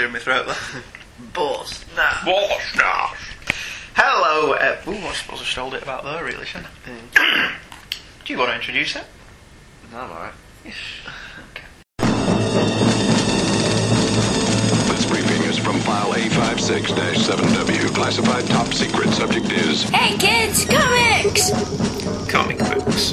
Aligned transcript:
clearing 0.00 0.12
my 0.14 0.18
throat 0.18 0.46
there. 0.46 0.82
Boss. 1.34 1.84
Nah. 1.94 2.24
Boss, 2.24 2.74
nah. 2.74 3.10
Hello. 3.94 4.54
Uh, 4.54 4.80
ooh, 4.88 5.06
I 5.06 5.12
suppose 5.12 5.42
I 5.42 5.44
stole 5.44 5.74
it 5.74 5.82
about 5.82 6.04
there, 6.04 6.24
really, 6.24 6.46
shouldn't 6.46 6.70
I? 7.18 7.52
Do 8.24 8.32
you 8.32 8.38
want 8.38 8.50
to 8.50 8.56
introduce 8.56 8.96
it? 8.96 9.04
No, 9.92 9.98
I'm 9.98 10.10
alright. 10.10 10.32
Okay. 10.64 11.66
This 14.88 15.04
briefing 15.06 15.42
is 15.42 15.58
from 15.58 15.78
file 15.80 16.14
A56-7W. 16.14 17.94
Classified 17.94 18.46
top 18.46 18.72
secret. 18.72 19.10
Subject 19.10 19.52
is 19.52 19.82
Hey 19.90 20.16
kids, 20.16 20.64
comics! 20.64 21.50
comic 22.30 22.56
books, 22.58 23.12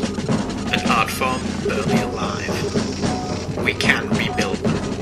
an 0.71 0.89
art 0.89 1.09
form 1.09 1.41
barely 1.67 2.01
alive. 2.03 3.57
We 3.61 3.73
can 3.73 4.07
rebuild 4.11 4.55
them. 4.57 4.97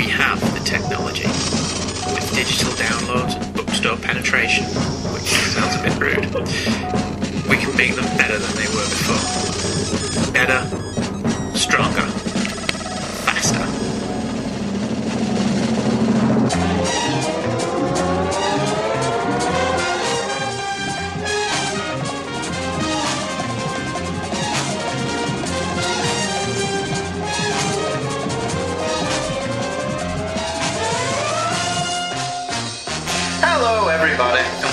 We 0.00 0.04
have 0.08 0.40
the 0.54 0.60
technology. 0.64 0.99
Digital 2.34 2.72
downloads 2.72 3.36
and 3.36 3.54
bookstore 3.54 3.96
penetration, 3.96 4.64
which 5.12 5.28
sounds 5.52 5.74
a 5.76 5.82
bit 5.82 5.98
rude, 6.00 6.24
we 7.48 7.56
can 7.56 7.76
make 7.76 7.94
them 7.94 8.04
better 8.16 8.38
than 8.38 8.54
they 8.56 8.68
were 8.68 8.88
before. 8.88 10.32
Better, 10.32 10.89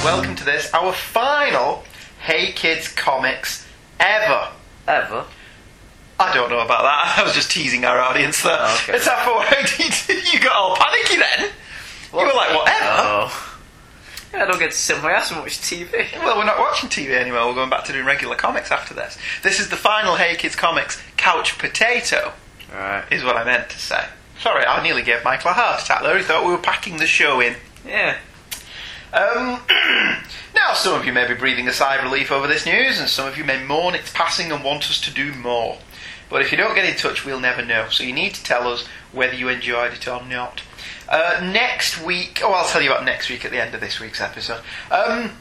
welcome 0.07 0.35
to 0.35 0.45
this, 0.45 0.73
our 0.73 0.93
final 0.93 1.83
Hey 2.21 2.53
Kids 2.53 2.87
comics 2.87 3.67
ever. 3.99 4.51
Ever? 4.87 5.25
I 6.17 6.33
don't 6.33 6.49
know 6.49 6.61
about 6.61 6.83
that. 6.83 7.15
I 7.19 7.23
was 7.23 7.33
just 7.33 7.51
teasing 7.51 7.83
our 7.83 7.99
audience 7.99 8.41
there. 8.41 8.57
Oh, 8.57 8.79
okay. 8.83 8.95
It's 8.95 9.07
our 9.07 9.27
you 10.33 10.39
got 10.39 10.55
all 10.55 10.77
panicky 10.77 11.17
then. 11.17 11.49
You 12.13 12.19
were 12.19 12.33
like, 12.33 12.55
whatever. 12.55 12.85
Oh. 12.85 13.59
Yeah, 14.33 14.43
I 14.43 14.45
don't 14.45 14.59
get 14.59 14.71
to 14.71 14.77
sit 14.77 15.01
my 15.03 15.11
ass 15.11 15.31
and 15.31 15.41
watch 15.41 15.57
TV. 15.59 15.91
Well, 16.19 16.37
we're 16.37 16.45
not 16.45 16.57
watching 16.57 16.89
TV 16.89 17.11
anymore. 17.11 17.45
We're 17.47 17.55
going 17.55 17.69
back 17.69 17.83
to 17.85 17.91
doing 17.91 18.05
regular 18.05 18.37
comics 18.37 18.71
after 18.71 18.93
this. 18.93 19.17
This 19.43 19.59
is 19.59 19.69
the 19.69 19.75
final 19.75 20.15
Hey 20.15 20.35
Kids 20.37 20.55
comics 20.55 21.01
couch 21.17 21.57
potato, 21.57 22.31
Alright. 22.71 23.11
is 23.11 23.25
what 23.25 23.35
I 23.35 23.43
meant 23.43 23.69
to 23.71 23.77
say. 23.77 24.05
Sorry, 24.39 24.65
I 24.65 24.81
nearly 24.81 25.03
gave 25.03 25.25
Michael 25.25 25.51
a 25.51 25.53
heart 25.53 25.81
attack 25.81 26.01
there. 26.01 26.17
He 26.17 26.23
thought 26.23 26.45
we 26.45 26.51
were 26.51 26.57
packing 26.57 26.95
the 26.95 27.07
show 27.07 27.41
in. 27.41 27.55
Yeah. 27.85 28.17
Um, 29.17 29.61
now, 30.55 30.73
some 30.75 30.99
of 30.99 31.05
you 31.05 31.11
may 31.11 31.27
be 31.27 31.33
breathing 31.33 31.67
a 31.67 31.73
sigh 31.73 31.95
of 31.95 32.03
relief 32.03 32.31
over 32.31 32.47
this 32.47 32.67
news, 32.67 32.99
and 32.99 33.09
some 33.09 33.27
of 33.27 33.35
you 33.37 33.43
may 33.43 33.63
mourn 33.63 33.95
its 33.95 34.11
passing 34.13 34.51
and 34.51 34.63
want 34.63 34.89
us 34.89 35.01
to 35.01 35.11
do 35.11 35.33
more. 35.33 35.79
But 36.29 36.41
if 36.43 36.51
you 36.51 36.57
don't 36.57 36.75
get 36.75 36.85
in 36.87 36.95
touch, 36.95 37.25
we'll 37.25 37.39
never 37.39 37.65
know. 37.65 37.87
So 37.89 38.03
you 38.03 38.13
need 38.13 38.35
to 38.35 38.43
tell 38.43 38.67
us 38.67 38.85
whether 39.11 39.33
you 39.33 39.49
enjoyed 39.49 39.93
it 39.93 40.07
or 40.07 40.23
not. 40.23 40.61
Uh, 41.09 41.39
next 41.51 42.03
week, 42.03 42.41
oh, 42.43 42.51
I'll 42.51 42.67
tell 42.67 42.81
you 42.81 42.91
about 42.91 43.05
next 43.05 43.29
week 43.29 43.43
at 43.43 43.51
the 43.51 43.61
end 43.61 43.73
of 43.73 43.81
this 43.81 43.99
week's 43.99 44.21
episode. 44.21 44.61
Um, 44.91 45.31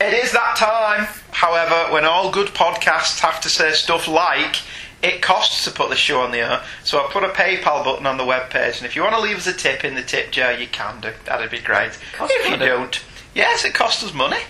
it 0.00 0.12
is 0.12 0.32
that 0.32 0.56
time, 0.56 1.08
however, 1.30 1.92
when 1.92 2.04
all 2.04 2.30
good 2.30 2.48
podcasts 2.48 3.20
have 3.20 3.40
to 3.40 3.48
say 3.48 3.72
stuff 3.72 4.06
like, 4.06 4.56
it 5.02 5.20
costs 5.20 5.64
to 5.64 5.70
put 5.70 5.90
the 5.90 5.96
show 5.96 6.20
on 6.20 6.30
the 6.30 6.38
air, 6.38 6.62
so 6.84 6.98
I 6.98 7.10
put 7.10 7.24
a 7.24 7.28
PayPal 7.28 7.84
button 7.84 8.06
on 8.06 8.18
the 8.18 8.24
webpage, 8.24 8.78
and 8.78 8.86
if 8.86 8.94
you 8.94 9.02
want 9.02 9.14
to 9.14 9.20
leave 9.20 9.36
us 9.36 9.46
a 9.46 9.52
tip 9.52 9.84
in 9.84 9.94
the 9.94 10.02
tip 10.02 10.30
jar, 10.30 10.52
you 10.52 10.68
can 10.68 11.00
do. 11.00 11.10
That'd 11.24 11.50
be 11.50 11.58
great. 11.58 11.92
If 12.20 12.44
you 12.44 12.50
money? 12.50 12.66
don't, 12.66 13.04
yes, 13.34 13.64
it 13.64 13.74
costs 13.74 14.04
us 14.04 14.14
money. 14.14 14.40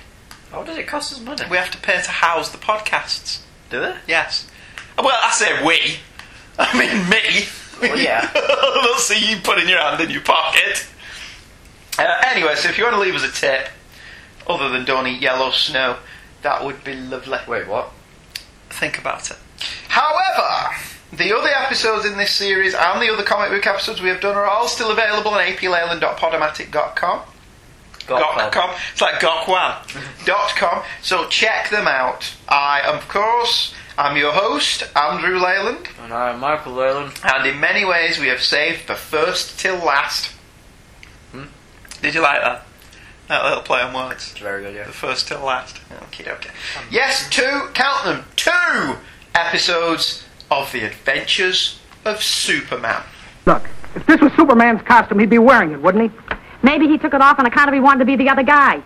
How 0.51 0.63
does 0.63 0.77
it 0.77 0.87
cost 0.87 1.13
us 1.13 1.21
money? 1.21 1.43
We 1.51 1.57
have 1.57 1.71
to 1.71 1.79
pay 1.79 2.01
to 2.01 2.11
house 2.11 2.51
the 2.51 2.59
podcasts. 2.59 3.41
Do 3.71 3.81
they? 3.81 3.97
Yes. 4.07 4.51
Well, 4.99 5.09
I 5.11 5.31
say 5.33 5.65
we. 5.65 5.97
I 6.59 6.79
mean 6.79 7.09
me. 7.09 7.47
Well, 7.81 7.99
yeah. 7.99 8.31
They'll 8.85 8.97
see 8.97 9.31
you 9.31 9.41
putting 9.41 9.69
your 9.69 9.79
hand 9.79 10.03
in 10.03 10.11
your 10.11 10.21
pocket. 10.21 10.87
Uh, 11.99 12.23
anyway, 12.27 12.55
so 12.55 12.69
if 12.69 12.77
you 12.77 12.85
want 12.85 12.97
to 12.97 13.01
leave 13.01 13.15
us 13.15 13.25
a 13.25 13.33
tip, 13.33 13.69
other 14.47 14.69
than 14.69 14.85
don't 14.85 15.07
eat 15.07 15.23
yellow 15.23 15.51
snow, 15.51 15.97
that 16.43 16.65
would 16.65 16.85
be 16.85 16.95
lovely. 16.95 17.39
Wait, 17.49 17.67
what? 17.67 17.93
Think 18.69 18.99
about 18.99 19.31
it. 19.31 19.39
However, 19.89 20.75
the 21.13 21.37
other 21.37 21.49
episodes 21.51 22.07
in 22.07 22.17
this 22.17 22.31
series 22.31 22.75
and 22.75 23.01
the 23.03 23.13
other 23.13 23.23
comic 23.23 23.51
book 23.51 23.67
episodes 23.67 24.01
we 24.01 24.09
have 24.09 24.21
done 24.21 24.35
are 24.37 24.47
all 24.47 24.67
still 24.69 24.91
available 24.91 25.31
on 25.33 25.41
apleyland.podomatic.com. 25.47 27.21
Got 28.07 28.53
com. 28.53 28.71
It's 28.93 29.01
like 29.01 29.21
Gok 29.21 29.47
Wan. 29.49 29.77
dot 30.25 30.51
com. 30.57 30.83
So 31.03 31.29
check 31.29 31.71
them 31.71 31.87
out. 31.87 32.35
I, 32.49 32.81
of 32.83 33.09
course, 33.09 33.75
am 33.97 34.17
your 34.17 34.33
host, 34.33 34.85
Andrew 34.97 35.39
Leyland, 35.39 35.89
And 36.03 36.13
I'm 36.13 36.41
Michael 36.41 36.73
Leyland. 36.73 37.13
and 37.25 37.47
in 37.47 37.61
many 37.61 37.85
ways 37.85 38.19
we 38.19 38.29
have 38.29 38.43
saved 38.43 38.89
the 38.89 38.95
first 38.97 39.59
till 39.61 39.77
last. 39.77 40.33
Hmm? 41.31 41.45
Did 42.01 42.15
you 42.15 42.23
like 42.23 42.41
that? 42.43 42.67
That 43.29 43.45
little 43.45 43.63
play 43.63 43.81
on 43.83 43.95
words. 43.95 44.31
It's 44.33 44.41
very 44.41 44.63
good, 44.65 44.75
yeah. 44.75 44.85
The 44.87 44.93
first 44.93 45.29
till 45.29 45.41
last. 45.41 45.79
Okay, 46.09 46.29
okay. 46.31 46.51
Yes, 46.91 47.29
two, 47.31 47.69
count 47.73 48.05
them, 48.05 48.25
two 48.37 48.97
episodes 49.35 50.25
of 50.51 50.71
The 50.73 50.85
Adventures 50.85 51.81
of 52.05 52.23
Superman. 52.23 53.03
Look, 53.47 53.69
if 53.95 54.07
this 54.07 54.21
was 54.21 54.33
Superman's 54.35 54.83
costume, 54.83 55.19
he'd 55.19 55.31
be 55.31 55.39
wearing 55.39 55.73
it, 55.73 55.81
wouldn't 55.81 56.11
he? 56.11 56.19
Maybe 56.63 56.87
he 56.87 56.99
took 56.99 57.15
it 57.15 57.21
off 57.21 57.39
on 57.39 57.47
account 57.47 57.69
of 57.69 57.75
he 57.75 57.81
wanted 57.81 58.01
to 58.01 58.05
be 58.05 58.17
the 58.17 58.29
other 58.29 58.43
guy. 58.43 58.83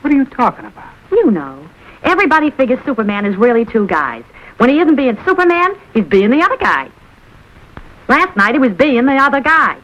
What 0.00 0.12
are 0.12 0.16
you 0.16 0.24
talking 0.24 0.64
about? 0.64 0.92
You 1.10 1.30
know. 1.30 1.68
Everybody 2.02 2.50
figures 2.50 2.80
Superman 2.84 3.26
is 3.26 3.36
really 3.36 3.64
two 3.64 3.86
guys. 3.86 4.24
When 4.56 4.70
he 4.70 4.80
isn't 4.80 4.96
being 4.96 5.16
Superman, 5.24 5.76
he's 5.94 6.04
being 6.04 6.30
the 6.30 6.42
other 6.42 6.56
guy. 6.56 6.90
Last 8.08 8.36
night 8.36 8.54
he 8.54 8.58
was 8.58 8.72
being 8.72 9.06
the 9.06 9.16
other 9.16 9.40
guy. 9.40 9.78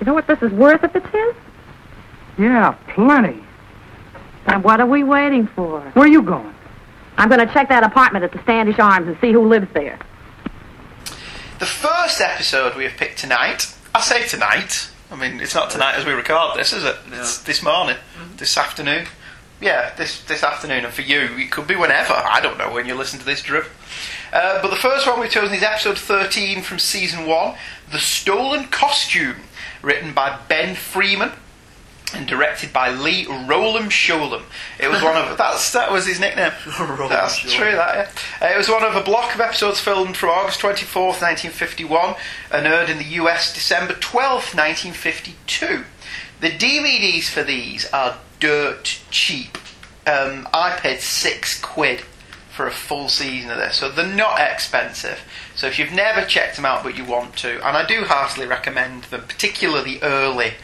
You 0.00 0.06
know 0.06 0.14
what 0.14 0.26
this 0.26 0.42
is 0.42 0.50
worth 0.52 0.82
if 0.82 0.94
it's 0.94 1.06
his? 1.08 1.34
Yeah, 2.38 2.72
plenty. 2.88 3.42
And 4.46 4.62
what 4.62 4.80
are 4.80 4.86
we 4.86 5.04
waiting 5.04 5.46
for? 5.46 5.80
Where 5.80 6.04
are 6.04 6.08
you 6.08 6.22
going? 6.22 6.54
I'm 7.16 7.28
going 7.28 7.46
to 7.46 7.52
check 7.52 7.68
that 7.68 7.82
apartment 7.82 8.24
at 8.24 8.32
the 8.32 8.42
Standish 8.42 8.78
Arms 8.78 9.08
and 9.08 9.16
see 9.20 9.32
who 9.32 9.48
lives 9.48 9.68
there. 9.72 9.98
The 11.58 11.66
first 11.66 12.20
episode 12.20 12.76
we 12.76 12.84
have 12.84 12.98
picked 12.98 13.18
tonight, 13.18 13.74
I 13.94 14.00
say 14.02 14.26
tonight, 14.26 14.90
I 15.10 15.16
mean, 15.16 15.40
it's 15.40 15.54
not 15.54 15.70
tonight 15.70 15.94
as 15.94 16.04
we 16.04 16.12
record 16.12 16.58
this, 16.58 16.72
is 16.72 16.84
it? 16.84 16.96
It's 17.12 17.38
this 17.38 17.62
morning, 17.62 17.96
this 18.36 18.58
afternoon. 18.58 19.06
Yeah, 19.58 19.94
this, 19.94 20.22
this 20.24 20.42
afternoon, 20.42 20.84
and 20.84 20.92
for 20.92 21.00
you, 21.00 21.20
it 21.38 21.50
could 21.50 21.66
be 21.66 21.76
whenever. 21.76 22.12
I 22.12 22.40
don't 22.42 22.58
know 22.58 22.70
when 22.70 22.84
you 22.84 22.94
listen 22.94 23.18
to 23.20 23.24
this 23.24 23.40
drip. 23.40 23.64
Uh, 24.30 24.60
but 24.60 24.68
the 24.68 24.76
first 24.76 25.06
one 25.06 25.18
we've 25.18 25.30
chosen 25.30 25.54
is 25.54 25.62
episode 25.62 25.96
13 25.96 26.60
from 26.60 26.78
season 26.78 27.26
1 27.26 27.54
The 27.90 27.98
Stolen 27.98 28.64
Costume, 28.66 29.36
written 29.80 30.12
by 30.12 30.38
Ben 30.48 30.74
Freeman 30.74 31.32
and 32.16 32.26
directed 32.26 32.72
by 32.72 32.90
Lee 32.90 33.26
Roll 33.26 33.76
'em 33.76 33.90
Sholem. 33.90 34.42
It 34.78 34.88
was 34.88 35.02
one 35.02 35.16
of 35.16 35.36
that's 35.38 35.72
that 35.72 35.92
was 35.92 36.06
his 36.06 36.18
nickname. 36.20 36.52
That's 37.08 37.38
true. 37.38 37.72
That 37.72 38.10
yeah. 38.40 38.46
Uh, 38.46 38.52
it 38.52 38.56
was 38.56 38.68
one 38.68 38.82
of 38.82 38.94
a 38.94 39.02
block 39.02 39.34
of 39.34 39.40
episodes 39.40 39.80
filmed 39.80 40.16
from 40.16 40.30
August 40.30 40.60
twenty 40.60 40.84
fourth, 40.84 41.20
nineteen 41.20 41.50
fifty 41.50 41.84
one, 41.84 42.14
and 42.50 42.66
aired 42.66 42.90
in 42.90 42.98
the 42.98 43.04
US 43.20 43.52
December 43.52 43.94
twelfth, 43.94 44.54
nineteen 44.54 44.92
fifty 44.92 45.34
two. 45.46 45.84
The 46.40 46.50
DVDs 46.50 47.24
for 47.24 47.42
these 47.42 47.86
are 47.92 48.18
dirt 48.40 49.00
cheap. 49.10 49.58
Um, 50.06 50.48
I 50.52 50.76
paid 50.78 51.00
six 51.00 51.60
quid 51.60 52.02
for 52.50 52.66
a 52.66 52.72
full 52.72 53.08
season 53.08 53.50
of 53.50 53.58
this, 53.58 53.76
so 53.76 53.90
they're 53.90 54.06
not 54.06 54.40
expensive. 54.40 55.20
So 55.54 55.66
if 55.66 55.78
you've 55.78 55.92
never 55.92 56.26
checked 56.26 56.56
them 56.56 56.64
out 56.64 56.82
but 56.82 56.96
you 56.96 57.04
want 57.04 57.36
to, 57.38 57.56
and 57.56 57.76
I 57.76 57.84
do 57.84 58.04
heartily 58.04 58.46
recommend 58.46 59.04
them, 59.04 59.22
particularly 59.22 60.00
early 60.02 60.54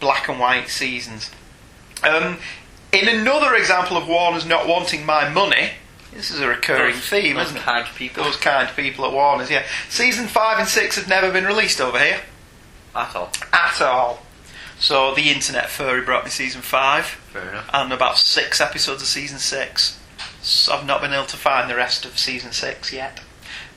black 0.00 0.28
and 0.28 0.38
white 0.40 0.68
seasons. 0.68 1.30
Um, 2.02 2.38
in 2.92 3.08
another 3.08 3.54
example 3.54 3.96
of 3.96 4.08
Warner's 4.08 4.46
not 4.46 4.66
wanting 4.66 5.04
my 5.06 5.28
money, 5.28 5.70
this 6.12 6.30
is 6.30 6.40
a 6.40 6.48
recurring 6.48 6.94
Those- 6.94 7.08
theme, 7.08 7.36
those 7.36 7.46
isn't 7.46 7.58
it? 7.58 7.62
kind 7.62 7.86
people. 7.94 8.24
Those 8.24 8.36
kind 8.36 8.68
people 8.74 9.04
at 9.04 9.12
Warner's, 9.12 9.50
yeah. 9.50 9.64
Season 9.88 10.26
five 10.26 10.58
and 10.58 10.66
six 10.68 10.96
have 10.96 11.06
never 11.08 11.30
been 11.30 11.44
released 11.44 11.80
over 11.80 11.98
here 11.98 12.20
At 12.96 13.14
all. 13.14 13.30
at 13.52 13.80
all. 13.80 14.24
So 14.80 15.14
the 15.14 15.30
Internet 15.30 15.68
Furry 15.68 16.00
brought 16.00 16.24
me 16.24 16.30
season 16.30 16.62
five 16.62 17.04
Fair 17.32 17.50
enough. 17.50 17.68
and 17.72 17.92
about 17.92 18.16
six 18.18 18.60
episodes 18.60 19.02
of 19.02 19.08
season 19.08 19.38
six. 19.38 19.98
So 20.42 20.72
I've 20.74 20.86
not 20.86 21.02
been 21.02 21.12
able 21.12 21.26
to 21.26 21.36
find 21.36 21.68
the 21.70 21.76
rest 21.76 22.06
of 22.06 22.18
season 22.18 22.50
six 22.52 22.90
yet. 22.92 23.20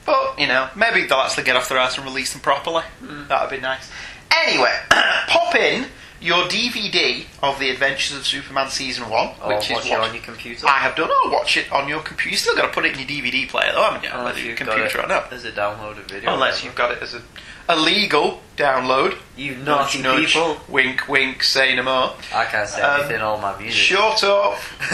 But, 0.06 0.38
you 0.38 0.46
know, 0.46 0.68
maybe 0.74 1.06
they'll 1.06 1.18
actually 1.18 1.44
get 1.44 1.56
off 1.56 1.68
their 1.68 1.78
ass 1.78 1.96
and 1.98 2.06
release 2.06 2.32
them 2.32 2.40
properly. 2.40 2.82
That 3.02 3.42
would 3.42 3.50
be 3.54 3.60
nice. 3.60 3.90
Anyway, 4.30 4.74
pop 5.28 5.54
in 5.54 5.86
your 6.24 6.44
DVD 6.44 7.24
of 7.42 7.58
The 7.58 7.68
Adventures 7.70 8.16
of 8.16 8.24
Superman 8.26 8.70
Season 8.70 9.08
1, 9.10 9.12
Or 9.42 9.48
which 9.48 9.68
watch 9.68 9.70
is 9.70 9.86
it 9.86 9.90
what 9.90 10.00
on 10.08 10.14
your 10.14 10.22
computer. 10.22 10.66
I 10.66 10.78
have 10.78 10.96
done, 10.96 11.10
I'll 11.24 11.30
watch 11.30 11.56
it 11.58 11.70
on 11.70 11.86
your 11.88 12.00
computer. 12.00 12.30
you 12.30 12.36
still 12.38 12.56
got 12.56 12.62
to 12.66 12.72
put 12.72 12.86
it 12.86 12.94
in 12.98 13.06
your 13.06 13.08
DVD 13.08 13.46
player, 13.48 13.72
though, 13.72 13.82
haven't 13.82 14.04
you? 14.04 14.08
Unless 14.10 14.24
Whether 14.24 14.38
your 14.40 14.48
you've 14.50 14.58
got 14.60 14.68
computer 14.76 14.98
it 15.00 15.04
or 15.04 15.08
not. 15.08 15.32
as 15.32 15.44
a 15.44 15.52
downloaded 15.52 16.04
video. 16.10 16.32
Unless 16.32 16.64
you've 16.64 16.74
got 16.74 16.92
it 16.92 17.02
as 17.02 17.14
a, 17.14 17.22
a 17.68 17.76
legal 17.76 18.40
download. 18.56 19.18
You 19.36 19.56
naughty 19.56 20.00
Nudge, 20.00 20.20
nudge, 20.20 20.32
people. 20.34 20.56
Wink, 20.68 21.08
wink, 21.08 21.42
say 21.42 21.76
no 21.76 21.82
more. 21.82 22.14
I 22.34 22.46
can't 22.46 22.68
say 22.68 22.80
Um, 22.80 23.00
anything, 23.00 23.20
all 23.20 23.38
my 23.38 23.56
music. 23.58 23.74
Shut 23.78 24.24
up. 24.24 24.58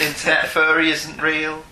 Internet 0.00 0.48
furry 0.48 0.90
isn't 0.90 1.20
real. 1.20 1.62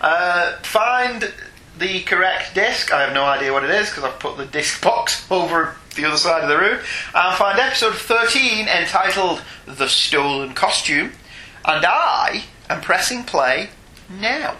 Uh, 0.00 0.58
find 0.62 1.32
the 1.78 2.00
correct 2.02 2.54
disc. 2.54 2.92
I 2.92 3.00
have 3.02 3.14
no 3.14 3.24
idea 3.24 3.52
what 3.52 3.64
it 3.64 3.70
is 3.70 3.88
because 3.88 4.04
I've 4.04 4.18
put 4.18 4.36
the 4.36 4.44
disc 4.44 4.82
box 4.82 5.26
over 5.30 5.76
the 5.94 6.04
other 6.04 6.16
side 6.16 6.42
of 6.42 6.48
the 6.48 6.58
room. 6.58 6.78
And 7.14 7.36
find 7.36 7.58
episode 7.58 7.94
13 7.94 8.68
entitled 8.68 9.42
The 9.66 9.88
Stolen 9.88 10.54
Costume. 10.54 11.12
And 11.64 11.84
I 11.86 12.44
am 12.68 12.80
pressing 12.80 13.24
play 13.24 13.70
now. 14.10 14.56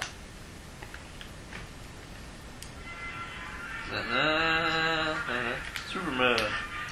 Superman. 5.91 6.41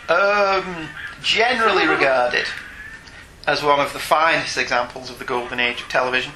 Um, 0.08 0.88
generally 1.22 1.86
regarded 1.86 2.46
as 3.46 3.62
one 3.62 3.80
of 3.80 3.92
the 3.92 3.98
finest 3.98 4.58
examples 4.58 5.10
of 5.10 5.18
the 5.18 5.24
golden 5.24 5.60
age 5.60 5.80
of 5.80 5.88
television, 5.88 6.32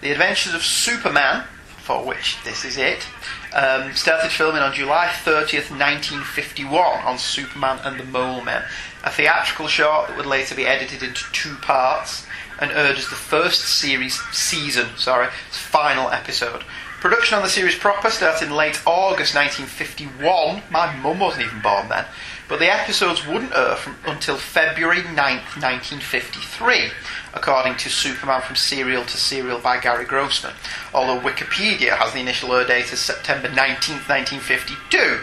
The 0.00 0.10
Adventures 0.10 0.54
of 0.54 0.62
Superman, 0.62 1.44
for 1.78 2.04
which 2.04 2.42
this 2.44 2.64
is 2.64 2.76
it, 2.76 3.06
um, 3.54 3.94
started 3.94 4.30
filming 4.30 4.62
on 4.62 4.74
July 4.74 5.06
30th, 5.06 5.70
1951, 5.70 7.04
on 7.04 7.18
Superman 7.18 7.78
and 7.84 7.98
the 7.98 8.04
Mole 8.04 8.42
Men, 8.42 8.64
a 9.04 9.10
theatrical 9.10 9.68
short 9.68 10.08
that 10.08 10.16
would 10.16 10.26
later 10.26 10.54
be 10.54 10.66
edited 10.66 11.02
into 11.02 11.24
two 11.32 11.54
parts 11.56 12.26
and 12.60 12.72
as 12.72 13.08
the 13.08 13.14
first 13.14 13.60
series 13.60 14.20
season, 14.32 14.88
sorry, 14.96 15.28
final 15.50 16.10
episode. 16.10 16.64
Production 17.00 17.36
on 17.36 17.44
the 17.44 17.48
series 17.48 17.78
proper 17.78 18.10
started 18.10 18.48
in 18.48 18.54
late 18.54 18.82
August 18.84 19.34
1951. 19.34 20.62
My 20.70 20.96
mum 20.96 21.20
wasn't 21.20 21.46
even 21.46 21.60
born 21.60 21.88
then. 21.88 22.04
But 22.48 22.60
the 22.60 22.72
episodes 22.72 23.26
wouldn't 23.26 23.54
air 23.54 23.76
from, 23.76 23.96
until 24.06 24.38
February 24.38 25.02
9th, 25.02 25.60
1953, 25.60 26.90
according 27.34 27.76
to 27.76 27.90
Superman 27.90 28.40
from 28.40 28.56
Serial 28.56 29.04
to 29.04 29.16
Cereal 29.18 29.58
by 29.58 29.78
Gary 29.78 30.06
Grossman. 30.06 30.54
Although 30.94 31.20
Wikipedia 31.20 31.98
has 31.98 32.14
the 32.14 32.20
initial 32.20 32.54
air 32.54 32.66
date 32.66 32.90
as 32.90 33.00
September 33.00 33.48
19th, 33.48 34.08
1952, 34.08 35.20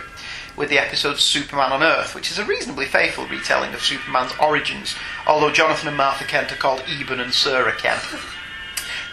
with 0.56 0.70
the 0.70 0.78
episode 0.78 1.18
Superman 1.18 1.72
on 1.72 1.82
Earth, 1.82 2.14
which 2.14 2.30
is 2.30 2.38
a 2.38 2.46
reasonably 2.46 2.86
faithful 2.86 3.26
retelling 3.28 3.74
of 3.74 3.82
Superman's 3.82 4.34
origins, 4.40 4.94
although 5.26 5.52
Jonathan 5.52 5.88
and 5.88 5.98
Martha 5.98 6.26
Kent 6.26 6.52
are 6.52 6.58
called 6.58 6.84
Eben 6.88 7.20
and 7.20 7.34
Sarah 7.34 7.76
Kent. 7.76 8.04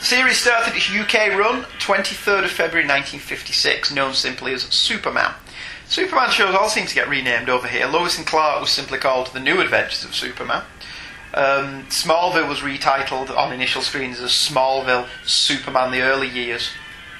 The 0.00 0.04
series 0.04 0.36
started 0.36 0.74
its 0.76 0.90
UK 0.90 1.38
run 1.38 1.62
23rd 1.78 2.44
of 2.44 2.50
February 2.50 2.86
1956, 2.86 3.94
known 3.94 4.12
simply 4.12 4.52
as 4.52 4.64
Superman. 4.64 5.32
Superman 5.92 6.30
shows 6.30 6.54
all 6.54 6.70
seem 6.70 6.86
to 6.86 6.94
get 6.94 7.06
renamed 7.06 7.50
over 7.50 7.68
here. 7.68 7.86
Lois 7.86 8.16
and 8.16 8.26
Clark 8.26 8.62
was 8.62 8.70
simply 8.70 8.96
called 8.96 9.26
The 9.26 9.40
New 9.40 9.60
Adventures 9.60 10.06
of 10.06 10.14
Superman. 10.14 10.64
Um, 11.34 11.84
Smallville 11.90 12.48
was 12.48 12.60
retitled 12.60 13.28
on 13.28 13.52
initial 13.52 13.82
screens 13.82 14.18
as 14.18 14.30
Smallville 14.30 15.06
Superman 15.26 15.92
the 15.92 16.00
Early 16.00 16.30
Years. 16.30 16.70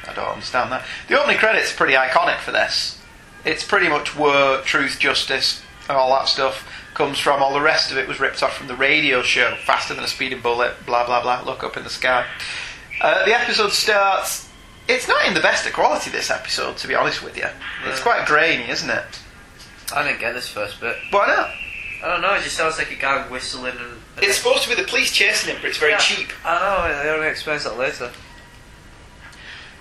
I 0.08 0.14
don't 0.14 0.26
understand 0.26 0.72
that. 0.72 0.86
The 1.06 1.20
opening 1.20 1.36
credits 1.36 1.70
are 1.70 1.76
pretty 1.76 1.92
iconic 1.92 2.38
for 2.38 2.50
this. 2.50 2.98
It's 3.44 3.62
pretty 3.62 3.90
much 3.90 4.16
where 4.16 4.62
truth, 4.62 4.98
justice, 4.98 5.62
and 5.86 5.98
all 5.98 6.08
that 6.14 6.28
stuff 6.28 6.66
comes 6.94 7.18
from. 7.18 7.42
All 7.42 7.52
the 7.52 7.60
rest 7.60 7.92
of 7.92 7.98
it 7.98 8.08
was 8.08 8.20
ripped 8.20 8.42
off 8.42 8.56
from 8.56 8.68
the 8.68 8.75
radio 8.75 9.20
show, 9.20 9.54
Faster 9.66 9.92
Than 9.92 10.04
a 10.04 10.08
Speeding 10.08 10.40
Bullet, 10.40 10.86
blah 10.86 11.04
blah 11.04 11.20
blah, 11.20 11.42
look 11.42 11.62
up 11.62 11.76
in 11.76 11.84
the 11.84 11.90
sky. 11.90 12.25
Uh, 13.02 13.22
the 13.26 13.38
episode 13.38 13.72
starts. 13.72 14.48
It's 14.88 15.08
not 15.08 15.26
in 15.26 15.34
the 15.34 15.40
best 15.40 15.67
of 15.67 15.73
quality, 15.73 16.11
this 16.11 16.31
episode, 16.31 16.76
to 16.79 16.88
be 16.88 16.94
honest 16.94 17.23
with 17.23 17.37
you. 17.37 17.46
It's 17.87 18.00
quite 18.00 18.26
grainy, 18.26 18.69
isn't 18.69 18.90
it? 18.90 19.20
I 19.94 20.02
didn't 20.06 20.20
get 20.20 20.34
this 20.34 20.49
first 20.49 20.81
bit. 20.81 20.96
Why 21.11 21.26
not? 21.26 21.50
I 22.02 22.08
don't 22.12 22.20
know, 22.23 22.34
it 22.34 22.43
just 22.43 22.56
sounds 22.56 22.79
like 22.79 22.90
a 22.90 22.96
guy 22.96 23.23
whistling 23.29 23.76
and. 23.79 24.00
It's 24.19 24.38
supposed 24.38 24.64
to 24.64 24.69
be 24.69 24.75
the 24.75 24.88
police 24.88 25.12
chasing 25.12 25.55
him, 25.55 25.62
but 25.62 25.69
it's 25.69 25.79
very 25.79 25.93
Yeah, 25.93 25.99
cheap. 25.99 26.29
I 26.44 26.58
know, 26.58 27.02
they 27.02 27.11
only 27.11 27.29
explains 27.29 27.64
that 27.64 27.79
later. 27.79 28.11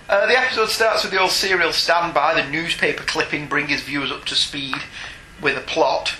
Uh, 0.08 0.26
the 0.26 0.38
episode 0.38 0.68
starts 0.68 1.02
with 1.02 1.12
the 1.12 1.18
old 1.20 1.30
serial 1.30 1.72
standby, 1.72 2.34
the 2.40 2.48
newspaper 2.48 3.02
clipping, 3.02 3.48
bring 3.48 3.68
his 3.68 3.82
viewers 3.82 4.12
up 4.12 4.24
to 4.26 4.34
speed 4.34 4.76
with 5.40 5.56
a 5.56 5.62
plot 5.62 6.14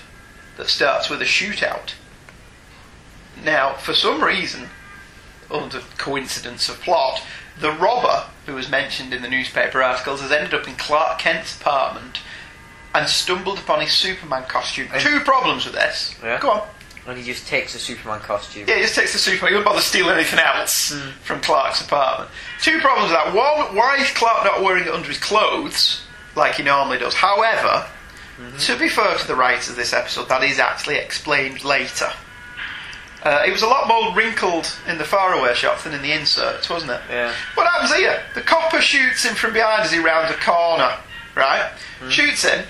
that 0.56 0.68
starts 0.68 1.08
with 1.08 1.20
a 1.22 1.26
shootout. 1.26 1.92
Now, 3.44 3.74
for 3.74 3.94
some 3.94 4.22
reason, 4.24 4.68
under 5.50 5.80
coincidence 5.98 6.68
of 6.68 6.80
plot, 6.80 7.22
the 7.60 7.72
robber 7.72 8.26
who 8.46 8.54
was 8.54 8.68
mentioned 8.68 9.12
in 9.12 9.22
the 9.22 9.28
newspaper 9.28 9.82
articles 9.82 10.20
has 10.20 10.32
ended 10.32 10.54
up 10.54 10.66
in 10.66 10.74
Clark 10.74 11.18
Kent's 11.18 11.60
apartment 11.60 12.20
and 12.94 13.08
stumbled 13.08 13.58
upon 13.58 13.80
his 13.80 13.92
Superman 13.92 14.44
costume. 14.44 14.88
And- 14.92 15.02
Two 15.02 15.20
problems 15.20 15.64
with 15.64 15.74
this. 15.74 16.14
Yeah? 16.22 16.40
Go 16.40 16.50
on. 16.50 16.68
And 17.06 17.18
he 17.18 17.24
just 17.24 17.48
takes 17.48 17.74
a 17.74 17.80
Superman 17.80 18.20
costume. 18.20 18.66
Yeah, 18.68 18.76
he 18.76 18.82
just 18.82 18.94
takes 18.94 19.12
the 19.12 19.18
Superman. 19.18 19.48
He 19.48 19.54
wouldn't 19.56 19.66
bother 19.66 19.80
stealing 19.80 20.14
anything 20.14 20.38
else 20.38 20.92
hmm. 20.92 21.10
from 21.22 21.40
Clark's 21.40 21.80
apartment. 21.80 22.30
Two 22.60 22.78
problems 22.80 23.10
with 23.10 23.18
that. 23.18 23.34
One, 23.34 23.74
why 23.74 23.96
is 23.96 24.08
Clark 24.10 24.44
not 24.44 24.62
wearing 24.62 24.84
it 24.84 24.90
under 24.90 25.08
his 25.08 25.18
clothes 25.18 26.02
like 26.36 26.54
he 26.54 26.62
normally 26.62 26.98
does? 26.98 27.14
However, 27.14 27.88
mm-hmm. 28.38 28.56
to 28.56 28.78
be 28.78 28.88
fair 28.88 29.16
to 29.16 29.26
the 29.26 29.34
writers 29.34 29.68
of 29.68 29.74
this 29.74 29.92
episode, 29.92 30.28
that 30.28 30.44
is 30.44 30.60
actually 30.60 30.96
explained 30.96 31.64
later. 31.64 32.12
Uh, 33.24 33.44
it 33.46 33.52
was 33.52 33.62
a 33.62 33.66
lot 33.66 33.86
more 33.86 34.12
wrinkled 34.14 34.76
in 34.88 34.98
the 34.98 35.04
faraway 35.04 35.54
shots 35.54 35.84
than 35.84 35.94
in 35.94 36.02
the 36.02 36.12
inserts, 36.12 36.68
wasn't 36.68 36.90
it? 36.90 37.00
Yeah. 37.08 37.32
What 37.54 37.68
happens 37.68 37.94
here? 37.94 38.20
The 38.34 38.40
copper 38.40 38.80
shoots 38.80 39.24
him 39.24 39.36
from 39.36 39.52
behind 39.52 39.82
as 39.82 39.92
he 39.92 40.00
rounds 40.00 40.30
a 40.34 40.38
corner, 40.38 40.96
right? 41.36 41.72
Shoots 42.08 42.44
him, 42.44 42.64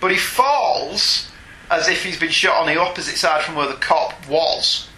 but 0.00 0.10
he 0.10 0.18
falls 0.18 1.30
as 1.70 1.88
if 1.88 2.04
he's 2.04 2.18
been 2.18 2.30
shot 2.30 2.60
on 2.60 2.66
the 2.66 2.78
opposite 2.78 3.16
side 3.16 3.42
from 3.42 3.54
where 3.54 3.66
the 3.66 3.74
cop 3.74 4.28
was. 4.28 4.88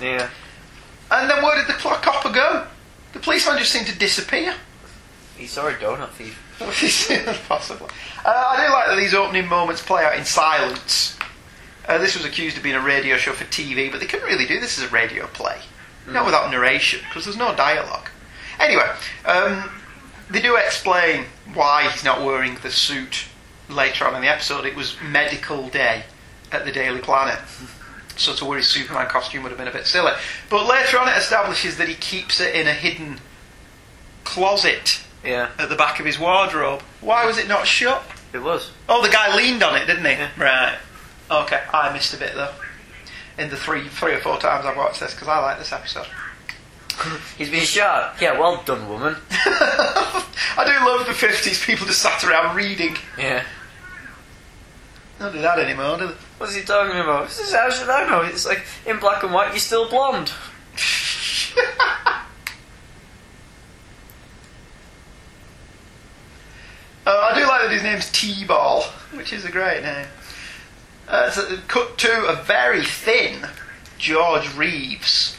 Yeah. 0.00 0.30
And 1.10 1.30
then 1.30 1.42
where 1.42 1.56
did 1.56 1.66
the 1.66 1.78
copper 1.78 2.30
go? 2.32 2.66
The 3.12 3.18
policeman 3.18 3.58
just 3.58 3.70
seemed 3.70 3.86
to 3.88 3.98
disappear. 3.98 4.54
He 5.36 5.46
saw 5.46 5.68
a 5.68 5.72
donut 5.74 6.10
thief. 6.10 6.38
Possibly. 7.48 7.88
Uh, 8.24 8.28
I 8.30 8.64
do 8.66 8.72
like 8.72 8.86
that 8.86 8.96
these 8.96 9.12
opening 9.14 9.48
moments 9.48 9.82
play 9.82 10.04
out 10.04 10.16
in 10.16 10.24
silence. 10.24 11.18
Uh, 11.88 11.98
this 11.98 12.16
was 12.16 12.24
accused 12.24 12.56
of 12.56 12.62
being 12.62 12.76
a 12.76 12.80
radio 12.80 13.16
show 13.16 13.32
for 13.32 13.44
TV, 13.44 13.90
but 13.90 14.00
they 14.00 14.06
couldn't 14.06 14.26
really 14.26 14.46
do 14.46 14.60
this 14.60 14.78
as 14.78 14.84
a 14.84 14.88
radio 14.88 15.26
play. 15.26 15.58
Not 16.06 16.24
without 16.26 16.50
narration, 16.50 17.00
because 17.08 17.24
there's 17.24 17.36
no 17.36 17.54
dialogue. 17.54 18.08
Anyway, 18.58 18.88
um, 19.24 19.70
they 20.30 20.40
do 20.40 20.56
explain 20.56 21.24
why 21.54 21.88
he's 21.88 22.04
not 22.04 22.22
wearing 22.24 22.56
the 22.62 22.70
suit 22.70 23.24
later 23.68 24.06
on 24.06 24.14
in 24.16 24.22
the 24.22 24.28
episode. 24.28 24.64
It 24.64 24.74
was 24.76 24.96
medical 25.02 25.68
day 25.68 26.04
at 26.50 26.64
the 26.64 26.72
Daily 26.72 27.00
Planet. 27.00 27.38
So 28.16 28.34
to 28.34 28.44
wear 28.44 28.58
his 28.58 28.68
Superman 28.68 29.06
costume 29.08 29.42
would 29.42 29.50
have 29.50 29.58
been 29.58 29.68
a 29.68 29.72
bit 29.72 29.86
silly. 29.86 30.12
But 30.50 30.66
later 30.66 30.98
on 30.98 31.08
it 31.08 31.16
establishes 31.16 31.76
that 31.78 31.88
he 31.88 31.94
keeps 31.94 32.40
it 32.40 32.54
in 32.54 32.66
a 32.66 32.74
hidden 32.74 33.20
closet 34.24 35.02
Yeah. 35.24 35.50
at 35.58 35.68
the 35.68 35.76
back 35.76 35.98
of 36.00 36.06
his 36.06 36.18
wardrobe. 36.18 36.82
Why 37.00 37.24
was 37.26 37.38
it 37.38 37.48
not 37.48 37.66
shut? 37.66 38.02
It 38.32 38.38
was. 38.42 38.70
Oh, 38.88 39.02
the 39.02 39.08
guy 39.08 39.34
leaned 39.36 39.62
on 39.62 39.76
it, 39.76 39.86
didn't 39.86 40.04
he? 40.04 40.12
Yeah. 40.12 40.28
Right. 40.36 40.78
Okay, 41.32 41.60
I 41.72 41.92
missed 41.92 42.12
a 42.12 42.18
bit 42.18 42.34
though. 42.34 42.52
In 43.38 43.48
the 43.48 43.56
three, 43.56 43.88
three 43.88 44.12
or 44.12 44.20
four 44.20 44.38
times 44.38 44.66
I've 44.66 44.76
watched 44.76 45.00
this 45.00 45.14
because 45.14 45.28
I 45.28 45.38
like 45.38 45.58
this 45.58 45.72
episode. 45.72 46.06
He's 47.38 47.50
been 47.50 47.64
shot. 47.64 48.16
Yeah, 48.20 48.38
well 48.38 48.62
done, 48.64 48.86
woman. 48.88 49.16
I 49.30 50.64
do 50.66 50.86
love 50.86 51.06
the 51.06 51.14
fifties. 51.14 51.64
People 51.64 51.86
just 51.86 52.02
sat 52.02 52.22
around 52.24 52.54
reading. 52.54 52.96
Yeah. 53.16 53.44
Don't 55.18 55.32
do 55.32 55.40
that 55.40 55.58
anymore, 55.58 55.98
do 55.98 56.08
they? 56.08 56.14
What's 56.36 56.54
he 56.54 56.62
talking 56.62 56.98
about? 56.98 57.28
This 57.28 57.38
is 57.38 57.54
how 57.54 57.70
should 57.70 57.88
I 57.88 58.06
know? 58.08 58.22
It's 58.22 58.44
like 58.44 58.62
in 58.84 58.98
black 58.98 59.22
and 59.22 59.32
white. 59.32 59.50
You're 59.50 59.58
still 59.58 59.88
blonde. 59.88 60.32
Uh, 67.04 67.30
I 67.32 67.34
do 67.34 67.44
like 67.48 67.62
that 67.62 67.72
his 67.72 67.82
name's 67.82 68.12
T-Ball, 68.12 68.82
which 69.14 69.32
is 69.32 69.44
a 69.44 69.50
great 69.50 69.82
name. 69.82 70.06
Uh, 71.12 71.30
so 71.30 71.58
cut 71.68 71.98
to 71.98 72.10
a 72.26 72.42
very 72.42 72.82
thin 72.84 73.46
George 73.98 74.52
Reeves 74.54 75.36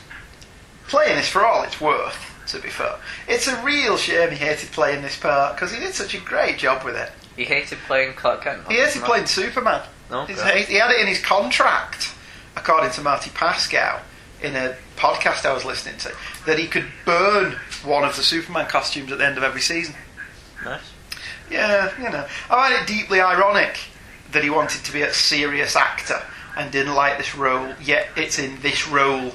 playing 0.88 1.16
this 1.18 1.28
for 1.28 1.44
all 1.44 1.64
it's 1.64 1.82
worth. 1.82 2.30
To 2.48 2.60
be 2.60 2.70
fair, 2.70 2.98
it's 3.28 3.48
a 3.48 3.60
real 3.64 3.98
shame 3.98 4.30
he 4.30 4.36
hated 4.36 4.72
playing 4.72 5.02
this 5.02 5.18
part 5.18 5.56
because 5.56 5.72
he 5.74 5.80
did 5.80 5.96
such 5.96 6.14
a 6.14 6.20
great 6.20 6.58
job 6.60 6.84
with 6.84 6.96
it. 6.96 7.10
He 7.36 7.46
hated 7.46 7.80
playing 7.88 8.14
Clark 8.14 8.44
Kent. 8.44 8.68
He 8.70 8.76
hated 8.76 9.02
playing 9.02 9.26
Superman. 9.26 9.82
No. 10.12 10.26
He's- 10.26 10.68
He 10.68 10.76
had 10.76 10.92
it 10.92 11.00
in 11.00 11.08
his 11.08 11.20
contract, 11.20 12.12
according 12.56 12.92
to 12.92 13.02
Marty 13.02 13.32
Pascal, 13.32 14.02
in 14.44 14.56
a 14.56 14.76
podcast 14.98 15.46
I 15.50 15.54
was 15.54 15.66
listening 15.66 15.98
to, 16.00 16.12
that 16.46 16.60
he 16.60 16.68
could 16.68 16.86
burn 17.06 17.54
one 17.84 18.04
of 18.04 18.16
the 18.18 18.24
Superman 18.24 18.68
costumes 18.68 19.12
at 19.12 19.18
the 19.18 19.26
end 19.26 19.38
of 19.38 19.44
every 19.44 19.62
season. 19.62 19.96
Nice. 20.64 20.82
Yeah, 21.50 21.92
you 21.98 22.10
know. 22.12 22.26
I 22.52 22.70
find 22.70 22.74
it 22.76 22.88
deeply 22.88 23.20
ironic 23.22 23.78
that 24.34 24.44
he 24.44 24.50
wanted 24.50 24.84
to 24.84 24.94
be 24.94 25.02
a 25.02 25.14
serious 25.14 25.76
actor 25.76 26.22
and 26.58 26.72
didn't 26.72 26.94
like 26.94 27.18
this 27.18 27.36
role, 27.36 27.74
yet 27.82 28.10
it's 28.16 28.38
in 28.38 28.62
this 28.62 28.88
role, 28.88 29.32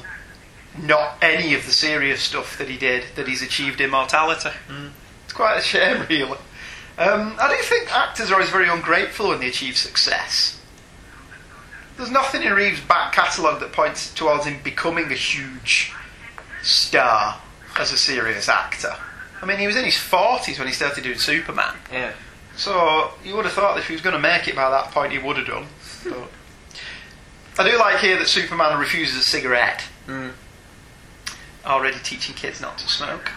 not 0.81 1.17
any 1.23 1.55
of 1.55 1.67
the 1.67 1.73
serious 1.73 2.23
stuff 2.23 2.59
that 2.59 2.69
he 2.69 2.77
did, 2.77 3.05
that 3.17 3.27
he's 3.27 3.43
achieved 3.43 3.81
immortality. 3.81 4.51
It's 5.25 5.33
quite 5.33 5.59
a 5.59 5.63
shame, 5.63 6.07
really. 6.09 6.39
Um, 6.99 7.37
I 7.41 7.55
do 7.57 7.63
think 7.63 7.95
actors 7.95 8.31
are 8.31 8.35
always 8.35 8.51
very 8.51 8.69
ungrateful 8.69 9.29
when 9.29 9.41
they 9.41 9.49
achieve 9.49 9.77
success. 9.77 10.61
There's 11.97 12.11
nothing 12.11 12.43
in 12.43 12.53
Reeves' 12.53 12.81
back 12.81 13.13
catalogue 13.13 13.61
that 13.61 13.73
points 13.73 14.13
towards 14.15 14.45
him 14.45 14.61
becoming 14.63 15.11
a 15.11 15.15
huge 15.15 15.93
star 16.63 17.41
as 17.77 17.93
a 17.93 17.97
serious 17.97 18.49
actor. 18.49 18.95
I 19.41 19.47
mean, 19.47 19.59
he 19.59 19.67
was 19.67 19.77
in 19.77 19.85
his 19.85 19.95
40s 19.95 20.59
when 20.59 20.67
he 20.67 20.75
started 20.75 21.05
doing 21.05 21.19
Superman. 21.19 21.75
Yeah. 21.93 22.13
So 22.59 23.13
you 23.25 23.37
would 23.37 23.45
have 23.45 23.55
thought 23.55 23.79
if 23.79 23.87
he 23.87 23.93
was 23.95 24.03
going 24.03 24.15
to 24.17 24.21
make 24.21 24.49
it 24.49 24.57
by 24.57 24.69
that 24.69 24.91
point, 24.91 25.13
he 25.13 25.19
would 25.19 25.37
have 25.37 25.47
done. 25.47 25.67
But 27.57 27.67
I 27.67 27.71
do 27.71 27.79
like 27.79 28.01
here 28.01 28.19
that 28.19 28.27
Superman 28.29 28.79
refuses 28.79 29.17
a 29.17 29.23
cigarette, 29.23 29.83
Mm. 30.09 30.33
already 31.65 31.99
teaching 32.03 32.35
kids 32.35 32.61
not 32.61 32.79
to 32.79 32.89
smoke. 32.89 33.31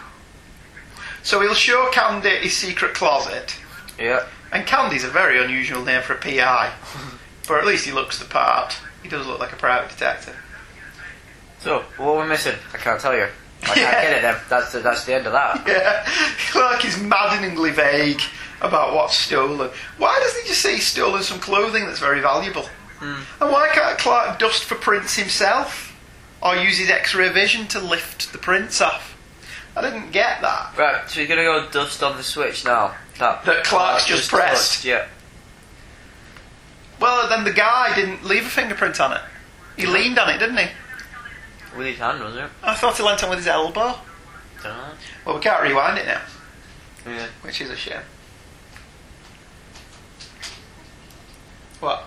So 1.22 1.40
he'll 1.40 1.54
show 1.54 1.88
Candy 1.92 2.30
his 2.38 2.56
secret 2.56 2.94
closet, 2.94 3.54
Yeah. 3.98 4.24
and 4.50 4.66
Candy's 4.66 5.04
a 5.04 5.08
very 5.08 5.42
unusual 5.42 5.84
name 5.84 6.02
for 6.02 6.14
a 6.14 6.18
PI, 6.18 6.72
but 7.48 7.58
at 7.58 7.66
least 7.66 7.84
he 7.84 7.92
looks 7.92 8.18
the 8.18 8.24
part. 8.24 8.74
He 9.04 9.08
does 9.08 9.26
look 9.26 9.38
like 9.38 9.52
a 9.52 9.56
private 9.56 9.90
detective. 9.90 10.36
So, 11.60 11.84
what 11.96 12.06
were 12.06 12.12
we're 12.16 12.26
missing? 12.26 12.56
I 12.74 12.78
can't 12.78 13.00
tell 13.00 13.14
you. 13.16 13.26
I 13.62 13.66
can't 13.66 13.76
get 13.76 14.18
it 14.18 14.22
then. 14.22 14.36
That's 14.48 14.72
the, 14.72 14.80
that's 14.80 15.04
the 15.04 15.14
end 15.14 15.26
of 15.28 15.32
that. 15.32 15.62
Yeah, 15.68 16.04
Clark 16.50 16.84
is 16.84 16.98
maddeningly 17.00 17.70
vague 17.70 18.20
about 18.62 18.94
what's 18.94 19.16
stolen. 19.16 19.70
Why 19.98 20.18
doesn't 20.20 20.42
he 20.42 20.48
just 20.48 20.62
say 20.62 20.76
he's 20.76 20.86
stolen 20.86 21.22
some 21.22 21.40
clothing 21.40 21.84
that's 21.84 21.98
very 21.98 22.20
valuable? 22.20 22.62
Hmm. 22.98 23.20
And 23.42 23.52
why 23.52 23.68
can't 23.74 23.98
Clark 23.98 24.38
dust 24.38 24.64
for 24.64 24.76
prints 24.76 25.16
himself? 25.16 25.90
Or 26.42 26.56
use 26.56 26.78
his 26.78 26.90
x-ray 26.90 27.28
vision 27.28 27.66
to 27.68 27.78
lift 27.80 28.32
the 28.32 28.38
prints 28.38 28.80
off? 28.80 29.16
I 29.76 29.80
didn't 29.82 30.10
get 30.12 30.40
that. 30.42 30.74
Right, 30.76 31.08
so 31.08 31.20
you're 31.20 31.28
gonna 31.28 31.42
go 31.44 31.68
dust 31.70 32.02
on 32.02 32.16
the 32.16 32.22
switch 32.22 32.64
now. 32.64 32.94
That, 33.18 33.44
That 33.44 33.64
Clark's 33.64 34.06
just 34.06 34.30
pressed. 34.30 34.72
touched, 34.74 34.84
Yeah. 34.84 35.06
Well, 37.00 37.28
then 37.28 37.44
the 37.44 37.52
guy 37.52 37.94
didn't 37.94 38.24
leave 38.24 38.46
a 38.46 38.48
fingerprint 38.48 39.00
on 39.00 39.12
it. 39.12 39.20
He 39.76 39.86
leaned 39.86 40.18
on 40.18 40.28
it, 40.30 40.38
didn't 40.38 40.56
he? 40.58 40.66
With 41.76 41.86
his 41.86 41.98
hand, 41.98 42.22
was 42.22 42.36
it? 42.36 42.48
I 42.62 42.74
thought 42.74 42.96
he 42.96 43.02
leant 43.02 43.22
on 43.24 43.30
with 43.30 43.38
his 43.38 43.48
elbow. 43.48 43.96
Well, 45.24 45.34
we 45.36 45.40
can't 45.40 45.62
rewind 45.62 45.98
it 45.98 46.06
now, 46.06 46.20
Yeah. 47.06 47.26
which 47.40 47.60
is 47.60 47.70
a 47.70 47.76
shame. 47.76 48.02
What? 51.82 52.04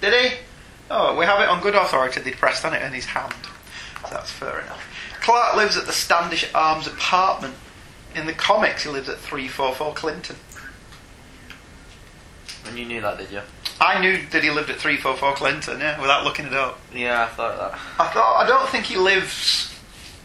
Did 0.00 0.14
he? 0.14 0.36
Oh, 0.88 1.18
we 1.18 1.24
have 1.24 1.40
it 1.40 1.48
on 1.48 1.60
good 1.60 1.74
authority 1.74 2.20
that 2.20 2.24
he 2.28 2.32
pressed 2.32 2.64
on 2.64 2.74
it 2.74 2.80
in 2.80 2.92
his 2.92 3.06
hand. 3.06 3.34
So 4.02 4.08
that's 4.14 4.30
fair 4.30 4.60
enough. 4.60 4.86
Clark 5.20 5.56
lives 5.56 5.76
at 5.76 5.84
the 5.86 5.92
Standish 5.92 6.48
Arms 6.54 6.86
apartment. 6.86 7.54
In 8.14 8.26
the 8.26 8.32
comics, 8.32 8.84
he 8.84 8.90
lives 8.90 9.08
at 9.08 9.18
344 9.18 9.94
Clinton. 9.94 10.36
And 12.66 12.78
you 12.78 12.86
knew 12.86 13.00
that, 13.00 13.18
did 13.18 13.32
you? 13.32 13.40
I 13.80 14.00
knew 14.00 14.24
that 14.30 14.44
he 14.44 14.50
lived 14.50 14.70
at 14.70 14.76
344 14.76 15.34
Clinton, 15.34 15.80
yeah, 15.80 16.00
without 16.00 16.22
looking 16.22 16.46
it 16.46 16.54
up. 16.54 16.78
Yeah, 16.94 17.24
I 17.24 17.26
thought 17.34 17.58
that. 17.58 17.80
I 17.98 18.12
thought 18.12 18.44
I 18.44 18.46
don't 18.46 18.68
think 18.68 18.84
he 18.84 18.96
lives 18.96 19.76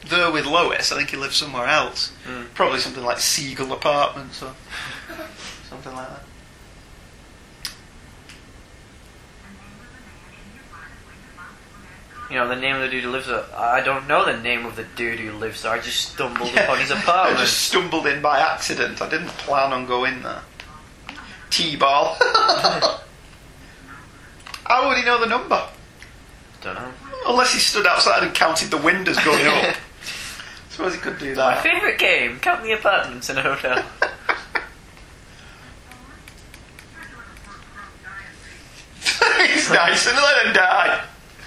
there 0.07 0.31
with 0.31 0.45
Lois. 0.45 0.91
I 0.91 0.97
think 0.97 1.09
he 1.09 1.17
lives 1.17 1.37
somewhere 1.37 1.65
else. 1.65 2.11
Mm. 2.27 2.53
Probably 2.53 2.77
something 2.77 3.03
like 3.03 3.17
Siegel 3.17 3.73
Apartments 3.73 4.43
or 4.43 4.53
something 5.69 5.93
like 5.95 6.07
that. 6.07 6.23
You 12.29 12.37
know, 12.37 12.47
the 12.47 12.55
name 12.55 12.75
of 12.75 12.81
the 12.81 12.87
dude 12.89 13.03
who 13.03 13.11
lives 13.11 13.27
there. 13.27 13.43
I 13.55 13.81
don't 13.81 14.07
know 14.07 14.25
the 14.25 14.41
name 14.41 14.65
of 14.65 14.75
the 14.75 14.83
dude 14.95 15.19
who 15.19 15.31
lives 15.33 15.61
there. 15.61 15.73
I 15.73 15.79
just 15.79 16.13
stumbled 16.13 16.51
Yeah, 16.51 16.63
upon 16.63 16.79
his 16.79 16.89
apartment. 16.91 17.37
I 17.37 17.41
just 17.41 17.67
stumbled 17.67 18.07
in 18.07 18.21
by 18.21 18.39
accident. 18.39 18.99
I 19.01 19.09
didn't 19.09 19.27
plan 19.29 19.71
on 19.71 19.85
going 19.85 20.23
there. 20.23 20.41
T-ball. 21.51 22.17
How 24.65 24.87
would 24.87 24.97
he 24.97 25.03
know 25.05 25.19
the 25.19 25.27
number? 25.27 25.67
Don't 26.61 26.73
know. 26.73 26.91
Unless 27.27 27.53
he 27.53 27.59
stood 27.59 27.85
outside 27.85 28.23
and 28.23 28.33
counted 28.33 28.71
the 28.71 28.77
windows 28.77 29.19
going 29.23 29.45
up. 29.45 29.75
Suppose 30.69 30.95
he 30.95 30.99
could 30.99 31.19
do 31.19 31.35
that. 31.35 31.57
My 31.57 31.61
favourite 31.61 31.99
game: 31.99 32.39
count 32.39 32.63
the 32.63 32.71
apartments 32.71 33.29
in 33.29 33.37
a 33.37 33.41
hotel. 33.41 33.83
He's 39.47 39.69
nice, 39.69 40.07
and 40.07 40.17
let 40.17 40.45
him 40.47 40.53
die 40.53 41.05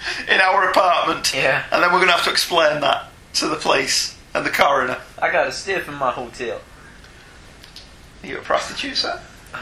in 0.27 0.39
our 0.41 0.69
apartment. 0.69 1.33
Yeah. 1.33 1.63
And 1.71 1.81
then 1.83 1.91
we're 1.91 1.99
going 1.99 2.07
to 2.09 2.13
have 2.15 2.23
to 2.25 2.31
explain 2.31 2.81
that 2.81 3.07
to 3.35 3.47
the 3.47 3.55
police 3.55 4.17
and 4.33 4.45
the 4.45 4.49
coroner. 4.49 4.97
I 5.21 5.31
got 5.31 5.47
a 5.47 5.51
stiff 5.51 5.87
in 5.87 5.93
my 5.95 6.11
hotel. 6.11 6.61
Are 8.23 8.27
you 8.27 8.37
a 8.37 8.41
prostitute, 8.41 8.97
sir? 8.97 9.21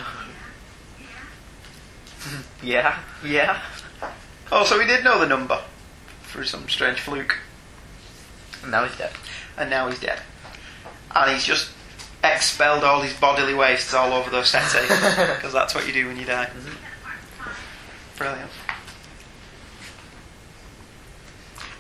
Yeah, 2.62 3.00
yeah. 3.24 3.62
Oh, 4.52 4.66
so 4.66 4.80
he 4.80 4.88
did 4.88 5.04
know 5.04 5.20
the 5.20 5.28
number 5.28 5.62
through 6.24 6.46
some 6.46 6.68
strange 6.68 7.00
fluke, 7.00 7.38
And 8.64 8.72
now 8.72 8.84
he's 8.86 8.98
dead. 8.98 9.12
and 9.58 9.70
now 9.70 9.88
he's 9.90 10.00
dead. 10.00 10.20
And 11.16 11.32
he's 11.32 11.46
just 11.46 11.70
expelled 12.24 12.84
all 12.84 13.02
his 13.02 13.14
bodily 13.14 13.54
wastes 13.54 13.94
all 13.94 14.12
over 14.12 14.30
those 14.30 14.50
settees, 14.50 14.90
because 14.90 15.54
that's 15.54 15.74
what 15.76 15.88
you 15.88 15.94
do 15.94 16.08
when 16.08 16.18
you 16.18 16.26
die. 16.26 16.46
Mm-hmm. 16.48 18.18
Brilliant. 18.18 18.52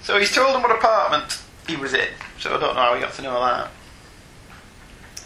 So 0.07 0.17
he's 0.17 0.33
told 0.33 0.55
them 0.55 0.61
what 0.61 0.71
apartment 0.71 1.37
he 1.67 1.75
was 1.75 1.93
in, 1.93 2.07
so 2.39 2.55
I 2.55 2.59
don't 2.61 2.75
know 2.75 2.81
how 2.81 2.95
he 2.95 3.01
got 3.01 3.11
to 3.15 3.21
know 3.21 3.41
that. 3.41 3.69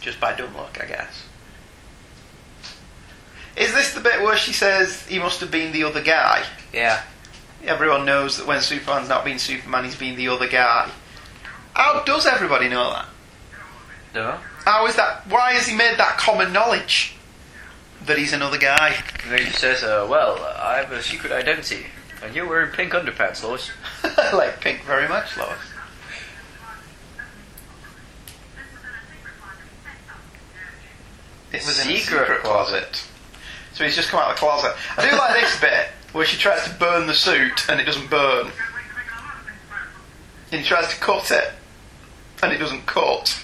Just 0.02 0.20
by 0.20 0.36
dumb 0.36 0.56
luck, 0.56 0.76
I 0.82 0.88
guess. 0.88 1.24
Is 3.56 3.76
this 3.76 3.94
the 3.94 4.00
bit 4.00 4.24
where 4.24 4.36
she 4.36 4.54
says 4.54 5.06
he 5.06 5.20
must 5.20 5.40
have 5.42 5.52
been 5.52 5.72
the 5.72 5.84
other 5.84 6.02
guy? 6.02 6.44
Yeah. 6.74 7.04
Everyone 7.64 8.08
knows 8.08 8.38
that 8.38 8.48
when 8.48 8.60
Superman's 8.62 9.08
not 9.08 9.24
been 9.24 9.38
Superman, 9.38 9.84
he's 9.84 9.96
been 9.96 10.16
the 10.16 10.30
other 10.30 10.48
guy. 10.48 10.90
How 11.74 12.04
does 12.04 12.26
everybody 12.26 12.68
know 12.68 12.90
that? 12.90 13.06
Don't. 14.16 14.42
How 14.66 14.88
is 14.88 14.96
that? 14.96 15.28
Why 15.28 15.54
has 15.54 15.68
he 15.68 15.76
made 15.76 16.00
that 16.00 16.18
common 16.18 16.52
knowledge 16.52 17.14
that 18.08 18.18
he's 18.18 18.34
another 18.34 18.58
guy? 18.58 18.96
He 19.30 19.46
says, 19.52 19.84
uh, 19.84 20.08
well, 20.10 20.44
I 20.58 20.78
have 20.78 20.92
a 20.92 21.04
secret 21.04 21.32
identity. 21.32 21.86
And 22.24 22.36
you're 22.36 22.48
wearing 22.48 22.72
pink 22.72 22.94
underpants, 22.94 23.44
Lois. 23.44 23.72
I 24.04 24.36
like 24.36 24.62
pink 24.62 24.84
very 24.84 25.08
much, 25.08 25.38
Lois. 25.38 25.58
It 31.52 31.66
was 31.66 31.86
in 31.86 31.92
a 31.92 31.98
Secret 31.98 32.20
secret 32.20 32.42
closet. 32.44 33.04
So 33.74 33.84
he's 33.84 33.96
just 33.96 34.10
come 34.10 34.22
out 34.22 34.30
of 34.30 34.36
the 34.36 34.40
closet. 34.40 34.74
I 34.98 35.10
do 35.10 35.18
like 35.18 35.42
this 35.42 35.60
bit 35.62 35.88
where 36.14 36.26
she 36.26 36.38
tries 36.38 36.64
to 36.66 36.74
burn 36.76 37.08
the 37.08 37.14
suit 37.14 37.68
and 37.70 37.80
it 37.80 37.86
doesn't 37.86 38.10
burn. 38.10 38.52
And 40.52 40.62
he 40.62 40.68
tries 40.68 40.88
to 40.90 40.96
cut 41.00 41.32
it 41.32 41.52
and 42.44 42.54
it 42.54 42.58
doesn't 42.58 42.86
cut. 42.86 43.44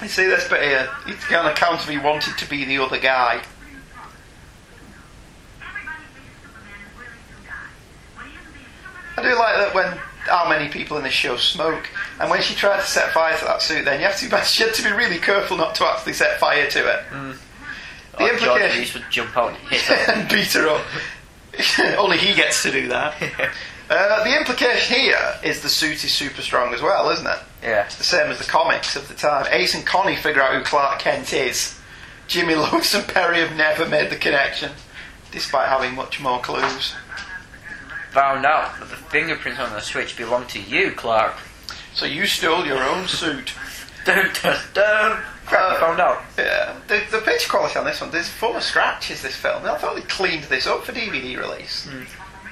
You 0.00 0.08
see 0.08 0.26
this 0.26 0.48
bit 0.48 0.62
here? 0.62 0.88
It's 1.06 1.32
on 1.32 1.46
account 1.46 1.82
of 1.82 1.88
he 1.88 1.98
wanted 1.98 2.38
to 2.38 2.48
be 2.48 2.64
the 2.64 2.78
other 2.78 2.98
guy. 2.98 3.42
I 9.18 9.22
do 9.22 9.38
like 9.38 9.56
that 9.56 9.74
when 9.74 9.98
how 10.26 10.48
many 10.48 10.68
people 10.68 10.96
in 10.98 11.04
this 11.04 11.12
show 11.12 11.36
smoke, 11.36 11.88
and 12.20 12.28
when 12.30 12.42
she 12.42 12.54
tried 12.54 12.80
to 12.80 12.86
set 12.86 13.12
fire 13.12 13.36
to 13.38 13.44
that 13.46 13.62
suit, 13.62 13.84
then 13.84 14.00
you 14.00 14.06
have 14.06 14.16
to 14.18 14.28
be, 14.28 14.36
she 14.44 14.62
had 14.64 14.74
to 14.74 14.82
be 14.82 14.90
really 14.92 15.18
careful 15.18 15.56
not 15.56 15.74
to 15.76 15.86
actually 15.86 16.12
set 16.12 16.38
fire 16.38 16.68
to 16.70 16.78
it. 16.80 17.04
The 17.10 18.24
Like 18.24 18.32
implication 18.32 18.78
Reese 18.80 18.94
would 18.94 19.04
jump 19.10 19.36
out 19.36 19.50
and 19.50 19.58
hit 19.68 19.80
her. 19.82 20.12
and 20.12 20.28
beat 20.28 20.52
her 20.52 20.68
up. 20.68 20.84
Only 21.98 22.18
he 22.18 22.34
gets 22.34 22.62
to 22.64 22.70
do 22.70 22.88
that. 22.88 23.14
Uh, 23.90 24.22
the 24.24 24.36
implication 24.36 24.96
here 24.96 25.34
is 25.42 25.62
the 25.62 25.68
suit 25.68 26.04
is 26.04 26.12
super 26.12 26.42
strong 26.42 26.74
as 26.74 26.82
well, 26.82 27.08
isn't 27.10 27.26
it? 27.26 27.38
yeah. 27.62 27.84
It's 27.86 27.96
the 27.96 28.04
same 28.04 28.30
as 28.30 28.38
the 28.38 28.44
comics 28.44 28.96
of 28.96 29.08
the 29.08 29.14
time. 29.14 29.46
Ace 29.50 29.74
and 29.74 29.84
Connie 29.86 30.14
figure 30.16 30.42
out 30.42 30.54
who 30.54 30.62
Clark 30.62 30.98
Kent 31.00 31.32
is. 31.32 31.78
Jimmy 32.26 32.54
Lois 32.54 32.92
and 32.94 33.06
Perry 33.08 33.38
have 33.38 33.56
never 33.56 33.86
made 33.88 34.10
the 34.10 34.16
connection, 34.16 34.72
despite 35.32 35.68
having 35.68 35.94
much 35.94 36.20
more 36.20 36.38
clues. 36.40 36.94
Found 38.18 38.44
out 38.44 38.76
that 38.80 38.90
the 38.90 38.96
fingerprints 38.96 39.60
on 39.60 39.72
the 39.72 39.80
switch 39.80 40.16
belong 40.16 40.44
to 40.48 40.60
you, 40.60 40.90
Clark. 40.90 41.34
So 41.94 42.04
you 42.04 42.26
stole 42.26 42.66
your 42.66 42.82
own 42.82 43.06
suit. 43.06 43.52
Dun 44.04 44.30
dun 44.42 44.58
dun. 44.74 45.22
Crap, 45.46 45.72
you 45.72 45.78
found 45.78 46.00
out. 46.00 46.24
Yeah, 46.36 46.76
the, 46.88 47.00
the 47.12 47.18
picture 47.18 47.48
quality 47.48 47.78
on 47.78 47.84
this 47.84 48.00
one, 48.00 48.10
there's 48.10 48.28
full 48.28 48.56
of 48.56 48.64
scratches. 48.64 49.22
This 49.22 49.36
film, 49.36 49.64
I 49.64 49.78
thought 49.78 49.94
they 49.94 50.02
cleaned 50.02 50.42
this 50.44 50.66
up 50.66 50.82
for 50.82 50.90
DVD 50.90 51.38
release. 51.38 51.86
Hmm. 51.88 52.02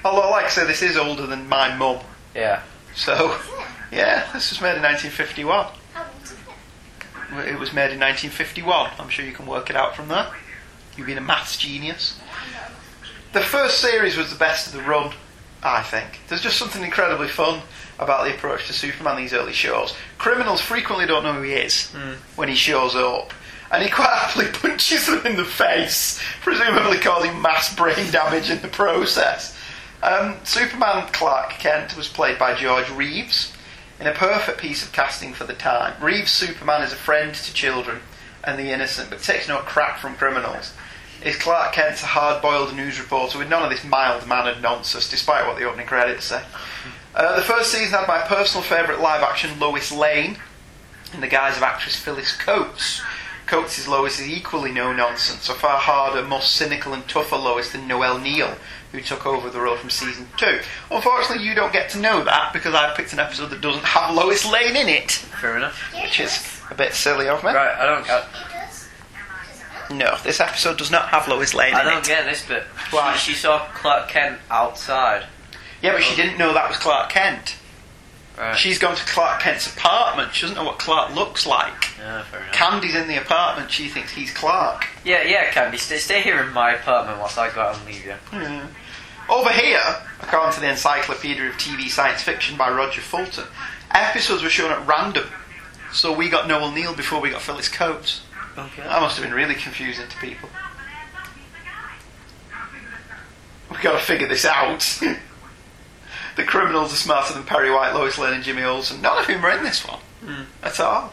Although, 0.05 0.31
like 0.31 0.45
I 0.45 0.49
say, 0.51 0.67
this 0.69 0.83
is 0.83 0.97
older 0.97 1.27
than 1.27 1.49
my 1.49 1.75
mum. 1.75 1.99
Yeah. 2.33 2.63
So, 2.95 3.37
yeah, 3.91 4.31
this 4.33 4.51
was 4.51 4.61
made 4.61 4.77
in 4.77 4.83
1951. 4.83 5.67
It 7.45 7.59
was 7.59 7.73
made 7.73 7.91
in 7.91 7.99
1951. 7.99 8.91
I'm 9.01 9.09
sure 9.09 9.25
you 9.25 9.33
can 9.33 9.47
work 9.47 9.69
it 9.69 9.75
out 9.75 9.97
from 9.97 10.07
there. 10.07 10.33
You've 10.97 11.09
been 11.09 11.19
a 11.19 11.21
maths 11.21 11.57
genius. 11.57 12.21
The 13.33 13.41
first 13.41 13.81
series 13.81 14.17
was 14.17 14.31
the 14.31 14.39
best 14.39 14.69
of 14.69 14.73
the 14.73 14.83
run, 14.83 15.13
I 15.63 15.83
think. 15.83 16.21
There's 16.29 16.43
just 16.43 16.59
something 16.59 16.83
incredibly 16.83 17.29
fun 17.29 17.63
about 17.99 18.25
the 18.25 18.35
approach 18.35 18.67
to 18.67 18.73
Superman 18.73 19.17
these 19.17 19.33
early 19.33 19.53
shows. 19.53 19.95
Criminals 20.19 20.61
frequently 20.61 21.07
don't 21.07 21.23
know 21.23 21.33
who 21.33 21.43
he 21.43 21.53
is 21.53 21.91
when 22.37 22.49
he 22.49 22.55
shows 22.55 22.95
up. 22.95 23.33
And 23.71 23.83
he 23.83 23.91
quite 23.91 24.11
happily 24.11 24.47
punches 24.53 25.07
them 25.07 25.27
in 25.27 25.37
the 25.37 25.45
face, 25.45 26.23
presumably 26.43 26.99
causing 26.99 27.41
mass 27.43 27.75
brain 27.75 28.11
damage 28.13 28.49
in 28.49 28.63
the 28.63 28.69
process. 28.69 29.57
Um, 30.03 30.37
Superman 30.45 31.09
Clark 31.13 31.51
Kent 31.51 31.97
was 31.97 32.07
played 32.07 32.39
by 32.39 32.55
George 32.55 32.89
Reeves 32.91 33.53
in 33.99 34.07
a 34.07 34.13
perfect 34.13 34.59
piece 34.59 34.85
of 34.85 34.93
casting 34.93 35.33
for 35.33 35.45
the 35.45 35.55
time. 35.55 35.95
Reeves' 36.03 36.31
Superman 36.31 36.83
is 36.83 36.93
a 36.93 36.97
friend 36.97 37.35
to 37.35 37.55
children 37.55 38.01
and 38.45 38.59
the 38.59 38.71
innocent, 38.71 39.11
but 39.11 39.21
takes 39.21 39.49
no 39.49 39.59
crap 39.59 39.99
from 39.99 40.15
criminals. 40.15 40.73
Is 41.27 41.37
Clark 41.37 41.73
Kent's 41.73 42.05
a 42.05 42.07
hard 42.07 42.41
boiled 42.41 42.77
news 42.77 43.01
reporter 43.01 43.39
with 43.39 43.49
none 43.49 43.65
of 43.65 43.71
this 43.71 43.83
mild 43.83 44.29
mannered 44.29 44.63
nonsense, 44.63 45.11
despite 45.11 45.45
what 45.45 45.59
the 45.59 45.65
opening 45.65 45.87
credits 45.89 46.27
say. 46.27 46.41
Uh, 47.17 47.35
the 47.35 47.43
first 47.43 47.73
season 47.73 47.99
had 47.99 48.07
my 48.07 48.21
personal 48.21 48.63
favourite 48.63 49.01
live 49.01 49.23
action 49.23 49.59
Lois 49.59 49.91
Lane 49.91 50.37
in 51.13 51.21
the 51.21 51.27
guise 51.27 51.57
of 51.57 51.65
actress 51.65 51.97
Phyllis 51.97 52.37
Coates. 52.37 53.03
Coates' 53.47 53.89
Lois 53.89 54.21
is 54.21 54.29
equally 54.29 54.71
no 54.71 54.93
nonsense, 54.93 55.49
a 55.49 55.55
far 55.55 55.79
harder, 55.79 56.23
more 56.23 56.41
cynical 56.41 56.93
and 56.93 57.09
tougher 57.09 57.37
Lois 57.37 57.73
than 57.73 57.89
Noel 57.89 58.19
Neill, 58.19 58.55
who 58.93 59.01
took 59.01 59.27
over 59.27 59.51
the 59.51 59.61
role 59.61 59.77
from 59.77 59.91
season 59.91 60.29
two. 60.37 60.61
Unfortunately, 60.93 61.45
you 61.45 61.55
don't 61.57 61.73
get 61.73 61.91
to 61.91 61.99
know 61.99 62.23
that 62.23 62.53
because 62.53 62.75
I've 62.75 62.97
picked 62.97 63.13
an 63.13 63.19
episode 63.19 63.51
that 63.51 63.61
doesn't 63.61 63.85
have 63.85 64.15
Lois 64.15 64.45
Lane 64.45 64.77
in 64.77 64.89
it, 64.89 65.11
Fair 65.11 65.57
enough. 65.57 65.93
which 66.03 66.21
is 66.21 66.61
a 66.71 66.75
bit 66.75 66.93
silly 66.95 67.29
of 67.29 67.43
me. 67.43 67.51
Right, 67.51 67.77
I 67.77 67.87
don't. 67.87 68.09
I, 68.09 68.25
No, 69.91 70.17
this 70.25 70.41
episode 70.41 70.79
does 70.79 70.91
not 70.91 71.09
have 71.09 71.29
Lois 71.29 71.55
Lane 71.55 71.75
I 71.75 71.81
in 71.81 71.87
don't 71.87 71.99
it. 71.99 72.07
get 72.07 72.25
this 72.25 72.47
bit. 72.47 72.63
Why? 72.91 73.17
She, 73.17 73.33
she 73.33 73.39
saw 73.39 73.67
Clark 73.75 74.09
Kent 74.09 74.39
outside. 74.51 75.27
Yeah, 75.83 75.93
but 75.93 76.03
she 76.03 76.17
didn't 76.17 76.39
know 76.39 76.53
that 76.55 76.69
was 76.69 76.79
Clark 76.79 77.11
Kent. 77.11 77.57
Right. 78.39 78.55
She's 78.57 78.79
gone 78.79 78.95
to 78.97 79.05
Clark 79.07 79.41
Kent's 79.41 79.67
apartment. 79.73 80.35
She 80.35 80.43
doesn't 80.43 80.57
know 80.57 80.65
what 80.65 80.79
Clark 80.79 81.15
looks 81.15 81.47
like. 81.47 81.97
Yeah, 81.99 82.23
fair 82.25 82.41
enough. 82.43 82.53
Candy's 82.53 82.95
in 82.95 83.09
the 83.09 83.17
apartment. 83.17 83.71
She 83.71 83.89
thinks 83.89 84.13
he's 84.13 84.31
Clark. 84.33 84.87
yeah, 85.05 85.23
yeah, 85.23 85.51
Candy. 85.53 85.79
Stay, 85.79 85.97
stay 85.99 86.21
here 86.21 86.43
in 86.43 86.53
my 86.53 86.73
apartment 86.73 87.19
whilst 87.19 87.39
I 87.39 87.51
go 87.55 87.63
out 87.63 87.77
and 87.79 87.87
leave 87.87 88.05
you. 88.05 88.15
Yeah. 88.33 88.67
Over 89.31 89.51
here, 89.51 89.81
according 90.21 90.53
to 90.55 90.61
the 90.61 90.69
Encyclopedia 90.71 91.47
of 91.49 91.55
TV 91.55 91.89
Science 91.89 92.23
Fiction 92.23 92.57
by 92.59 92.71
Roger 92.71 93.01
Fulton, 93.01 93.45
episodes 93.91 94.43
were 94.43 94.51
shown 94.51 94.71
at 94.71 94.87
random. 94.87 95.29
So 95.93 96.13
we 96.15 96.29
got 96.29 96.47
Noel 96.47 96.73
Neill 96.73 96.95
before 96.95 97.21
we 97.23 97.31
got 97.31 97.41
Phyllis 97.41 97.69
Coates. 97.69 98.21
Okay. 98.59 98.83
That 98.83 99.01
must 99.01 99.17
have 99.17 99.25
been 99.25 99.35
really 99.35 99.55
confusing 99.55 100.09
to 100.09 100.17
people. 100.17 100.49
We've 103.71 103.81
got 103.81 103.99
to 103.99 104.05
figure 104.05 104.29
this 104.29 104.45
out. 104.45 104.81
the 106.37 106.45
criminals 106.45 106.93
are 106.93 106.97
smarter 106.97 107.35
than 107.35 107.45
Perry 107.45 107.71
White, 107.71 107.93
Lois 107.93 108.17
Lane, 108.19 108.35
and 108.35 108.45
Jimmy 108.45 108.63
Olsen. 108.63 109.03
None 109.03 109.19
of 109.19 109.27
whom 109.27 109.45
are 109.45 109.57
in 109.57 109.63
this 109.63 109.87
one 109.87 110.01
at 110.63 110.81
all. 110.81 111.13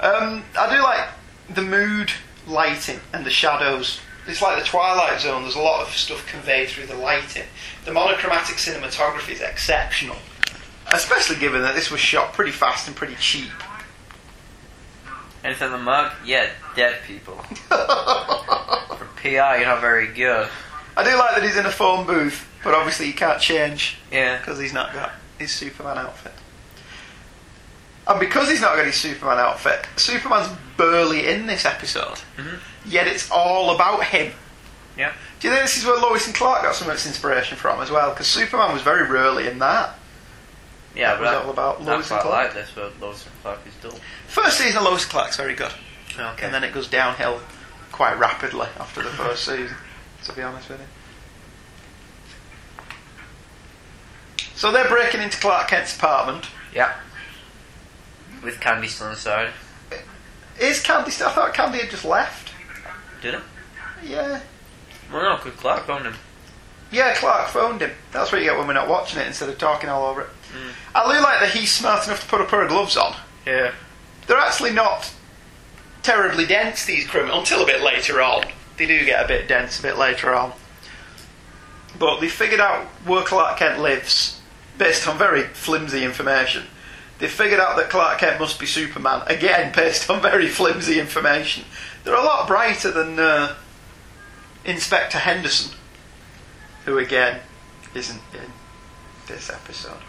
Um, 0.00 0.44
I 0.56 0.74
do 0.74 0.82
like 0.82 1.08
the 1.54 1.62
mood 1.62 2.12
lighting 2.46 3.00
and 3.12 3.26
the 3.26 3.30
shadows. 3.30 4.00
It's 4.26 4.42
like 4.42 4.62
the 4.62 4.68
Twilight 4.68 5.20
Zone. 5.20 5.42
There's 5.42 5.54
a 5.54 5.60
lot 5.60 5.86
of 5.86 5.94
stuff 5.94 6.26
conveyed 6.26 6.68
through 6.68 6.86
the 6.86 6.94
lighting. 6.96 7.44
The 7.84 7.92
monochromatic 7.92 8.56
cinematography 8.56 9.32
is 9.32 9.40
exceptional, 9.40 10.16
especially 10.92 11.36
given 11.36 11.62
that 11.62 11.74
this 11.74 11.90
was 11.90 12.00
shot 12.00 12.34
pretty 12.34 12.52
fast 12.52 12.86
and 12.86 12.96
pretty 12.96 13.16
cheap. 13.16 13.50
Anything 15.48 15.66
on 15.68 15.72
the 15.72 15.78
mug? 15.78 16.12
Yeah, 16.26 16.50
dead 16.76 16.98
people. 17.06 17.36
For 17.68 19.06
PR, 19.16 19.28
you're 19.56 19.64
not 19.64 19.80
very 19.80 20.08
good. 20.08 20.46
I 20.94 21.02
do 21.04 21.16
like 21.16 21.34
that 21.36 21.42
he's 21.42 21.56
in 21.56 21.64
a 21.64 21.70
phone 21.70 22.06
booth, 22.06 22.46
but 22.62 22.74
obviously 22.74 23.06
he 23.06 23.12
can't 23.14 23.40
change 23.40 23.96
Yeah. 24.12 24.36
because 24.38 24.58
he's 24.58 24.74
not 24.74 24.92
got 24.92 25.12
his 25.38 25.50
Superman 25.50 25.96
outfit. 25.96 26.32
And 28.06 28.20
because 28.20 28.50
he's 28.50 28.60
not 28.60 28.76
got 28.76 28.84
his 28.84 28.96
Superman 28.96 29.38
outfit, 29.38 29.86
Superman's 29.96 30.54
burly 30.76 31.26
in 31.28 31.46
this 31.46 31.64
episode. 31.64 32.18
Mhm. 32.36 32.58
Yet 32.84 33.06
it's 33.06 33.30
all 33.30 33.74
about 33.74 34.04
him. 34.04 34.34
Yeah. 34.98 35.12
Do 35.40 35.48
you 35.48 35.54
think 35.54 35.64
this 35.64 35.78
is 35.78 35.84
where 35.86 35.96
Lois 35.96 36.26
and 36.26 36.34
Clark 36.34 36.62
got 36.62 36.74
some 36.74 36.88
of 36.88 36.94
its 36.94 37.06
inspiration 37.06 37.56
from 37.56 37.80
as 37.80 37.90
well? 37.90 38.10
Because 38.10 38.26
Superman 38.26 38.72
was 38.74 38.82
very 38.82 39.04
rarely 39.04 39.46
in 39.46 39.58
that. 39.60 39.94
Yeah, 40.94 41.14
That 41.14 41.20
but 41.20 41.34
was 41.36 41.44
all 41.44 41.50
about 41.52 41.80
I, 41.80 41.82
I 41.82 41.94
Lois 41.94 42.10
and 42.10 42.20
Clark. 42.20 42.44
like 42.46 42.54
this, 42.54 42.70
but 42.74 43.00
Lois 43.00 43.24
and 43.24 43.42
Clark 43.42 43.60
is 43.66 43.74
dull. 43.90 43.98
First 44.28 44.58
season 44.58 44.78
of 44.78 44.84
Lois 44.84 45.04
Clark's 45.04 45.36
very 45.36 45.54
good. 45.54 45.72
Okay. 46.18 46.44
And 46.44 46.54
then 46.54 46.62
it 46.62 46.72
goes 46.72 46.86
downhill 46.88 47.40
quite 47.90 48.18
rapidly 48.18 48.68
after 48.78 49.02
the 49.02 49.08
first 49.08 49.44
season, 49.46 49.76
to 50.24 50.32
be 50.34 50.42
honest 50.42 50.68
with 50.68 50.80
you. 50.80 50.86
So 54.54 54.70
they're 54.70 54.88
breaking 54.88 55.22
into 55.22 55.38
Clark 55.38 55.68
Kent's 55.68 55.96
apartment. 55.96 56.46
Yeah. 56.74 56.94
With 58.42 58.60
Candy 58.60 58.88
still 58.88 59.10
inside. 59.10 59.50
Is 60.60 60.82
Candy 60.82 61.10
still? 61.10 61.28
I 61.28 61.32
thought 61.32 61.54
Candy 61.54 61.78
had 61.78 61.90
just 61.90 62.04
left. 62.04 62.52
Did 63.22 63.34
it? 63.34 63.40
Yeah. 64.04 64.40
Well, 65.12 65.22
no, 65.22 65.36
because 65.42 65.58
Clark 65.58 65.88
owned 65.88 66.06
him. 66.06 66.14
Yeah, 66.90 67.14
Clark 67.14 67.48
phoned 67.48 67.80
him. 67.80 67.92
That's 68.12 68.30
what 68.32 68.40
you 68.40 68.48
get 68.48 68.58
when 68.58 68.66
we're 68.66 68.74
not 68.74 68.88
watching 68.88 69.20
it 69.20 69.26
instead 69.26 69.48
of 69.48 69.58
talking 69.58 69.88
all 69.88 70.06
over 70.06 70.22
it. 70.22 70.28
Mm. 70.52 70.72
I 70.94 71.04
do 71.16 71.22
like 71.22 71.40
that 71.40 71.50
he's 71.50 71.72
smart 71.72 72.06
enough 72.06 72.20
to 72.22 72.26
put 72.28 72.40
a 72.40 72.44
pair 72.44 72.62
of 72.62 72.68
gloves 72.68 72.96
on. 72.96 73.14
Yeah. 73.46 73.72
They're 74.28 74.38
actually 74.38 74.72
not 74.72 75.12
terribly 76.02 76.46
dense, 76.46 76.84
these 76.84 77.06
criminals, 77.06 77.40
until 77.40 77.62
a 77.62 77.66
bit 77.66 77.82
later 77.82 78.22
on. 78.22 78.44
They 78.76 78.86
do 78.86 79.04
get 79.04 79.24
a 79.24 79.26
bit 79.26 79.48
dense 79.48 79.80
a 79.80 79.82
bit 79.82 79.98
later 79.98 80.34
on. 80.34 80.52
But 81.98 82.20
they 82.20 82.28
figured 82.28 82.60
out 82.60 82.84
where 83.04 83.24
Clark 83.24 83.58
Kent 83.58 83.80
lives 83.80 84.40
based 84.76 85.08
on 85.08 85.18
very 85.18 85.42
flimsy 85.42 86.04
information. 86.04 86.64
They 87.18 87.26
figured 87.26 87.58
out 87.58 87.76
that 87.76 87.90
Clark 87.90 88.20
Kent 88.20 88.38
must 88.38 88.60
be 88.60 88.66
Superman, 88.66 89.22
again, 89.26 89.72
based 89.76 90.08
on 90.08 90.22
very 90.22 90.48
flimsy 90.48 91.00
information. 91.00 91.64
They're 92.04 92.14
a 92.14 92.22
lot 92.22 92.46
brighter 92.46 92.92
than 92.92 93.18
uh, 93.18 93.56
Inspector 94.64 95.18
Henderson, 95.18 95.76
who 96.84 96.98
again 96.98 97.40
isn't 97.94 98.20
in 98.34 98.52
this 99.26 99.50
episode. 99.50 100.02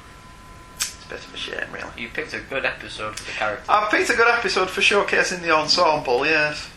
Bit 1.10 1.26
of 1.26 1.34
a 1.34 1.38
shame, 1.38 1.72
really. 1.74 1.89
You 1.98 2.08
picked 2.10 2.36
a 2.36 2.39
good 2.39 2.65
episode 2.65 3.17
for 3.17 3.26
the 3.26 3.32
character. 3.32 3.65
I've 3.67 3.89
picked 3.89 4.12
a 4.12 4.15
good 4.15 4.28
episode 4.28 4.69
for 4.69 4.82
showcasing 4.82 5.41
the 5.41 5.50
ensemble, 5.50 6.24
yes. 6.24 6.69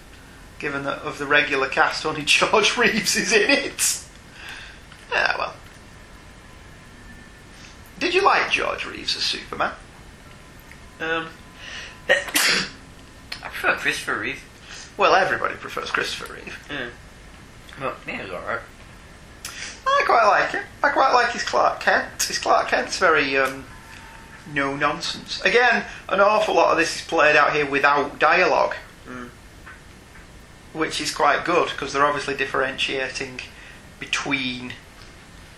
Given 0.59 0.85
that 0.85 1.01
of 1.01 1.19
the 1.19 1.27
regular 1.27 1.69
cast, 1.69 2.07
only 2.07 2.23
George 2.25 2.79
Reeves 2.79 3.15
is 3.15 3.33
in 3.33 3.51
it. 3.51 4.05
Yeah, 5.11 5.37
well. 5.37 5.55
Did 7.99 8.15
you 8.15 8.23
like 8.23 8.51
George 8.51 8.87
Reeves 8.87 9.17
as 9.17 9.23
Superman? 9.23 9.73
Um, 10.99 11.29
I 12.09 13.49
prefer 13.49 13.77
Christopher 13.77 14.19
Reeve. 14.19 14.43
Well, 14.97 15.15
everybody 15.15 15.57
prefers 15.57 15.91
Christopher 15.91 16.33
Reeve. 16.33 16.59
Yeah. 16.71 16.89
Well, 17.81 17.95
yeah, 18.07 18.23
was 18.23 18.31
alright. 18.31 18.61
I 19.87 20.03
quite 20.07 20.27
like 20.27 20.51
him. 20.53 20.65
I 20.83 20.89
quite 20.89 21.13
like 21.13 21.33
his 21.33 21.43
Clark 21.43 21.81
Kent. 21.81 22.23
His 22.23 22.39
Clark 22.39 22.69
Kent's 22.69 22.99
very 22.99 23.37
um, 23.37 23.65
no 24.53 24.75
nonsense. 24.77 25.41
Again, 25.43 25.85
an 26.09 26.21
awful 26.21 26.55
lot 26.55 26.73
of 26.73 26.79
this 26.79 26.97
is 26.97 27.03
played 27.07 27.37
out 27.37 27.53
here 27.55 27.67
without 27.67 28.19
dialogue, 28.19 28.75
Mm. 29.09 29.31
which 30.73 31.01
is 31.01 31.15
quite 31.15 31.45
good 31.45 31.69
because 31.71 31.93
they're 31.93 32.05
obviously 32.07 32.35
differentiating 32.35 33.41
between 34.01 34.73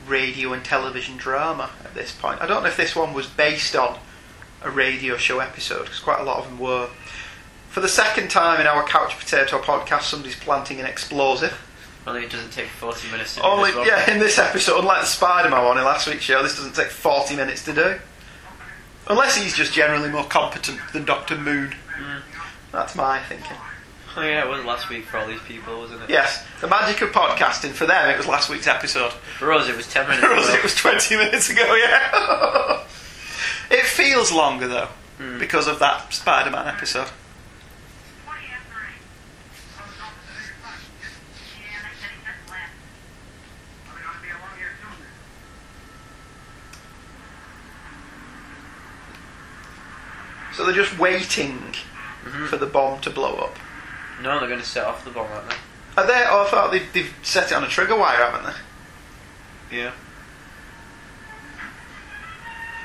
radio 0.06 0.52
and 0.52 0.64
television 0.64 1.16
drama 1.16 1.70
at 1.84 1.94
this 1.94 2.12
point. 2.12 2.40
I 2.42 2.46
don't 2.46 2.62
know 2.62 2.68
if 2.68 2.76
this 2.76 2.94
one 2.96 3.14
was 3.14 3.26
based 3.26 3.74
on 3.76 3.98
a 4.62 4.70
radio 4.70 5.16
show 5.16 5.40
episode 5.40 5.84
because 5.84 6.00
quite 6.00 6.20
a 6.20 6.24
lot 6.24 6.38
of 6.38 6.44
them 6.46 6.58
were. 6.58 6.88
For 7.70 7.80
the 7.80 7.88
second 7.88 8.28
time 8.30 8.60
in 8.60 8.66
our 8.66 8.84
Couch 8.84 9.18
Potato 9.18 9.60
podcast, 9.60 10.02
somebody's 10.02 10.36
planting 10.36 10.78
an 10.80 10.86
explosive. 10.86 11.60
Only 12.06 12.24
it 12.24 12.30
doesn't 12.30 12.52
take 12.52 12.68
40 12.68 13.10
minutes 13.10 13.34
to 13.34 13.40
do 13.40 13.46
Only, 13.46 13.70
yeah, 13.86 14.10
in 14.10 14.18
this 14.18 14.38
episode, 14.38 14.78
unlike 14.80 15.00
the 15.00 15.06
Spider-Man 15.06 15.64
one 15.64 15.78
in 15.78 15.84
last 15.84 16.06
week's 16.06 16.22
show, 16.22 16.42
this 16.42 16.54
doesn't 16.56 16.74
take 16.74 16.88
40 16.90 17.34
minutes 17.34 17.64
to 17.64 17.72
do. 17.72 17.98
Unless 19.08 19.36
he's 19.36 19.54
just 19.54 19.72
generally 19.72 20.10
more 20.10 20.24
competent 20.24 20.80
than 20.92 21.04
Doctor 21.04 21.36
Moon. 21.36 21.74
Hmm. 21.88 22.20
That's 22.72 22.94
my 22.94 23.20
thinking. 23.20 23.56
Oh, 24.16 24.22
yeah, 24.22 24.44
it 24.44 24.48
was 24.48 24.64
last 24.64 24.88
week 24.88 25.06
for 25.06 25.18
all 25.18 25.26
these 25.26 25.42
people, 25.42 25.78
wasn't 25.78 26.02
it? 26.02 26.10
Yes, 26.10 26.46
the 26.60 26.68
magic 26.68 27.02
of 27.02 27.10
podcasting, 27.10 27.70
for 27.72 27.84
them, 27.84 28.08
it 28.08 28.16
was 28.16 28.28
last 28.28 28.48
week's 28.48 28.68
episode. 28.68 29.12
For 29.38 29.52
us, 29.52 29.68
it 29.68 29.76
was 29.76 29.88
10 29.92 30.08
minutes 30.08 30.20
For 30.26 30.32
us, 30.34 30.48
ago. 30.48 30.56
it 30.56 30.62
was 30.62 30.74
20 30.74 31.16
minutes 31.16 31.50
ago, 31.50 31.74
yeah. 31.74 32.84
it 33.70 33.84
feels 33.84 34.30
longer, 34.30 34.68
though, 34.68 34.88
hmm. 35.18 35.38
because 35.38 35.66
of 35.66 35.80
that 35.80 36.12
Spider-Man 36.12 36.68
episode. 36.68 37.08
So 50.64 50.72
they're 50.72 50.82
just 50.82 50.98
waiting 50.98 51.58
mm-hmm. 51.58 52.46
for 52.46 52.56
the 52.56 52.64
bomb 52.64 52.98
to 53.02 53.10
blow 53.10 53.34
up. 53.34 53.58
No, 54.22 54.38
they're 54.38 54.48
going 54.48 54.62
to 54.62 54.66
set 54.66 54.86
off 54.86 55.04
the 55.04 55.10
bomb, 55.10 55.26
aren't 55.30 55.50
they? 55.50 55.56
Are 55.98 56.06
they? 56.06 56.24
Oh, 56.26 56.44
I 56.46 56.50
thought 56.50 56.72
they've, 56.72 56.90
they've 56.94 57.14
set 57.22 57.52
it 57.52 57.52
on 57.52 57.64
a 57.64 57.68
trigger 57.68 57.94
wire, 57.94 58.16
haven't 58.16 58.54
they? 59.70 59.76
Yeah. 59.76 59.92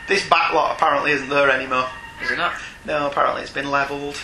This 0.09 0.27
backlot 0.27 0.73
apparently 0.73 1.11
isn't 1.11 1.29
there 1.29 1.49
anymore. 1.49 1.87
Is 2.21 2.31
it 2.31 2.37
not? 2.37 2.51
No, 2.83 3.07
apparently 3.07 3.43
it's 3.43 3.53
been 3.53 3.71
levelled, 3.71 4.17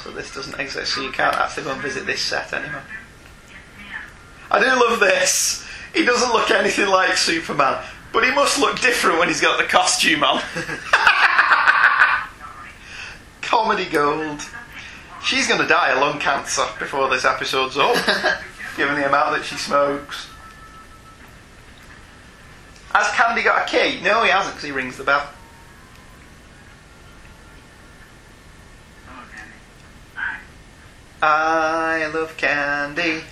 so 0.00 0.12
this 0.12 0.32
doesn't 0.32 0.60
exist, 0.60 0.94
so 0.94 1.02
you 1.02 1.10
can't 1.10 1.34
actually 1.34 1.64
go 1.64 1.72
and 1.72 1.82
visit 1.82 2.06
this 2.06 2.22
set 2.22 2.52
anymore. 2.52 2.84
I 4.52 4.60
do 4.60 4.66
love 4.66 5.00
this. 5.00 5.66
He 5.92 6.04
doesn't 6.04 6.32
look 6.32 6.52
anything 6.52 6.86
like 6.86 7.16
Superman, 7.16 7.84
but 8.12 8.22
he 8.22 8.30
must 8.30 8.60
look 8.60 8.78
different 8.78 9.18
when 9.18 9.26
he's 9.26 9.40
got 9.40 9.58
the 9.58 9.64
costume 9.64 10.22
on. 10.22 10.40
Comedy 13.46 13.86
gold. 13.86 14.40
She's 15.22 15.46
going 15.46 15.60
to 15.60 15.66
die 15.66 15.90
of 15.90 16.00
lung 16.00 16.18
cancer 16.18 16.66
before 16.78 17.08
this 17.08 17.24
episode's 17.24 17.76
up, 17.76 17.94
given 18.76 18.96
the 18.96 19.06
amount 19.06 19.36
that 19.36 19.44
she 19.44 19.56
smokes. 19.56 20.28
Has 22.92 23.08
Candy 23.12 23.42
got 23.42 23.68
a 23.68 23.70
key? 23.70 24.00
No, 24.02 24.22
he 24.24 24.30
hasn't 24.30 24.54
because 24.54 24.68
he 24.68 24.72
rings 24.72 24.96
the 24.96 25.04
bell. 25.04 25.28
Oh, 31.22 31.26
I 31.28 32.06
love 32.12 32.36
candy. 32.36 33.22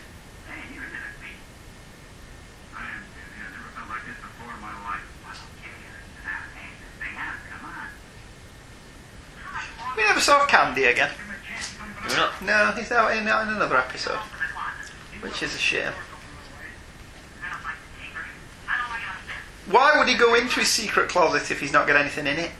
We 9.96 10.02
never 10.02 10.20
saw 10.20 10.46
Candy 10.46 10.84
again. 10.84 11.10
Not. 12.08 12.42
No, 12.42 12.72
he's 12.76 12.92
out 12.92 13.16
in, 13.16 13.26
out 13.26 13.46
in 13.48 13.54
another 13.54 13.76
episode, 13.76 14.18
which 15.20 15.42
is 15.42 15.54
a 15.54 15.58
shame. 15.58 15.92
Why 19.66 19.98
would 19.98 20.08
he 20.08 20.14
go 20.14 20.34
into 20.34 20.60
his 20.60 20.68
secret 20.68 21.08
closet 21.08 21.50
if 21.50 21.60
he's 21.60 21.72
not 21.72 21.86
got 21.86 21.96
anything 21.96 22.26
in 22.26 22.38
it? 22.38 22.50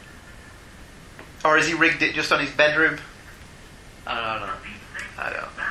Or 1.44 1.57
has 1.57 1.68
he 1.68 1.75
rigged 1.75 2.03
it 2.03 2.14
just 2.14 2.33
on 2.33 2.40
his 2.40 2.51
bedroom? 2.51 2.99
I 4.07 4.38
don't 4.38 4.49
know. 4.49 4.55
I 5.18 5.31
don't 5.31 5.42
know. 5.42 5.64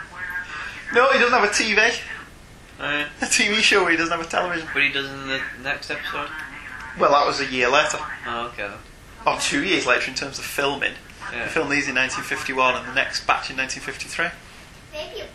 No, 0.93 1.11
he 1.11 1.19
doesn't 1.19 1.33
have 1.33 1.43
a 1.43 1.47
TV. 1.47 1.99
Oh, 2.79 2.85
eh. 2.85 2.99
yeah. 2.99 3.07
A 3.21 3.25
TV 3.25 3.55
show 3.55 3.81
where 3.81 3.91
he 3.91 3.97
doesn't 3.97 4.15
have 4.15 4.25
a 4.25 4.29
television. 4.29 4.67
But 4.73 4.83
he 4.83 4.91
does 4.91 5.09
in 5.09 5.27
the 5.27 5.41
next 5.63 5.89
episode? 5.89 6.29
Well, 6.99 7.11
that 7.11 7.25
was 7.25 7.39
a 7.39 7.47
year 7.47 7.69
later. 7.69 7.97
Oh, 8.27 8.51
okay. 8.53 8.71
Or 9.25 9.39
two 9.39 9.63
years 9.63 9.87
later 9.87 10.11
in 10.11 10.15
terms 10.15 10.37
of 10.37 10.45
filming. 10.45 10.93
Yeah. 11.33 11.43
He 11.43 11.49
filmed 11.49 11.71
these 11.71 11.87
in 11.87 11.95
1951 11.95 12.75
and 12.75 12.87
the 12.87 12.93
next 12.93 13.25
batch 13.25 13.49
in 13.49 13.57
1953. 13.57 14.27
Maybe 14.93 15.21
a 15.21 15.23
TV. 15.23 15.27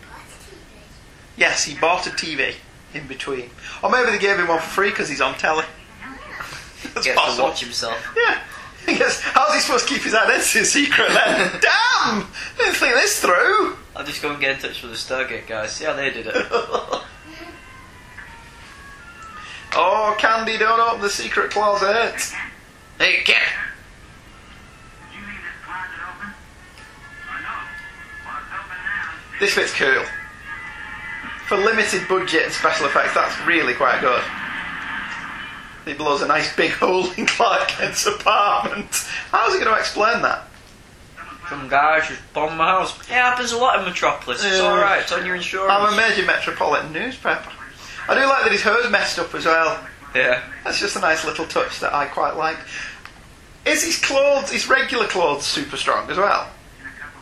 Yes, 1.36 1.64
he 1.64 1.76
bought 1.76 2.06
a 2.06 2.10
TV 2.10 2.54
in 2.94 3.06
between. 3.08 3.50
Or 3.82 3.90
maybe 3.90 4.12
they 4.12 4.18
gave 4.18 4.38
him 4.38 4.46
one 4.48 4.60
for 4.60 4.66
free 4.66 4.90
because 4.90 5.08
he's 5.08 5.20
on 5.20 5.34
telly. 5.34 5.64
That's 6.94 7.06
Gets 7.06 7.36
to 7.36 7.42
watch 7.42 7.60
himself. 7.60 8.14
Yeah. 8.16 8.40
He 8.86 8.96
guess, 8.96 9.20
how's 9.20 9.52
he 9.54 9.60
supposed 9.60 9.88
to 9.88 9.94
keep 9.94 10.02
his 10.02 10.14
identity 10.14 10.60
a 10.60 10.64
secret 10.64 11.08
then? 11.08 11.60
Damn! 11.60 12.26
Didn't 12.56 12.74
think 12.74 12.94
this 12.94 13.20
through. 13.20 13.76
I'll 13.94 14.06
just 14.06 14.22
go 14.22 14.30
and 14.30 14.40
get 14.40 14.52
in 14.52 14.58
touch 14.60 14.82
with 14.82 14.92
the 14.92 14.96
Stargate 14.96 15.46
guys. 15.46 15.72
See 15.72 15.84
how 15.84 15.94
they 15.94 16.10
did 16.10 16.26
it. 16.26 16.34
oh, 19.74 20.16
Candy, 20.18 20.56
don't 20.56 20.80
open 20.80 21.02
the 21.02 21.10
secret 21.10 21.50
closet. 21.50 22.32
hey, 22.98 23.22
kid! 23.24 23.36
This 29.40 29.54
bit's 29.54 29.72
cool. 29.72 30.04
For 31.46 31.56
limited 31.56 32.06
budget 32.08 32.44
and 32.44 32.52
special 32.52 32.86
effects, 32.86 33.14
that's 33.14 33.38
really 33.46 33.74
quite 33.74 34.00
good. 34.00 34.22
He 35.86 35.94
blows 35.94 36.20
a 36.22 36.26
nice 36.26 36.54
big 36.54 36.72
hole 36.72 37.10
in 37.12 37.24
Clark 37.26 37.68
Kent's 37.68 38.04
apartment. 38.06 38.90
How's 39.30 39.54
he 39.54 39.60
going 39.60 39.72
to 39.72 39.78
explain 39.78 40.20
that? 40.22 40.44
Some 41.48 41.66
guys 41.68 42.06
just 42.08 42.20
bombed 42.34 42.58
my 42.58 42.66
house. 42.66 42.98
It 43.00 43.06
happens 43.14 43.52
a 43.52 43.56
lot 43.56 43.78
in 43.78 43.86
Metropolis. 43.86 44.44
It's 44.44 44.58
Yeah. 44.58 44.64
alright, 44.64 45.00
it's 45.00 45.12
on 45.12 45.24
your 45.24 45.34
insurance. 45.34 45.72
I'm 45.72 45.94
a 45.94 45.96
major 45.96 46.26
metropolitan 46.26 46.92
newspaper. 46.92 47.50
I 48.06 48.14
do 48.14 48.26
like 48.26 48.42
that 48.42 48.52
his 48.52 48.60
hair's 48.62 48.90
messed 48.90 49.18
up 49.18 49.34
as 49.34 49.46
well. 49.46 49.80
Yeah. 50.14 50.42
That's 50.64 50.78
just 50.78 50.96
a 50.96 51.00
nice 51.00 51.24
little 51.24 51.46
touch 51.46 51.80
that 51.80 51.94
I 51.94 52.04
quite 52.06 52.36
like. 52.36 52.58
Is 53.64 53.82
his 53.82 53.98
clothes, 53.98 54.50
his 54.50 54.68
regular 54.68 55.06
clothes, 55.06 55.46
super 55.46 55.76
strong 55.78 56.10
as 56.10 56.18
well? 56.18 56.48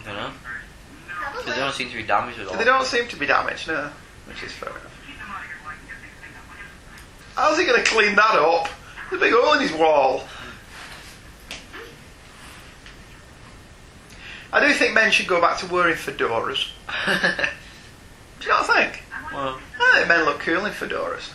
I 0.01 0.05
don't 0.05 0.17
know. 0.17 0.31
Because 1.47 1.59
they 1.61 1.65
don't 1.65 1.75
seem 1.75 1.91
to 1.91 1.97
be 1.97 2.03
damaged 2.03 2.41
at 2.41 2.49
all. 2.49 2.57
They 2.57 2.65
don't 2.65 2.85
seem 2.85 3.07
to 3.07 3.17
be 3.17 3.25
damaged, 3.25 3.69
no. 3.69 3.89
Which 4.27 4.43
is 4.43 4.51
fair 4.51 4.71
enough. 4.71 4.93
How's 7.37 7.57
he 7.57 7.65
going 7.65 7.81
to 7.81 7.89
clean 7.89 8.17
that 8.17 8.35
up? 8.35 8.69
There's 9.09 9.23
a 9.23 9.25
big 9.25 9.33
hole 9.33 9.55
in 9.55 9.61
his 9.61 9.73
wall. 9.73 10.25
I 14.53 14.67
do 14.67 14.73
think 14.75 14.95
men 14.95 15.13
should 15.13 15.29
go 15.29 15.41
back 15.41 15.59
to 15.59 15.67
wearing 15.67 15.95
fedoras. 15.95 16.71
Do 18.41 18.47
you 18.47 18.49
not 18.49 18.67
think? 18.67 19.05
well, 19.33 19.61
I 19.81 19.93
think 19.99 20.09
men 20.09 20.25
look 20.25 20.41
cool 20.41 20.67
in 20.67 20.73
fedoras. 20.73 21.31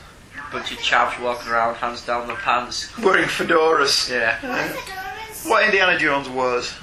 bunch 0.51 0.73
of 0.73 0.79
chaps 0.79 1.17
walking 1.21 1.49
around, 1.49 1.75
hands 1.75 2.05
down 2.05 2.27
their 2.27 2.35
pants. 2.35 2.97
Wearing 2.97 3.25
fedoras. 3.29 4.09
Yeah. 4.11 4.37
Fedoras. 4.39 5.49
What 5.49 5.63
Indiana 5.63 5.97
Jones 5.97 6.27
wears, 6.27 6.73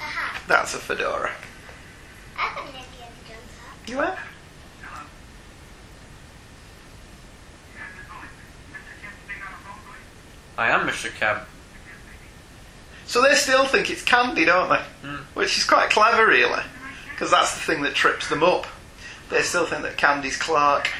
Aha. 0.00 0.40
that's 0.48 0.72
a 0.74 0.78
fedora. 0.78 1.30
I've 2.38 2.54
got 2.54 2.62
an 2.64 2.68
Indiana 2.68 3.14
Jones 3.26 3.58
hat. 3.60 3.77
You 3.88 3.96
have? 3.98 4.18
I 10.56 10.70
am 10.70 10.86
Mr. 10.86 11.10
Kemp. 11.14 11.42
So 13.06 13.22
they 13.22 13.34
still 13.34 13.64
think 13.64 13.90
it's 13.90 14.02
candy, 14.02 14.44
don't 14.44 14.68
they? 14.68 15.08
Mm. 15.08 15.20
Which 15.34 15.56
is 15.56 15.64
quite 15.64 15.88
clever, 15.90 16.26
really, 16.26 16.62
because 17.10 17.30
that's 17.30 17.54
the 17.54 17.60
thing 17.60 17.82
that 17.82 17.94
trips 17.94 18.28
them 18.28 18.42
up. 18.42 18.66
They 19.30 19.42
still 19.42 19.66
think 19.66 19.82
that 19.82 19.96
Candy's 19.96 20.36
Clark. 20.36 20.90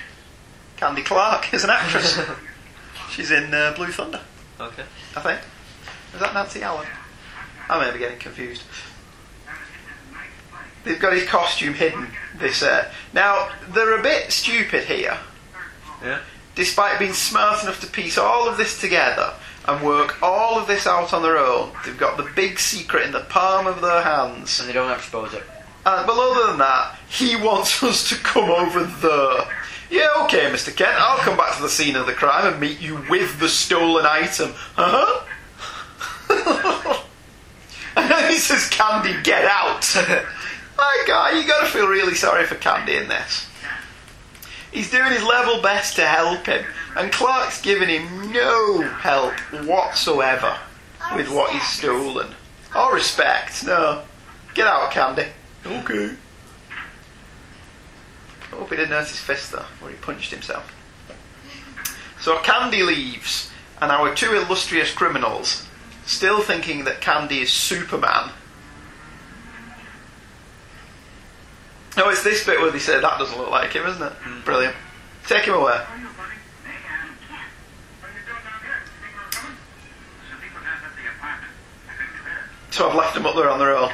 Candy 0.77 1.03
Clark 1.03 1.53
is 1.53 1.65
an 1.65 1.71
actress. 1.71 2.19
She's 3.11 3.31
in 3.31 3.53
uh, 3.53 3.73
Blue 3.75 3.89
Thunder, 3.89 4.21
Okay. 4.61 4.85
I 5.17 5.21
think. 5.21 5.41
Is 6.15 6.21
that 6.21 6.33
Nancy 6.35 6.63
Allen? 6.63 6.87
I 7.69 7.85
may 7.85 7.93
be 7.93 7.99
getting 7.99 8.19
confused. 8.19 8.63
They've 10.85 11.01
got 11.01 11.13
his 11.13 11.29
costume 11.29 11.75
hidden. 11.75 12.09
This 12.39 12.63
uh, 12.63 12.91
now 13.13 13.51
they're 13.69 13.99
a 13.99 14.03
bit 14.03 14.33
stupid 14.33 14.85
here. 14.85 15.19
Yeah. 16.03 16.21
despite 16.55 16.99
being 16.99 17.13
smart 17.13 17.63
enough 17.63 17.81
to 17.81 17.87
piece 17.89 18.17
all 18.17 18.49
of 18.49 18.57
this 18.57 18.81
together 18.81 19.35
and 19.67 19.85
work 19.85 20.23
all 20.23 20.59
of 20.59 20.67
this 20.69 20.87
out 20.87 21.13
on 21.13 21.23
their 21.23 21.39
own, 21.39 21.73
they've 21.85 21.99
got 21.99 22.17
the 22.17 22.31
big 22.37 22.59
secret 22.59 23.05
in 23.05 23.13
the 23.13 23.21
palm 23.21 23.67
of 23.67 23.81
their 23.81 24.03
hands. 24.03 24.61
And 24.61 24.69
they 24.69 24.73
don't 24.73 24.93
expose 24.93 25.35
it. 25.35 25.43
Uh, 25.85 26.07
but 26.07 26.17
other 26.17 26.49
than 26.49 26.59
that, 26.59 26.99
he 27.09 27.37
wants 27.37 27.83
us 27.83 28.09
to 28.09 28.15
come 28.17 28.51
over 28.51 28.85
there. 28.85 29.49
Yeah, 29.91 30.09
okay, 30.25 30.51
Mr. 30.51 30.75
Kent, 30.75 30.97
I'll 30.99 31.19
come 31.19 31.37
back 31.37 31.57
to 31.57 31.63
the 31.63 31.69
scene 31.69 31.97
of 31.97 32.07
the 32.07 32.13
crime 32.13 32.47
and 32.53 32.61
meet 32.61 32.81
you 32.81 33.03
with 33.09 33.41
the 33.41 33.49
stolen 33.49 34.05
item. 34.05 34.53
Huh? 34.75 35.25
and 37.97 38.11
then 38.11 38.31
he 38.31 38.37
says, 38.37 38.69
Candy, 38.69 39.15
get 39.23 39.45
out. 39.45 39.97
My 40.79 41.05
God, 41.09 41.37
you 41.37 41.45
gotta 41.45 41.67
feel 41.67 41.89
really 41.89 42.15
sorry 42.15 42.47
for 42.47 42.55
Candy 42.55 42.97
in 42.97 43.09
this. 43.09 43.49
He's 44.71 44.91
doing 44.91 45.11
his 45.11 45.25
level 45.25 45.61
best 45.61 45.97
to 45.97 46.07
help 46.07 46.47
him, 46.47 46.65
and 46.97 47.11
Clark's 47.11 47.61
giving 47.61 47.89
him 47.89 48.33
no 48.33 48.83
help 48.83 49.35
whatsoever 49.67 50.57
with 51.17 51.29
what 51.31 51.51
he's 51.51 51.67
stolen. 51.67 52.29
Or 52.77 52.95
respect, 52.95 53.67
no. 53.67 54.03
Get 54.55 54.69
out, 54.69 54.93
Candy. 54.93 55.25
Okay. 55.67 56.15
I 58.41 58.57
hope 58.57 58.71
he 58.71 58.77
didn't 58.77 58.91
hurt 58.93 59.09
his 59.09 59.19
fist 59.19 59.51
though, 59.51 59.65
where 59.81 59.91
he 59.91 59.97
punched 59.97 60.31
himself. 60.31 60.73
So 62.21 62.39
Candy 62.39 62.85
leaves, 62.85 63.51
and 63.81 63.91
our 63.91 64.15
two 64.15 64.33
illustrious 64.33 64.93
criminals, 64.93 65.67
still 66.07 66.41
thinking 66.41 66.85
that 66.85 67.01
Candy 67.01 67.41
is 67.41 67.53
Superman. 67.53 68.31
Oh, 72.01 72.11
it's 72.11 72.23
this 72.23 72.47
bit 72.47 72.61
where 72.61 72.71
they 72.71 72.79
say 72.79 73.01
that 73.01 73.19
doesn't 73.19 73.37
look 73.37 73.51
like 73.51 73.73
him, 73.73 73.85
isn't 73.85 74.03
it? 74.03 74.13
Brilliant. 74.45 74.75
Take 75.27 75.45
him 75.45 75.55
away. 75.55 75.85
So 82.71 82.89
I've 82.89 82.95
left 82.95 83.15
them 83.15 83.27
up 83.27 83.35
there 83.35 83.51
on 83.51 83.59
their 83.59 83.77
own. 83.77 83.91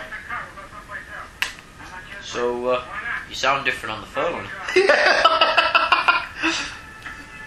So, 2.22 2.66
uh, 2.66 2.84
you 3.30 3.34
sound 3.34 3.64
different 3.64 3.94
on 3.94 4.00
the 4.02 4.06
phone. 4.06 4.46
yeah. 4.76 6.26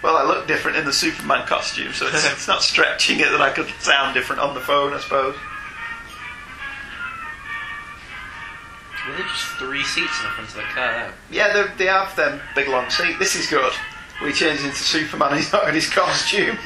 Well, 0.02 0.16
I 0.16 0.24
look 0.24 0.48
different 0.48 0.76
in 0.78 0.84
the 0.84 0.92
Superman 0.92 1.46
costume, 1.46 1.92
so 1.92 2.08
it's, 2.08 2.24
it's 2.32 2.48
not 2.48 2.62
stretching 2.62 3.20
it 3.20 3.30
that 3.30 3.40
I 3.40 3.50
could 3.50 3.68
sound 3.78 4.14
different 4.14 4.42
on 4.42 4.54
the 4.54 4.60
phone, 4.60 4.92
I 4.92 4.98
suppose. 4.98 5.36
Really, 9.08 9.22
just 9.22 9.46
three 9.58 9.82
seats 9.84 10.20
in 10.20 10.26
the 10.26 10.32
front 10.32 10.50
of 10.50 10.56
the 10.56 10.62
car. 10.62 11.12
Yeah, 11.30 11.52
they, 11.52 11.84
they 11.84 11.86
have 11.86 12.14
them 12.14 12.40
big 12.54 12.68
long 12.68 12.90
seat. 12.90 13.18
This 13.18 13.34
is 13.36 13.46
good. 13.46 13.72
We 14.22 14.32
changes 14.32 14.64
into 14.64 14.76
Superman 14.76 15.36
he's 15.36 15.52
not 15.52 15.68
in 15.68 15.74
his 15.74 15.88
costume. 15.88 16.58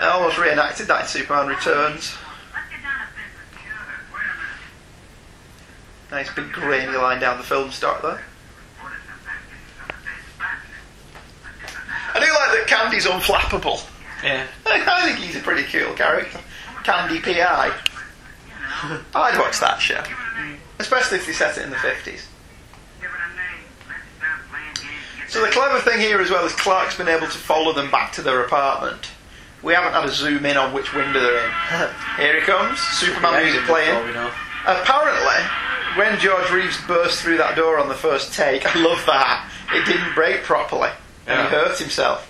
I 0.00 0.08
almost 0.08 0.38
reenacted 0.38 0.86
that 0.88 1.02
in 1.02 1.06
Superman 1.08 1.48
Returns. 1.48 2.16
Nice 6.10 6.32
big 6.34 6.52
grainy 6.52 6.96
line 6.96 7.20
down 7.20 7.38
the 7.38 7.44
film 7.44 7.70
stock 7.70 8.02
there. 8.02 8.22
I 12.14 12.20
do 12.20 12.26
like 12.26 12.58
that 12.58 12.64
Candy's 12.66 13.06
unflappable. 13.06 13.84
Yeah. 14.22 14.46
I 14.66 15.06
think 15.06 15.18
he's 15.18 15.36
a 15.36 15.40
pretty 15.40 15.64
cool 15.64 15.94
character. 15.94 16.40
Candy 16.84 17.20
PI. 17.20 17.72
I'd 19.14 19.38
watch 19.38 19.60
that 19.60 19.78
show. 19.80 20.02
Especially 20.78 21.18
if 21.18 21.26
they 21.26 21.32
set 21.32 21.58
it 21.58 21.64
in 21.64 21.70
the 21.70 21.76
50s. 21.76 22.26
So 25.28 25.44
the 25.44 25.50
clever 25.50 25.78
thing 25.80 26.00
here 26.00 26.20
as 26.20 26.30
well 26.30 26.46
is 26.46 26.52
Clark's 26.52 26.96
been 26.96 27.08
able 27.08 27.26
to 27.26 27.38
follow 27.38 27.74
them 27.74 27.90
back 27.90 28.12
to 28.12 28.22
their 28.22 28.42
apartment. 28.44 29.10
We 29.62 29.74
haven't 29.74 29.92
had 29.92 30.04
a 30.04 30.10
zoom 30.10 30.46
in 30.46 30.56
on 30.56 30.72
which 30.72 30.94
window 30.94 31.20
they're 31.20 31.44
in. 31.44 31.52
here 32.16 32.40
he 32.40 32.46
comes, 32.46 32.78
Superman 32.80 33.42
music 33.42 33.62
playing. 33.64 33.90
Before 33.90 34.06
we 34.06 34.12
know. 34.14 34.30
Apparently, 34.66 35.44
when 35.96 36.18
George 36.18 36.50
Reeves 36.50 36.78
burst 36.86 37.22
through 37.22 37.38
that 37.38 37.56
door 37.56 37.78
on 37.78 37.88
the 37.88 37.94
first 37.94 38.32
take, 38.32 38.64
I 38.64 38.80
love 38.80 39.04
that. 39.06 39.50
It 39.72 39.84
didn't 39.84 40.14
break 40.14 40.44
properly, 40.44 40.90
and 41.26 41.42
he 41.42 41.54
hurt 41.54 41.78
himself. 41.78 42.24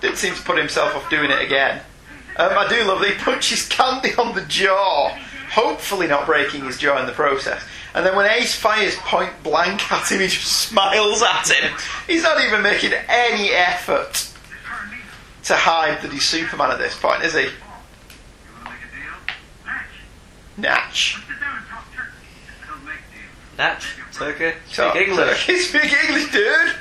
Didn't 0.00 0.18
seem 0.18 0.34
to 0.34 0.42
put 0.42 0.58
himself 0.58 0.94
off 0.94 1.08
doing 1.10 1.30
it 1.30 1.40
again. 1.40 1.80
Um, 2.36 2.52
I 2.52 2.68
do 2.68 2.84
love 2.84 3.00
that 3.00 3.10
he 3.10 3.14
punches 3.18 3.66
Candy 3.68 4.14
on 4.16 4.34
the 4.34 4.42
jaw, 4.42 5.16
hopefully 5.54 6.08
not 6.08 6.26
breaking 6.26 6.64
his 6.64 6.78
jaw 6.78 6.98
in 6.98 7.06
the 7.06 7.12
process. 7.12 7.62
And 7.94 8.04
then 8.04 8.16
when 8.16 8.28
Ace 8.28 8.54
fires 8.56 8.96
point 8.96 9.30
blank 9.44 9.90
at 9.92 10.10
him, 10.10 10.20
he 10.20 10.26
just 10.26 10.68
smiles 10.68 11.22
at 11.22 11.48
him. 11.48 11.72
He's 12.08 12.24
not 12.24 12.42
even 12.44 12.60
making 12.62 12.92
any 13.08 13.50
effort 13.50 14.28
to 15.44 15.54
hide 15.54 16.02
that 16.02 16.10
he's 16.10 16.24
Superman 16.24 16.72
at 16.72 16.78
this 16.78 16.98
point, 16.98 17.22
is 17.22 17.34
he? 17.34 17.48
Natch. 20.56 21.18
Natch, 23.56 23.96
Turkey, 24.12 24.56
speak 24.68 24.96
English. 24.96 25.46
He 25.46 25.58
speak 25.60 25.92
English, 25.92 26.32
dude. 26.32 26.72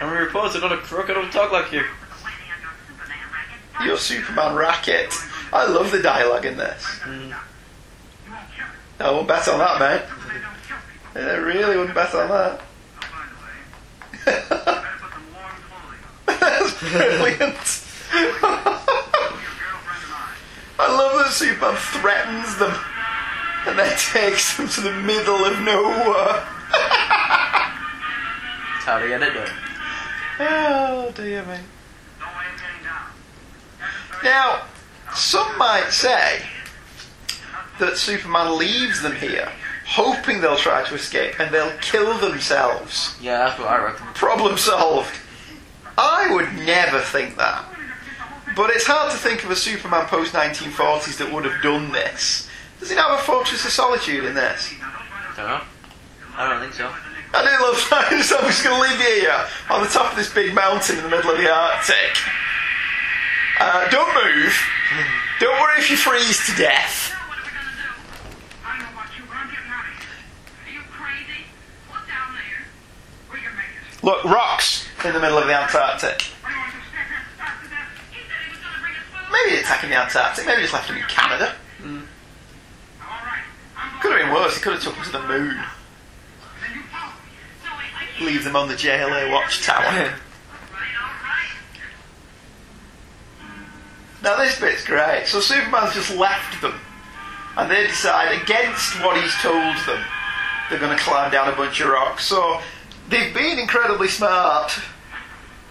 I'm 0.00 0.08
a 0.08 0.20
reporter, 0.20 0.60
not 0.60 0.72
a 0.72 0.78
crook. 0.78 1.10
I 1.10 1.14
don't 1.14 1.30
talk 1.30 1.52
like 1.52 1.70
you. 1.72 1.84
Your 3.84 3.98
Superman 3.98 4.54
racket. 4.54 5.14
I 5.52 5.66
love 5.66 5.90
the 5.90 6.00
dialogue 6.02 6.46
in 6.46 6.56
this. 6.56 7.00
I 8.98 9.10
won't 9.10 9.28
bet 9.28 9.48
on 9.48 9.58
that, 9.58 9.80
mate. 9.80 10.02
I 11.14 11.36
really 11.36 11.76
wouldn't 11.76 11.94
bet 11.94 12.14
on 12.14 12.28
that. 12.28 12.60
That's 16.26 16.78
brilliant. 16.80 17.84
I 20.78 20.88
love 20.88 21.12
that 21.18 21.32
Superman 21.32 21.76
threatens 21.76 22.56
them 22.58 22.74
and 23.66 23.78
then 23.78 23.96
takes 23.98 24.56
them 24.56 24.68
to 24.68 24.80
the 24.80 24.92
middle 24.92 25.44
of 25.44 25.60
nowhere. 25.60 26.46
That's 28.72 28.84
how 28.84 28.98
to 28.98 29.08
get 29.08 29.22
it 29.22 29.34
done. 29.34 29.50
Oh 30.40 31.12
dear 31.14 31.44
me. 31.44 31.58
Now, 34.24 34.62
some 35.14 35.56
might 35.58 35.90
say 35.90 36.42
that 37.78 37.96
Superman 37.96 38.58
leaves 38.58 39.02
them 39.02 39.16
here, 39.16 39.50
hoping 39.86 40.40
they'll 40.40 40.56
try 40.56 40.84
to 40.84 40.94
escape 40.94 41.40
and 41.40 41.52
they'll 41.52 41.76
kill 41.80 42.16
themselves. 42.18 43.16
Yeah, 43.20 43.38
that's 43.38 43.58
what 43.58 43.68
I 43.68 43.82
reckon. 43.84 44.06
Problem 44.14 44.56
solved. 44.58 45.14
I 45.98 46.32
would 46.34 46.52
never 46.66 47.00
think 47.00 47.36
that. 47.36 47.64
But 48.54 48.70
it's 48.70 48.86
hard 48.86 49.10
to 49.12 49.16
think 49.18 49.44
of 49.44 49.50
a 49.50 49.56
Superman 49.56 50.06
post 50.06 50.32
1940s 50.34 51.16
that 51.18 51.32
would 51.32 51.44
have 51.44 51.62
done 51.62 51.92
this. 51.92 52.48
Does 52.80 52.90
he 52.90 52.96
not 52.96 53.10
have 53.10 53.20
a 53.20 53.22
Fortress 53.22 53.64
of 53.64 53.70
Solitude 53.70 54.24
in 54.24 54.34
this? 54.34 54.74
I 54.82 55.34
Don't 55.36 55.46
know. 55.48 55.60
I 56.36 56.48
don't 56.50 56.60
think 56.60 56.74
so. 56.74 56.90
I 57.34 57.42
do 57.44 57.64
love 57.64 57.86
that. 57.90 58.24
So 58.24 58.36
I'm 58.38 58.44
just 58.46 58.64
going 58.64 58.76
to 58.76 58.82
leave 58.90 58.98
you 59.00 59.22
here 59.22 59.46
on 59.70 59.82
the 59.82 59.88
top 59.88 60.10
of 60.12 60.16
this 60.18 60.32
big 60.32 60.54
mountain 60.54 60.98
in 60.98 61.02
the 61.04 61.08
middle 61.10 61.30
of 61.30 61.38
the 61.38 61.50
Arctic. 61.50 62.16
Uh, 63.60 63.88
don't 63.90 64.14
move. 64.14 64.54
Don't 65.40 65.60
worry 65.60 65.80
if 65.80 65.90
you 65.90 65.96
freeze 65.96 66.46
to 66.46 66.56
death. 66.56 67.14
Look, 74.02 74.24
rocks 74.24 74.88
in 75.04 75.12
the 75.12 75.20
middle 75.20 75.38
of 75.38 75.46
the 75.46 75.54
Antarctic. 75.54 76.26
Maybe 79.30 79.56
attacking 79.58 79.90
the 79.90 79.96
Antarctic. 79.96 80.44
Maybe 80.46 80.62
just 80.62 80.72
left 80.72 80.90
him 80.90 80.96
in 80.96 81.04
Canada. 81.04 81.54
Could 84.00 84.12
have 84.12 84.20
been 84.20 84.34
worse. 84.34 84.56
He 84.56 84.60
could 84.60 84.72
have 84.72 84.82
took 84.82 84.94
him 84.94 85.04
to 85.04 85.12
the 85.12 85.22
moon. 85.26 85.56
Leave 88.20 88.44
them 88.44 88.56
on 88.56 88.68
the 88.68 88.74
JLA 88.74 89.30
watchtower. 89.30 90.14
Now 94.22 94.36
this 94.36 94.58
bit's 94.60 94.84
great. 94.84 95.24
So 95.26 95.40
Superman's 95.40 95.94
just 95.94 96.14
left 96.16 96.60
them, 96.62 96.74
and 97.56 97.70
they 97.70 97.86
decide 97.86 98.40
against 98.42 99.00
what 99.02 99.20
he's 99.20 99.34
told 99.42 99.76
them. 99.86 100.04
They're 100.70 100.78
going 100.78 100.96
to 100.96 101.02
climb 101.02 101.30
down 101.30 101.48
a 101.52 101.56
bunch 101.56 101.80
of 101.80 101.88
rocks. 101.88 102.24
So 102.24 102.60
they've 103.08 103.34
been 103.34 103.58
incredibly 103.58 104.08
smart. 104.08 104.72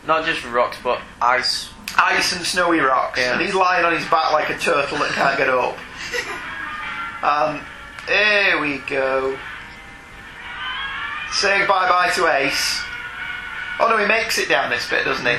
Not 0.05 0.25
just 0.25 0.43
rocks, 0.45 0.77
but 0.83 1.01
ice. 1.21 1.69
Ice 1.97 2.33
and 2.33 2.45
snowy 2.45 2.79
rocks, 2.79 3.19
Yeah. 3.19 3.33
and 3.33 3.41
he's 3.41 3.53
lying 3.53 3.83
on 3.85 3.93
his 3.93 4.05
back 4.05 4.31
like 4.31 4.49
a 4.49 4.57
turtle 4.57 4.97
that 4.99 5.11
can't 5.11 5.37
get 5.37 5.49
up. 5.49 5.77
Um, 7.23 7.61
here 8.07 8.59
we 8.61 8.77
go. 8.79 9.37
Saying 11.33 11.67
bye 11.67 11.87
bye 11.89 12.09
to 12.15 12.27
Ace. 12.27 12.81
Oh 13.79 13.87
no, 13.89 13.97
he 13.97 14.05
makes 14.05 14.37
it 14.37 14.49
down 14.49 14.69
this 14.69 14.89
bit, 14.89 15.05
doesn't 15.05 15.25
he? 15.25 15.35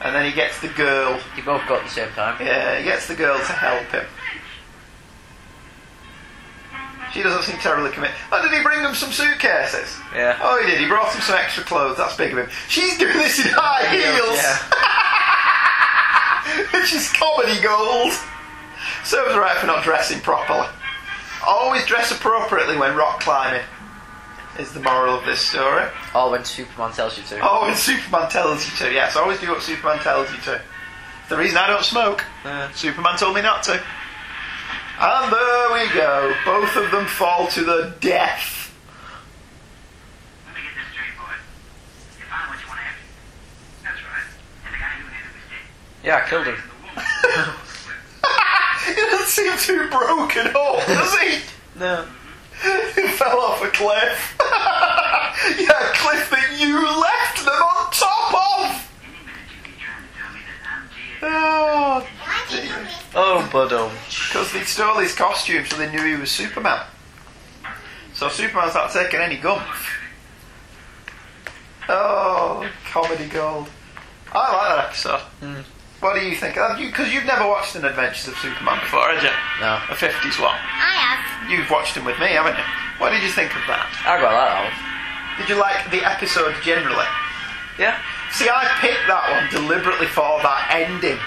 And 0.00 0.14
then 0.14 0.24
he 0.24 0.32
gets 0.32 0.60
the 0.60 0.68
girl. 0.68 1.20
You 1.36 1.42
both 1.42 1.66
got 1.66 1.80
at 1.80 1.84
the 1.84 1.90
same 1.90 2.10
time. 2.10 2.36
Yeah, 2.44 2.78
he 2.78 2.84
gets 2.84 3.08
the 3.08 3.14
girl 3.16 3.36
to 3.38 3.52
help 3.52 3.86
him. 3.90 4.06
She 7.12 7.22
doesn't 7.22 7.42
seem 7.42 7.56
terribly 7.60 7.90
committed. 7.90 8.14
Oh, 8.30 8.42
did 8.42 8.56
he 8.56 8.62
bring 8.62 8.82
them 8.82 8.94
some 8.94 9.10
suitcases? 9.10 9.96
Yeah. 10.14 10.38
Oh, 10.42 10.60
he 10.62 10.70
did. 10.70 10.78
He 10.78 10.86
brought 10.86 11.12
him 11.12 11.22
some 11.22 11.36
extra 11.36 11.64
clothes. 11.64 11.96
That's 11.96 12.16
big 12.16 12.32
of 12.32 12.38
him. 12.38 12.48
She's 12.68 12.98
doing 12.98 13.16
this 13.16 13.38
in 13.44 13.50
high 13.50 13.88
heels. 13.88 14.38
Which 16.72 16.92
is 16.92 17.10
comedy 17.12 17.60
gold. 17.60 18.12
Serves 19.04 19.34
her 19.34 19.40
right 19.40 19.56
for 19.56 19.66
not 19.66 19.84
dressing 19.84 20.20
properly. 20.20 20.68
Always 21.46 21.84
dress 21.86 22.12
appropriately 22.12 22.76
when 22.76 22.94
rock 22.94 23.20
climbing. 23.20 23.62
Is 24.58 24.72
the 24.72 24.80
moral 24.80 25.14
of 25.14 25.24
this 25.24 25.40
story. 25.40 25.84
Oh, 26.16 26.32
when 26.32 26.44
Superman 26.44 26.90
tells 26.92 27.16
you 27.16 27.22
to. 27.24 27.38
Oh, 27.40 27.66
when 27.66 27.76
Superman 27.76 28.28
tells 28.28 28.64
you 28.68 28.76
to. 28.78 28.92
Yes, 28.92 29.14
oh, 29.14 29.20
I 29.20 29.22
always 29.22 29.40
do 29.40 29.50
what 29.50 29.62
Superman 29.62 30.00
tells 30.00 30.32
you 30.32 30.38
to. 30.38 30.60
The 31.28 31.36
reason 31.36 31.58
I 31.58 31.68
don't 31.68 31.84
smoke. 31.84 32.24
Yeah. 32.44 32.68
Superman 32.72 33.16
told 33.16 33.36
me 33.36 33.42
not 33.42 33.62
to. 33.64 33.80
And 35.00 35.32
there 35.32 35.72
we 35.72 35.94
go. 35.94 36.34
Both 36.44 36.74
of 36.74 36.90
them 36.90 37.06
fall 37.06 37.46
to 37.48 37.62
the 37.62 37.94
death. 38.00 38.74
Let 40.46 40.56
me 40.56 40.62
get 40.62 40.74
this 40.74 40.90
straight, 40.92 41.14
boys. 41.16 41.38
You 42.18 42.24
found 42.24 42.50
what 42.50 42.58
you 42.60 42.66
want 42.66 42.80
after. 42.80 43.04
That's 43.84 44.02
right. 44.02 44.26
And 44.66 44.74
the 44.74 44.78
guy 44.78 44.90
who 44.98 45.06
did 45.06 45.22
it 45.22 45.34
was 45.38 45.46
dead. 45.54 45.62
Yeah, 46.02 46.16
I 46.16 46.28
killed 46.28 46.46
him. 46.46 46.58
he 48.86 48.94
doesn't 48.94 49.28
seem 49.28 49.56
too 49.58 49.88
broken 49.88 50.48
up, 50.48 50.84
does 50.84 51.14
he? 51.20 51.38
No. 51.78 52.08
He 52.94 53.08
fell 53.16 53.38
off 53.40 53.62
a 53.62 53.68
cliff. 53.68 54.36
yeah, 54.40 55.90
a 55.90 55.92
cliff 55.94 56.30
that 56.30 56.56
you 56.58 56.74
left 57.00 57.38
them 57.44 57.48
on 57.54 57.90
top 57.92 58.34
of. 58.34 58.90
Any 59.04 59.12
minute 59.24 59.48
you 59.50 59.62
keep 59.64 59.78
trying 59.78 60.02
to 60.02 60.14
tell 60.16 60.32
me 60.34 60.40
that 60.40 60.68
I'm 60.70 60.88
dead. 60.88 61.30
Oh, 61.30 62.06
Why 62.24 62.46
did 62.50 62.64
you 62.68 62.76
miss 62.84 62.94
Oh, 63.14 63.48
Budum. 63.52 63.90
because 64.28 64.52
they 64.52 64.62
stole 64.62 64.98
his 64.98 65.14
costume, 65.14 65.64
so 65.66 65.76
they 65.76 65.90
knew 65.90 66.02
he 66.04 66.14
was 66.20 66.30
Superman. 66.30 66.84
So 68.14 68.28
Superman's 68.28 68.74
not 68.74 68.90
taking 68.92 69.20
any 69.20 69.36
gumph. 69.36 69.94
Oh, 71.88 72.68
comedy 72.90 73.26
gold. 73.28 73.68
I 74.32 74.38
like 74.38 74.68
that 74.76 74.84
episode. 74.86 75.20
Hmm. 75.40 75.60
What 76.00 76.14
do 76.20 76.26
you 76.26 76.36
think? 76.36 76.54
Have 76.56 76.78
you 76.78 76.88
because 76.88 77.12
you've 77.12 77.24
never 77.24 77.46
watched 77.48 77.74
an 77.76 77.84
Adventures 77.84 78.28
of 78.28 78.36
Superman 78.38 78.78
before, 78.80 79.00
had 79.10 79.22
you? 79.22 79.30
No. 79.60 79.80
A 79.90 79.96
fifties 79.96 80.38
one. 80.38 80.54
I 81.48 81.52
have. 81.52 81.58
You've 81.60 81.70
watched 81.70 81.94
them 81.94 82.04
with 82.04 82.18
me, 82.18 82.28
haven't 82.28 82.56
you? 82.56 82.64
What 82.98 83.10
did 83.10 83.22
you 83.22 83.30
think 83.30 83.54
of 83.56 83.62
that? 83.68 83.88
I 84.04 84.20
got 84.20 84.32
that 84.32 84.50
out. 84.52 84.72
Did 85.38 85.48
you 85.48 85.56
like 85.60 85.90
the 85.90 86.02
episode 86.04 86.54
generally? 86.62 87.06
Yeah. 87.78 87.96
See, 88.32 88.48
I 88.50 88.66
picked 88.80 89.06
that 89.08 89.24
one 89.30 89.46
deliberately 89.50 90.06
for 90.08 90.40
that 90.42 90.68
ending. 90.70 91.18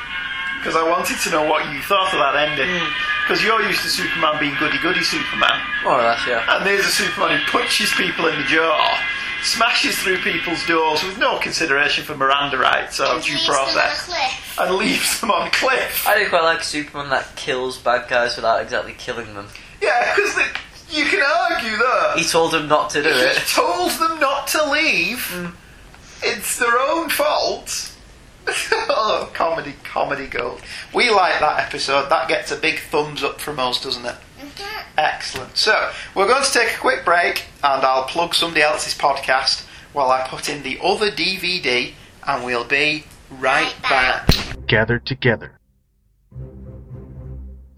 because 0.59 0.75
I 0.75 0.83
wanted 0.87 1.17
to 1.25 1.29
know 1.31 1.43
what 1.49 1.65
you 1.73 1.81
thought 1.81 2.13
of 2.13 2.19
that 2.19 2.35
ending. 2.35 2.69
Hmm. 2.69 2.91
Because 3.25 3.43
you're 3.43 3.61
used 3.63 3.81
to 3.83 3.89
Superman 3.89 4.39
being 4.39 4.55
goody 4.59 4.77
goody 4.79 5.01
Superman, 5.01 5.57
More 5.83 5.93
or 5.93 6.03
less, 6.03 6.19
yeah. 6.27 6.43
and 6.57 6.65
there's 6.65 6.85
a 6.85 6.89
Superman 6.91 7.39
who 7.39 7.45
punches 7.51 7.89
people 7.93 8.27
in 8.27 8.35
the 8.37 8.43
jaw, 8.45 8.97
smashes 9.43 9.97
through 9.99 10.17
people's 10.19 10.65
doors 10.67 11.01
with 11.03 11.17
no 11.17 11.39
consideration 11.39 12.03
for 12.03 12.17
Miranda 12.17 12.57
rights 12.57 12.99
or 12.99 13.05
And 13.05 13.23
due 13.23 13.33
leaves 13.33 13.45
them 13.47 13.55
on 13.55 13.61
a 13.69 13.71
process, 13.73 14.05
cliff. 14.05 14.59
and 14.59 14.75
leaves 14.75 15.21
them 15.21 15.31
on 15.31 15.47
a 15.47 15.51
cliff. 15.51 16.05
I 16.07 16.17
do 16.21 16.29
quite 16.29 16.43
like 16.43 16.63
Superman 16.63 17.09
that 17.11 17.35
kills 17.37 17.77
bad 17.77 18.09
guys 18.09 18.35
without 18.35 18.59
exactly 18.61 18.93
killing 18.97 19.33
them. 19.33 19.47
Yeah, 19.81 20.15
because 20.15 20.35
you 20.89 21.05
can 21.05 21.21
argue 21.21 21.77
that. 21.77 22.13
He 22.17 22.23
told 22.23 22.51
them 22.53 22.67
not 22.67 22.89
to 22.91 23.01
do 23.03 23.09
it. 23.09 23.15
He 23.15 23.21
it. 23.41 23.47
told 23.47 23.91
them 23.91 24.19
not 24.19 24.47
to 24.49 24.71
leave. 24.71 25.53
It's 26.23 26.57
their 26.59 26.77
own 26.79 27.09
fault. 27.09 27.87
oh, 28.47 29.29
comedy, 29.33 29.73
comedy 29.83 30.27
gold. 30.27 30.61
We 30.93 31.09
like 31.09 31.39
that 31.39 31.59
episode. 31.59 32.09
That 32.09 32.27
gets 32.27 32.51
a 32.51 32.55
big 32.57 32.79
thumbs 32.79 33.23
up 33.23 33.39
from 33.39 33.59
us, 33.59 33.81
doesn't 33.81 34.05
it? 34.05 34.15
Mhm. 34.39 34.83
Excellent. 34.97 35.57
So, 35.57 35.91
we're 36.15 36.27
going 36.27 36.43
to 36.43 36.51
take 36.51 36.73
a 36.75 36.77
quick 36.79 37.05
break 37.05 37.45
and 37.63 37.83
I'll 37.83 38.03
plug 38.03 38.33
somebody 38.33 38.61
else's 38.61 38.95
podcast 38.95 39.65
while 39.93 40.11
I 40.11 40.27
put 40.27 40.49
in 40.49 40.63
the 40.63 40.79
other 40.83 41.11
DVD 41.11 41.93
and 42.27 42.43
we'll 42.45 42.65
be 42.65 43.05
right 43.29 43.63
Right 43.65 43.81
back. 43.81 44.27
back. 44.27 44.67
gathered 44.67 45.05
together 45.05 45.53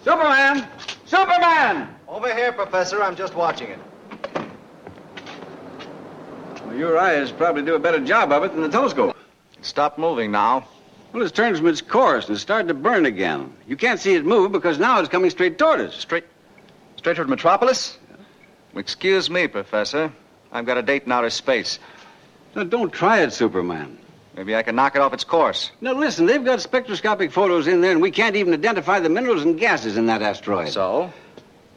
Superman! 0.05 0.69
Superman! 1.07 1.89
Over 2.07 2.33
here, 2.35 2.53
Professor. 2.53 3.03
I'm 3.03 3.17
just 3.17 3.35
watching 3.35 3.69
it. 3.69 3.79
Well, 6.71 6.79
your 6.79 6.99
eyes 6.99 7.33
probably 7.33 7.63
do 7.63 7.75
a 7.75 7.81
better 7.81 7.99
job 7.99 8.31
of 8.31 8.45
it 8.45 8.53
than 8.53 8.63
the 8.63 8.69
telescope. 8.69 9.17
Stop 9.61 9.99
moving 9.99 10.31
now. 10.31 10.69
Well, 11.13 11.21
it's 11.25 11.33
turned 11.33 11.57
from 11.57 11.67
its 11.67 11.83
course 11.83 12.27
and 12.27 12.35
it's 12.35 12.43
starting 12.43 12.69
to 12.69 12.75
burn 12.75 13.07
again. 13.07 13.53
You 13.67 13.77
can't 13.77 13.99
see 13.99 14.15
it 14.15 14.25
move 14.25 14.53
because 14.53 14.79
now 14.79 15.01
it's 15.01 15.09
coming 15.09 15.31
straight 15.31 15.59
toward 15.59 15.81
us. 15.81 15.97
Straight, 15.97 16.23
straight 16.97 17.17
toward 17.17 17.29
Metropolis? 17.29 17.99
Excuse 18.77 19.29
me, 19.29 19.49
Professor. 19.49 20.13
I've 20.53 20.65
got 20.65 20.79
a 20.79 20.83
date 20.83 21.03
in 21.07 21.11
outer 21.11 21.31
space. 21.31 21.81
Now, 22.55 22.63
don't 22.63 22.93
try 22.93 23.23
it, 23.23 23.33
Superman. 23.33 23.99
Maybe 24.37 24.55
I 24.55 24.63
can 24.63 24.77
knock 24.77 24.95
it 24.95 25.03
off 25.03 25.13
its 25.13 25.25
course. 25.25 25.73
Now, 25.81 25.95
listen, 25.95 26.27
they've 26.27 26.45
got 26.45 26.61
spectroscopic 26.61 27.33
photos 27.33 27.67
in 27.67 27.81
there, 27.81 27.91
and 27.91 28.01
we 28.01 28.13
can't 28.13 28.37
even 28.37 28.55
identify 28.55 29.01
the 29.01 29.09
minerals 29.09 29.43
and 29.43 29.59
gases 29.59 29.97
in 29.97 30.07
that 30.07 30.23
asteroid. 30.23 30.69
So? 30.69 31.13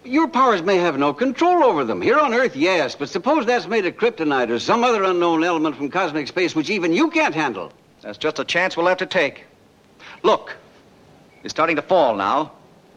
Your 0.05 0.27
powers 0.27 0.61
may 0.61 0.77
have 0.77 0.97
no 0.97 1.13
control 1.13 1.63
over 1.63 1.85
them. 1.85 2.01
Here 2.01 2.19
on 2.19 2.33
Earth, 2.33 2.55
yes, 2.55 2.93
but 2.95 3.07
suppose 3.09 3.45
that's 3.45 3.67
made 3.67 3.85
of 3.85 3.95
kryptonite 3.95 4.49
or 4.49 4.59
some 4.59 4.83
other 4.83 5.03
unknown 5.03 5.43
element 5.43 5.77
from 5.77 5.89
cosmic 5.89 6.27
space 6.27 6.53
which 6.55 6.69
even 6.69 6.91
you 6.91 7.09
can't 7.09 7.33
handle. 7.33 7.71
That's 8.01 8.17
just 8.17 8.37
a 8.39 8.43
chance 8.43 8.75
we'll 8.75 8.87
have 8.87 8.97
to 8.97 9.05
take. 9.05 9.45
Look, 10.23 10.57
it's 11.43 11.53
starting 11.53 11.77
to 11.77 11.81
fall 11.81 12.15
now. 12.15 12.51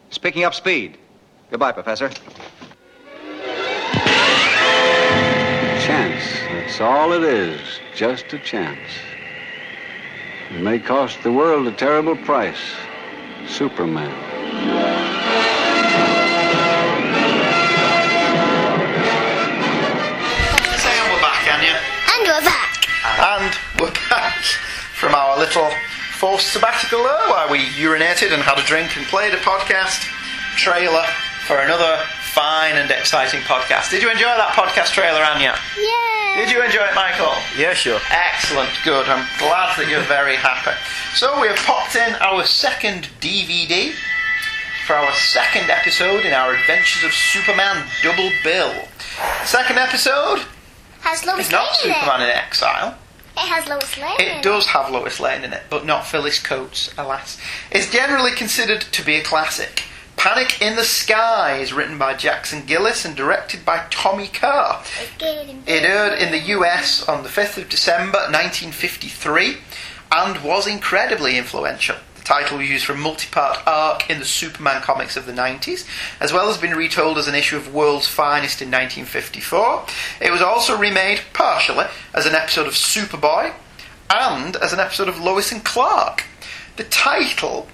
It's 0.08 0.18
picking 0.18 0.42
up 0.42 0.54
speed. 0.54 0.98
Goodbye, 1.50 1.72
Professor. 1.72 2.10
Chance. 5.86 6.24
That's 6.50 6.80
all 6.80 7.12
it 7.12 7.22
is. 7.22 7.60
Just 7.94 8.32
a 8.32 8.38
chance. 8.40 8.90
It 10.50 10.60
may 10.60 10.80
cost 10.80 11.22
the 11.22 11.32
world 11.32 11.68
a 11.68 11.72
terrible 11.72 12.16
price. 12.16 12.74
Superman. 13.46 15.25
From 25.06 25.14
our 25.14 25.38
little 25.38 25.70
forced 26.18 26.52
sabbatical 26.52 26.98
there, 26.98 27.30
where 27.30 27.48
we 27.48 27.60
urinated 27.78 28.34
and 28.34 28.42
had 28.42 28.58
a 28.58 28.66
drink 28.66 28.96
and 28.96 29.06
played 29.06 29.32
a 29.32 29.36
podcast 29.36 30.02
trailer 30.58 31.06
for 31.46 31.62
another 31.62 32.02
fine 32.34 32.74
and 32.74 32.90
exciting 32.90 33.38
podcast. 33.42 33.88
Did 33.92 34.02
you 34.02 34.10
enjoy 34.10 34.34
that 34.34 34.58
podcast 34.58 34.90
trailer, 34.90 35.22
Anya? 35.22 35.54
Yeah. 35.78 36.42
Did 36.42 36.50
you 36.50 36.58
enjoy 36.58 36.82
it, 36.82 36.94
Michael? 36.98 37.30
Yeah, 37.56 37.72
sure. 37.72 38.00
Excellent, 38.10 38.68
good. 38.82 39.06
I'm 39.06 39.22
glad 39.38 39.78
that 39.78 39.86
you're 39.86 40.02
very 40.10 40.34
happy. 40.34 40.74
So 41.14 41.40
we 41.40 41.46
have 41.46 41.62
popped 41.62 41.94
in 41.94 42.16
our 42.18 42.44
second 42.44 43.06
DVD 43.22 43.94
for 44.88 44.94
our 44.96 45.14
second 45.14 45.70
episode 45.70 46.26
in 46.26 46.32
our 46.32 46.50
Adventures 46.50 47.04
of 47.04 47.12
Superman 47.14 47.86
Double 48.02 48.32
Bill. 48.42 48.74
Second 49.44 49.78
episode 49.78 50.42
Has 51.02 51.24
Lois 51.24 51.46
is 51.46 51.52
not 51.52 51.78
Lane 51.78 51.94
in 51.94 51.94
Superman 51.94 52.22
in 52.26 52.30
Exile. 52.34 52.98
It 53.36 53.48
has 53.48 53.68
Lois 53.68 53.98
Lane 53.98 54.20
in 54.20 54.38
It 54.38 54.42
does 54.42 54.66
have 54.68 54.90
Lois 54.90 55.20
Lane 55.20 55.44
in 55.44 55.52
it, 55.52 55.64
but 55.68 55.84
not 55.84 56.06
Phyllis 56.06 56.40
Coates, 56.40 56.90
alas. 56.96 57.38
It's 57.70 57.90
generally 57.90 58.32
considered 58.32 58.80
to 58.80 59.04
be 59.04 59.16
a 59.16 59.22
classic. 59.22 59.82
Panic 60.16 60.62
in 60.62 60.76
the 60.76 60.84
Sky 60.84 61.58
is 61.58 61.74
written 61.74 61.98
by 61.98 62.14
Jackson 62.14 62.64
Gillis 62.64 63.04
and 63.04 63.14
directed 63.14 63.64
by 63.64 63.86
Tommy 63.90 64.28
Carr. 64.28 64.82
It's 65.00 65.16
good 65.18 65.48
and 65.50 65.68
It 65.68 65.84
aired 65.84 66.18
in 66.18 66.32
the 66.32 66.40
US 66.56 67.06
on 67.06 67.22
the 67.22 67.28
5th 67.28 67.58
of 67.58 67.68
December 67.68 68.18
1953 68.30 69.58
and 70.10 70.42
was 70.42 70.66
incredibly 70.66 71.36
influential. 71.36 71.96
Title 72.26 72.60
used 72.60 72.84
for 72.84 72.92
a 72.92 72.96
multi 72.96 73.28
part 73.30 73.60
arc 73.68 74.10
in 74.10 74.18
the 74.18 74.24
Superman 74.24 74.82
comics 74.82 75.16
of 75.16 75.26
the 75.26 75.32
90s, 75.32 75.86
as 76.18 76.32
well 76.32 76.50
as 76.50 76.58
being 76.58 76.74
retold 76.74 77.18
as 77.18 77.28
an 77.28 77.36
issue 77.36 77.56
of 77.56 77.72
World's 77.72 78.08
Finest 78.08 78.60
in 78.60 78.68
1954. 78.68 79.86
It 80.20 80.32
was 80.32 80.42
also 80.42 80.76
remade 80.76 81.20
partially 81.32 81.86
as 82.12 82.26
an 82.26 82.34
episode 82.34 82.66
of 82.66 82.72
Superboy 82.72 83.54
and 84.12 84.56
as 84.56 84.72
an 84.72 84.80
episode 84.80 85.08
of 85.08 85.20
Lois 85.20 85.52
and 85.52 85.64
Clark. 85.64 86.24
The 86.74 86.82
title 86.82 87.68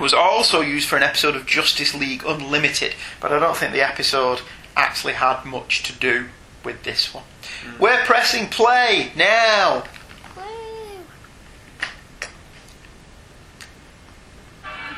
was 0.00 0.12
also 0.12 0.62
used 0.62 0.88
for 0.88 0.96
an 0.96 1.04
episode 1.04 1.36
of 1.36 1.46
Justice 1.46 1.94
League 1.94 2.24
Unlimited, 2.26 2.96
but 3.20 3.32
I 3.32 3.38
don't 3.38 3.56
think 3.56 3.72
the 3.72 3.86
episode 3.86 4.40
actually 4.76 5.12
had 5.12 5.44
much 5.44 5.84
to 5.84 5.92
do 5.92 6.26
with 6.64 6.82
this 6.82 7.14
one. 7.14 7.22
Mm. 7.64 7.78
We're 7.78 8.04
pressing 8.04 8.48
play 8.48 9.12
now. 9.16 9.84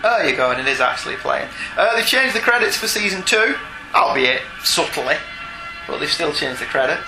Oh, 0.04 0.22
you're 0.22 0.36
going, 0.36 0.58
it 0.60 0.68
is 0.68 0.80
actually 0.80 1.16
playing. 1.16 1.48
Uh, 1.76 1.94
they've 1.96 2.06
changed 2.06 2.34
the 2.34 2.40
credits 2.40 2.76
for 2.76 2.86
season 2.86 3.22
two, 3.24 3.56
albeit 3.94 4.42
subtly, 4.62 5.16
but 5.86 5.98
they've 5.98 6.10
still 6.10 6.32
changed 6.32 6.60
the 6.60 6.66
credits. 6.66 7.02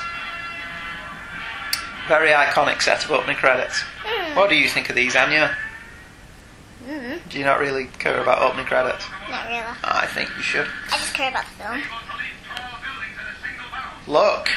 Very 2.08 2.30
iconic 2.30 2.82
set 2.82 3.04
of 3.04 3.12
opening 3.12 3.36
credits. 3.36 3.82
What 4.34 4.50
do 4.50 4.56
you 4.56 4.68
think 4.68 4.90
of 4.90 4.96
these, 4.96 5.14
Anya? 5.14 5.56
Mm, 6.88 7.20
Do 7.28 7.38
you 7.38 7.44
not 7.44 7.60
really 7.60 7.84
care 7.98 8.20
about 8.20 8.42
opening 8.42 8.66
credits? 8.66 9.04
not 9.30 9.46
really. 9.46 9.62
I 9.84 10.06
think 10.06 10.28
you 10.36 10.42
should. 10.42 10.66
I 10.88 10.96
just 10.96 11.14
care 11.14 11.30
about 11.30 11.44
the 11.44 11.62
film. 11.64 11.82
Look, 14.08 14.48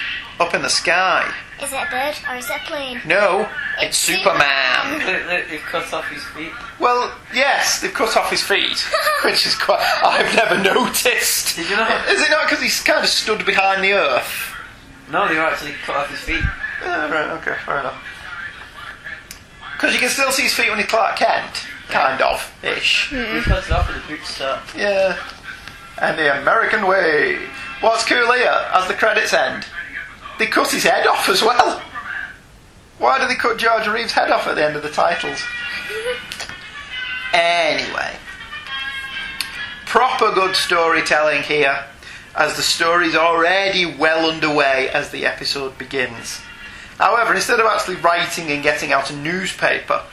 up 0.44 0.54
in 0.54 0.62
the 0.62 0.70
sky. 0.70 1.32
Is 1.62 1.72
it 1.72 1.76
a 1.78 1.90
bird 1.90 2.16
or 2.30 2.36
is 2.36 2.50
it 2.50 2.56
a 2.56 2.60
plane? 2.66 3.00
No, 3.06 3.50
It's 3.80 3.98
Superman. 3.98 5.00
Look, 5.00 5.26
look, 5.32 5.48
they've 5.50 5.60
cut 5.62 5.92
off 5.94 6.10
his 6.10 6.24
feet. 6.26 6.52
Well, 6.80 7.16
yes, 7.34 7.80
they've 7.82 7.94
cut 7.94 8.16
off 8.18 8.30
his 8.30 8.42
feet, 8.44 8.80
which 9.24 9.46
is 9.46 9.56
quite. 9.56 9.80
I've 10.04 10.36
never 10.36 10.62
noticed. 10.62 11.56
Did 11.56 11.70
you 11.70 11.78
not? 11.78 12.10
Is 12.10 12.22
it 12.22 12.30
not 12.30 12.48
because 12.50 12.62
he's 12.62 12.82
kind 12.82 13.04
of 13.04 13.10
stood 13.10 13.46
behind 13.46 13.84
the 13.84 13.94
earth? 13.94 14.56
No, 15.12 15.28
they've 15.28 15.38
actually 15.38 15.74
cut 15.86 15.96
off 15.96 16.10
his 16.10 16.20
feet. 16.20 16.44
Yeah, 16.82 17.10
right, 17.10 17.30
okay, 17.42 17.56
fair 17.66 17.80
enough. 17.80 18.04
Because 19.74 19.94
you 19.94 20.00
can 20.00 20.10
still 20.10 20.32
see 20.32 20.44
his 20.44 20.54
feet 20.54 20.70
when 20.70 20.80
he's 20.80 20.88
Clark 20.88 21.16
Kent, 21.18 21.66
kind 21.90 22.22
of, 22.22 22.54
ish. 22.64 23.10
He 23.10 23.42
cut 23.42 23.66
it 23.66 23.72
off 23.72 23.88
with 23.88 24.04
a 24.04 24.08
boot 24.08 24.24
start. 24.26 24.62
Yeah. 24.76 25.18
And 26.02 26.18
the 26.18 26.42
American 26.42 26.88
way. 26.88 27.40
What's 27.82 28.06
cool 28.06 28.32
here, 28.34 28.66
as 28.74 28.88
the 28.88 28.94
credits 28.94 29.34
end, 29.34 29.66
they 30.40 30.48
cut 30.48 30.72
his 30.72 30.84
head 30.84 31.08
off 31.08 31.30
as 31.30 31.42
well. 31.42 31.82
Why 32.98 33.20
do 33.20 33.28
they 33.28 33.36
cut 33.36 33.58
George 33.58 33.88
Reeves' 33.88 34.14
head 34.14 34.32
off 34.32 34.48
at 34.48 34.56
the 34.56 34.66
end 34.66 34.76
of 34.76 34.84
the 34.84 34.90
titles? 34.90 35.42
Anyway, 37.34 38.16
proper 39.86 40.32
good 40.32 40.56
storytelling 40.56 41.44
here, 41.44 41.86
as 42.36 42.56
the 42.56 42.62
story's 42.62 43.16
already 43.16 43.96
well 43.96 44.30
underway 44.30 44.90
as 44.90 45.10
the 45.10 45.26
episode 45.26 45.78
begins. 45.78 46.40
However, 46.98 47.34
instead 47.34 47.60
of 47.60 47.66
actually 47.66 47.96
writing 47.98 48.52
and 48.52 48.64
getting 48.64 48.92
out 48.92 49.10
a 49.10 49.16
newspaper, 49.16 50.04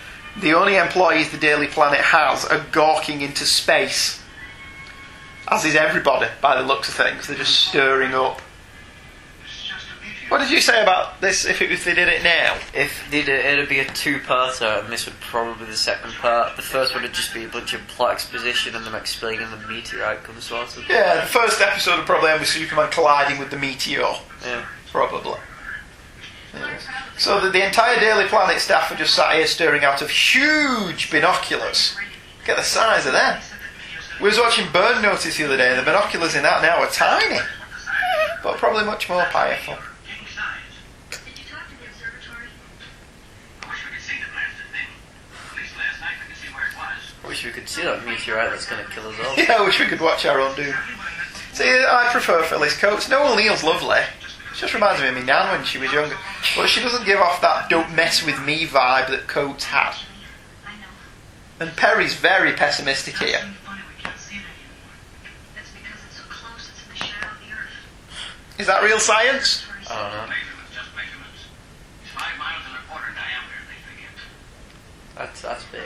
the 0.41 0.55
only 0.55 0.77
employees 0.77 1.31
the 1.31 1.37
Daily 1.37 1.67
Planet 1.67 2.01
has 2.01 2.45
are 2.45 2.65
gawking 2.73 3.21
into 3.21 3.45
space. 3.45 4.23
As 5.49 5.65
is 5.65 5.75
everybody, 5.75 6.29
by 6.41 6.57
the 6.57 6.67
looks 6.67 6.89
of 6.89 6.95
things. 6.95 7.27
They're 7.27 7.37
just 7.37 7.69
stirring 7.69 8.15
up. 8.15 8.41
What 10.31 10.39
did 10.39 10.53
you 10.53 10.61
say 10.61 10.81
about 10.81 11.21
this 11.21 11.45
if, 11.45 11.61
it, 11.61 11.73
if 11.73 11.85
they 11.85 11.93
did 11.93 12.09
it 12.09 12.23
now? 12.23 12.57
If 12.73 13.03
they 13.11 13.23
did 13.25 13.29
it, 13.29 13.45
it'd 13.45 13.69
be 13.69 13.81
a 13.81 13.85
two-parter, 13.85 14.85
and 14.85 14.93
this 14.93 15.05
would 15.07 15.19
probably 15.21 15.65
be 15.65 15.73
the 15.73 15.77
second 15.77 16.13
part. 16.13 16.55
The 16.55 16.63
first 16.63 16.95
one 16.95 17.03
would 17.03 17.13
just 17.13 17.35
be 17.35 17.43
a 17.43 17.49
bunch 17.49 17.75
of 17.75 17.81
plot 17.89 18.13
exposition 18.13 18.77
and 18.77 18.87
them 18.87 18.95
explaining 18.95 19.51
the 19.51 19.57
meteorite 19.67 20.23
comes 20.23 20.45
sort 20.45 20.77
of. 20.77 20.89
Yeah, 20.89 21.17
the 21.21 21.27
first 21.27 21.61
episode 21.61 21.97
would 21.97 22.07
probably 22.07 22.31
end 22.31 22.39
with 22.39 22.49
Superman 22.49 22.93
colliding 22.93 23.41
with 23.41 23.51
the 23.51 23.59
meteor. 23.59 24.07
Yeah. 24.47 24.67
Probably. 24.93 25.41
Yeah. 26.55 26.79
So 27.19 27.41
that 27.41 27.53
the 27.53 27.67
entire 27.67 27.99
Daily 27.99 28.27
Planet 28.27 28.61
staff 28.61 28.93
are 28.93 28.95
just 28.95 29.17
sat 29.17 29.35
here 29.35 29.49
staring 29.49 29.83
out 29.83 30.01
of 30.01 30.11
huge 30.11 31.11
binoculars. 31.11 31.97
Look 32.39 32.51
at 32.51 32.57
the 32.57 32.63
size 32.63 33.05
of 33.05 33.15
them. 33.15 33.43
We 34.21 34.29
was 34.29 34.39
watching 34.39 34.71
Burn 34.73 35.03
Notice 35.03 35.37
the 35.37 35.45
other 35.45 35.57
day, 35.57 35.71
and 35.71 35.79
the 35.81 35.83
binoculars 35.83 36.37
in 36.37 36.45
that 36.45 36.63
now 36.63 36.77
are 36.79 36.91
tiny, 36.91 37.41
but 38.45 38.59
probably 38.59 38.85
much 38.85 39.09
more 39.09 39.25
powerful. 39.25 39.77
Wish 47.31 47.45
we 47.45 47.53
could 47.53 47.69
see 47.69 47.83
that 47.83 48.05
meteorite 48.05 48.51
that's 48.51 48.67
going 48.67 48.85
to 48.85 48.91
kill 48.91 49.07
us 49.07 49.15
all. 49.25 49.37
Yeah, 49.39 49.59
I 49.59 49.65
wish 49.65 49.79
we 49.79 49.87
could 49.87 50.01
watch 50.01 50.27
our 50.27 50.41
own 50.41 50.53
doom. 50.57 50.75
See, 51.53 51.65
I 51.65 52.09
prefer 52.11 52.43
Phyllis 52.43 52.77
Coates. 52.77 53.09
Noel 53.09 53.37
Neill's 53.37 53.63
lovely. 53.63 54.01
She 54.53 54.63
just 54.63 54.75
reminds 54.75 55.01
me 55.01 55.07
of 55.07 55.15
me 55.15 55.23
nan 55.23 55.57
when 55.57 55.65
she 55.65 55.79
was 55.79 55.93
younger. 55.93 56.17
But 56.57 56.69
she 56.69 56.81
doesn't 56.81 57.07
give 57.07 57.21
off 57.21 57.41
that 57.41 57.71
don't 57.71 57.95
mess 57.95 58.27
with 58.27 58.45
me 58.45 58.67
vibe 58.67 59.11
that 59.11 59.29
Coates 59.29 59.63
had. 59.63 59.95
And 61.61 61.71
Perry's 61.77 62.17
very 62.17 62.53
pessimistic 62.55 63.17
here. 63.17 63.39
Is 68.59 68.67
that 68.67 68.83
real 68.83 68.99
science? 68.99 69.65
I 69.89 70.03
don't 70.03 70.29
know. 70.29 70.35
That's, 75.17 75.43
that's 75.43 75.65
big. 75.67 75.83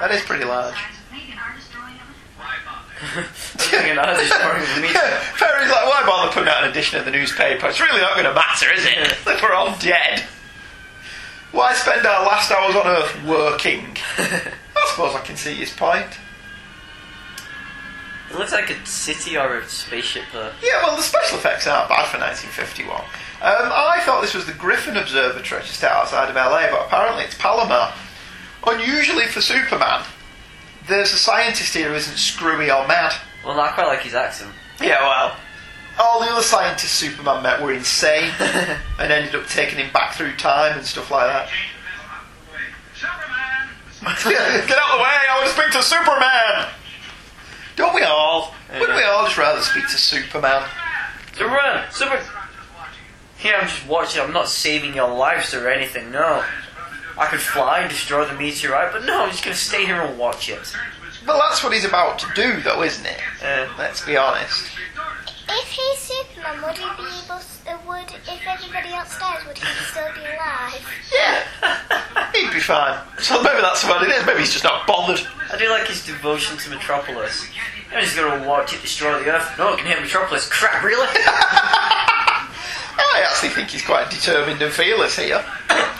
That 0.00 0.10
is 0.12 0.22
pretty 0.22 0.44
large. 0.44 0.74
Thinking 3.56 3.98
I 3.98 4.12
was 4.12 4.18
just 4.20 4.32
worrying 4.42 4.60
with 4.60 4.74
the 4.74 4.80
meteorite. 4.88 5.22
Perry's 5.36 5.70
like, 5.70 5.86
why 5.86 6.02
bother 6.06 6.32
putting 6.32 6.48
out 6.48 6.64
an 6.64 6.70
edition 6.70 6.98
of 6.98 7.04
the 7.04 7.10
newspaper? 7.10 7.68
It's 7.68 7.80
really 7.80 8.00
not 8.00 8.14
going 8.14 8.26
to 8.26 8.34
matter, 8.34 8.72
is 8.72 8.84
it? 8.84 8.96
if 9.26 9.42
we're 9.42 9.52
all 9.52 9.76
dead. 9.78 10.22
Why 11.52 11.72
spend 11.74 12.04
our 12.06 12.24
last 12.26 12.50
hours 12.50 12.74
on 12.74 12.86
Earth 12.86 13.24
working? 13.24 13.96
I 14.18 14.86
suppose 14.90 15.14
I 15.14 15.20
can 15.20 15.36
see 15.36 15.54
his 15.54 15.72
point. 15.72 16.06
It 18.30 18.36
looks 18.36 18.52
like 18.52 18.70
a 18.70 18.86
city 18.86 19.36
or 19.38 19.58
a 19.58 19.68
spaceship 19.68 20.24
there. 20.32 20.52
Yeah, 20.62 20.82
well, 20.82 20.96
the 20.96 21.02
special 21.02 21.38
effects 21.38 21.66
aren't 21.66 21.88
bad 21.88 22.06
for 22.08 22.18
1951. 22.18 23.00
Um, 23.00 23.06
I 23.40 24.00
thought 24.04 24.20
this 24.20 24.34
was 24.34 24.46
the 24.46 24.52
Griffith 24.52 24.96
Observatory 24.96 25.62
just 25.62 25.84
outside 25.84 26.28
of 26.28 26.34
LA, 26.34 26.68
but 26.70 26.86
apparently 26.86 27.24
it's 27.24 27.36
Palomar. 27.38 27.92
Unusually 28.66 29.26
for 29.26 29.40
Superman, 29.40 30.04
there's 30.88 31.12
a 31.12 31.16
scientist 31.16 31.74
here 31.74 31.88
who 31.88 31.94
isn't 31.94 32.16
screwy 32.16 32.70
or 32.70 32.86
mad. 32.86 33.14
Well, 33.44 33.58
I 33.60 33.70
quite 33.70 33.86
like 33.86 34.02
his 34.02 34.14
accent. 34.14 34.50
Yeah, 34.80 35.00
well, 35.00 35.36
all 35.98 36.20
the 36.20 36.30
other 36.30 36.42
scientists 36.42 36.90
Superman 36.90 37.42
met 37.42 37.62
were 37.62 37.72
insane 37.72 38.32
and 38.40 39.12
ended 39.12 39.34
up 39.34 39.46
taking 39.46 39.78
him 39.78 39.92
back 39.92 40.14
through 40.14 40.34
time 40.36 40.76
and 40.76 40.86
stuff 40.86 41.10
like 41.10 41.28
that. 41.28 41.48
Superman! 42.94 43.68
Get 44.66 44.78
out 44.78 44.90
of 44.90 44.98
the 44.98 45.02
way! 45.02 45.16
I 45.30 45.36
want 45.36 45.48
to 45.48 45.54
speak 45.54 45.70
to 45.72 45.82
Superman! 45.82 46.68
Don't 47.76 47.94
we 47.94 48.02
all? 48.02 48.54
Wouldn't 48.72 48.96
we 48.96 49.04
all 49.04 49.24
just 49.24 49.38
rather 49.38 49.60
speak 49.60 49.84
to 49.84 49.98
Superman? 49.98 50.68
Superman! 51.34 51.86
Super! 51.92 52.20
Here, 53.38 53.54
I'm 53.60 53.68
just 53.68 53.86
watching. 53.86 54.22
I'm 54.22 54.32
not 54.32 54.48
saving 54.48 54.94
your 54.94 55.14
lives 55.14 55.54
or 55.54 55.68
anything, 55.68 56.10
no. 56.10 56.42
I 57.18 57.26
could 57.26 57.40
fly 57.40 57.80
and 57.80 57.90
destroy 57.90 58.24
the 58.26 58.34
meteorite, 58.34 58.92
but 58.92 59.04
no, 59.04 59.24
I'm 59.24 59.30
just 59.30 59.44
going 59.44 59.56
to 59.56 59.60
stay 59.62 59.84
here 59.86 60.00
and 60.02 60.18
watch 60.18 60.48
it. 60.48 60.74
Well, 61.26 61.38
that's 61.38 61.62
what 61.64 61.72
he's 61.72 61.84
about 61.84 62.18
to 62.20 62.26
do, 62.34 62.60
though, 62.60 62.82
isn't 62.82 63.06
it? 63.06 63.18
Uh, 63.42 63.66
Let's 63.78 64.04
be 64.04 64.16
honest. 64.16 64.70
If 65.48 65.68
he's 65.68 65.98
Superman, 65.98 66.62
would 66.62 66.76
he 66.76 66.84
be 66.96 67.08
able? 67.24 67.40
Uh, 67.66 67.78
would 67.86 68.10
if 68.28 68.46
everybody 68.46 68.92
else 68.92 69.18
dies, 69.18 69.44
would 69.46 69.56
he 69.58 69.64
still 69.90 70.12
be 70.14 70.20
alive? 70.20 70.86
Yeah, 71.12 72.32
he'd 72.32 72.52
be 72.52 72.60
fine. 72.60 72.98
So 73.18 73.42
maybe 73.42 73.60
that's 73.60 73.84
what 73.84 74.02
it 74.02 74.10
is. 74.10 74.24
Maybe 74.26 74.40
he's 74.40 74.52
just 74.52 74.64
not 74.64 74.86
bothered. 74.86 75.20
I 75.52 75.56
do 75.56 75.68
like 75.70 75.86
his 75.88 76.04
devotion 76.04 76.58
to 76.58 76.70
Metropolis. 76.70 77.46
I'm 77.92 78.02
just 78.02 78.16
going 78.16 78.42
to 78.42 78.48
watch 78.48 78.72
it 78.74 78.82
destroy 78.82 79.18
the 79.22 79.30
Earth. 79.30 79.56
No, 79.58 79.72
it 79.72 79.78
can 79.78 79.86
hit 79.86 80.00
Metropolis. 80.00 80.48
Crap, 80.48 80.82
really? 80.84 81.06
I 81.08 82.46
actually 83.28 83.50
think 83.50 83.70
he's 83.70 83.84
quite 83.84 84.10
determined 84.10 84.60
and 84.62 84.72
fearless 84.72 85.16
here. 85.18 85.44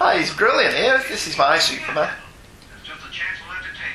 Ah, 0.00 0.16
he's 0.16 0.34
brilliant 0.34 0.74
here. 0.74 1.02
This 1.08 1.26
is 1.26 1.38
my 1.38 1.58
Superman. 1.58 2.12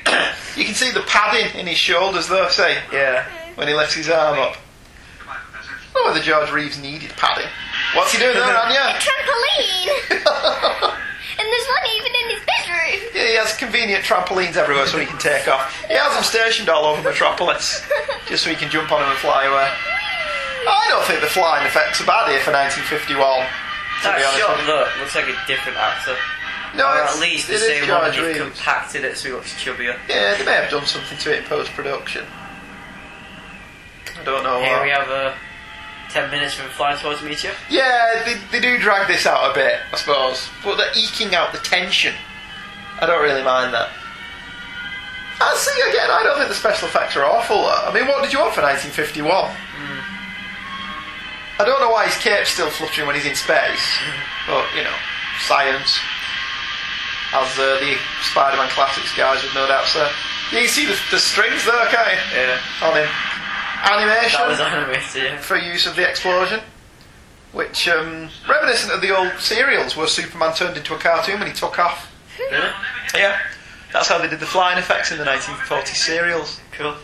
you 0.55 0.65
can 0.65 0.73
see 0.73 0.91
the 0.91 1.01
padding 1.01 1.59
in 1.59 1.67
his 1.67 1.77
shoulders, 1.77 2.27
though, 2.27 2.47
say, 2.49 2.81
yeah. 2.91 3.25
when 3.55 3.67
he 3.67 3.73
lifts 3.73 3.95
his 3.95 4.09
arm 4.09 4.39
up. 4.39 4.57
I 5.27 5.37
don't 5.93 6.05
know 6.05 6.11
whether 6.11 6.23
George 6.23 6.51
Reeves 6.51 6.81
needed 6.81 7.09
padding. 7.11 7.49
What's 7.95 8.13
he 8.13 8.19
doing 8.19 8.33
there, 8.35 8.43
A 8.55 8.59
Anya? 8.65 8.95
trampoline! 8.99 9.89
and 11.39 11.45
there's 11.45 11.67
one 11.67 11.85
even 11.95 12.11
in 12.23 12.29
his 12.29 12.41
bedroom. 12.45 13.09
Yeah, 13.13 13.27
he 13.27 13.35
has 13.35 13.55
convenient 13.57 14.03
trampolines 14.03 14.55
everywhere 14.55 14.87
so 14.87 14.97
he 14.99 15.05
can 15.05 15.19
take 15.19 15.47
off. 15.47 15.73
He 15.87 15.93
has 15.93 16.13
them 16.13 16.23
stationed 16.23 16.69
all 16.69 16.85
over 16.85 17.01
Metropolis, 17.01 17.85
just 18.27 18.43
so 18.43 18.49
he 18.49 18.55
can 18.55 18.69
jump 18.71 18.91
on 18.91 19.01
them 19.01 19.09
and 19.09 19.19
fly 19.19 19.45
away. 19.45 19.69
I 20.67 20.85
don't 20.89 21.03
think 21.05 21.21
the 21.21 21.27
flying 21.27 21.65
effects 21.65 22.01
are 22.01 22.05
bad 22.05 22.29
here 22.29 22.39
for 22.41 22.51
1951. 22.53 23.45
To 23.99 24.07
That 24.07 24.17
be 24.17 24.23
honest 24.23 24.39
shot, 24.39 24.65
look, 24.65 24.87
looks 24.99 25.15
like 25.15 25.27
a 25.27 25.35
different 25.47 25.77
actor. 25.77 26.15
No, 26.75 26.85
or 26.85 27.03
at 27.03 27.19
least 27.19 27.47
the 27.47 27.57
same 27.57 27.89
one, 27.89 28.11
they've 28.11 28.37
compacted 28.37 29.03
it 29.03 29.17
so 29.17 29.29
he 29.29 29.33
looks 29.33 29.53
chubbier. 29.55 29.97
Yeah, 30.07 30.37
they 30.37 30.45
may 30.45 30.53
have 30.53 30.69
done 30.69 30.85
something 30.85 31.17
to 31.17 31.33
it 31.33 31.39
in 31.39 31.45
post 31.45 31.71
production. 31.71 32.25
I 34.19 34.23
don't 34.23 34.43
know. 34.43 34.59
Here 34.61 34.73
what. 34.73 34.83
we 34.83 34.89
have 34.89 35.09
uh, 35.09 35.33
10 36.11 36.29
minutes 36.31 36.53
from 36.53 36.69
flying 36.69 36.97
towards 36.99 37.21
the 37.21 37.27
meteor. 37.27 37.51
Yeah, 37.69 38.23
they, 38.25 38.35
they 38.51 38.59
do 38.61 38.77
drag 38.77 39.07
this 39.07 39.25
out 39.25 39.51
a 39.51 39.53
bit, 39.53 39.79
I 39.91 39.97
suppose. 39.97 40.47
But 40.63 40.77
they're 40.77 40.91
eking 40.95 41.35
out 41.35 41.51
the 41.51 41.59
tension. 41.59 42.13
I 43.01 43.05
don't 43.05 43.21
really 43.21 43.43
mind 43.43 43.73
that. 43.73 43.89
I 45.41 45.55
see, 45.55 45.89
again, 45.89 46.09
I 46.11 46.21
don't 46.23 46.37
think 46.37 46.49
the 46.49 46.55
special 46.55 46.87
effects 46.89 47.15
are 47.15 47.23
awful. 47.23 47.57
though. 47.63 47.87
I 47.87 47.93
mean, 47.93 48.07
what 48.07 48.21
did 48.23 48.33
you 48.33 48.39
want 48.39 48.53
for 48.53 48.61
1951? 48.61 49.55
I 51.59 51.65
don't 51.65 51.81
know 51.81 51.91
why 51.91 52.05
his 52.07 52.17
cape's 52.17 52.51
still 52.51 52.69
fluttering 52.69 53.05
when 53.05 53.15
he's 53.15 53.25
in 53.25 53.35
space. 53.35 53.83
but, 54.47 54.65
you 54.75 54.83
know, 54.83 54.95
science. 55.43 55.99
As 57.35 57.59
uh, 57.59 57.77
the 57.83 57.97
Spider 58.23 58.57
Man 58.57 58.69
Classics 58.69 59.15
guys 59.15 59.43
would 59.43 59.53
no 59.53 59.67
doubt 59.67 59.85
say. 59.85 60.09
Yeah, 60.51 60.61
you 60.61 60.67
see 60.67 60.85
the, 60.85 60.97
the 61.11 61.19
strings 61.19 61.65
there, 61.65 61.85
can't 61.87 62.09
you? 62.09 62.39
Yeah. 62.39 62.59
On 62.81 62.95
him. 62.95 63.07
Animation 63.83 64.39
That 64.39 64.49
was 64.49 64.59
animated, 64.59 65.23
yeah. 65.23 65.37
for 65.37 65.57
use 65.57 65.85
of 65.85 65.95
the 65.95 66.09
explosion, 66.09 66.59
which 67.53 67.87
um, 67.87 68.29
reminiscent 68.49 68.91
of 68.91 69.01
the 69.01 69.15
old 69.15 69.31
serials 69.39 69.95
where 69.95 70.07
Superman 70.07 70.53
turned 70.55 70.75
into 70.75 70.95
a 70.95 70.97
cartoon 70.97 71.39
when 71.39 71.47
he 71.47 71.53
took 71.53 71.77
off. 71.77 72.11
Really? 72.39 72.67
Yeah, 73.13 73.39
that's 73.93 74.07
how 74.07 74.17
they 74.17 74.27
did 74.27 74.39
the 74.39 74.45
flying 74.45 74.77
effects 74.79 75.11
in 75.11 75.17
the 75.17 75.25
1940 75.25 75.93
serials. 75.93 76.59
Cool. 76.71 76.95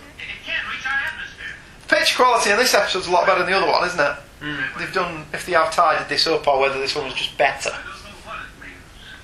Picture 1.88 2.16
quality 2.16 2.50
in 2.50 2.58
this 2.58 2.74
episode's 2.74 3.08
a 3.08 3.12
lot 3.12 3.26
better 3.28 3.40
than 3.40 3.52
the 3.52 3.58
other 3.58 3.72
one, 3.72 3.88
isn't 3.88 4.00
it? 4.00 4.16
Mm. 4.46 4.78
They've 4.78 4.94
done 4.94 5.26
if 5.34 5.48
they 5.48 5.54
have 5.54 5.74
tidied 5.74 6.08
this 6.08 6.28
up 6.28 6.48
or 6.48 6.60
whether 6.60 6.80
this 6.80 6.96
one 6.96 7.06
was 7.06 7.16
just 7.16 7.36
better. 7.36 7.72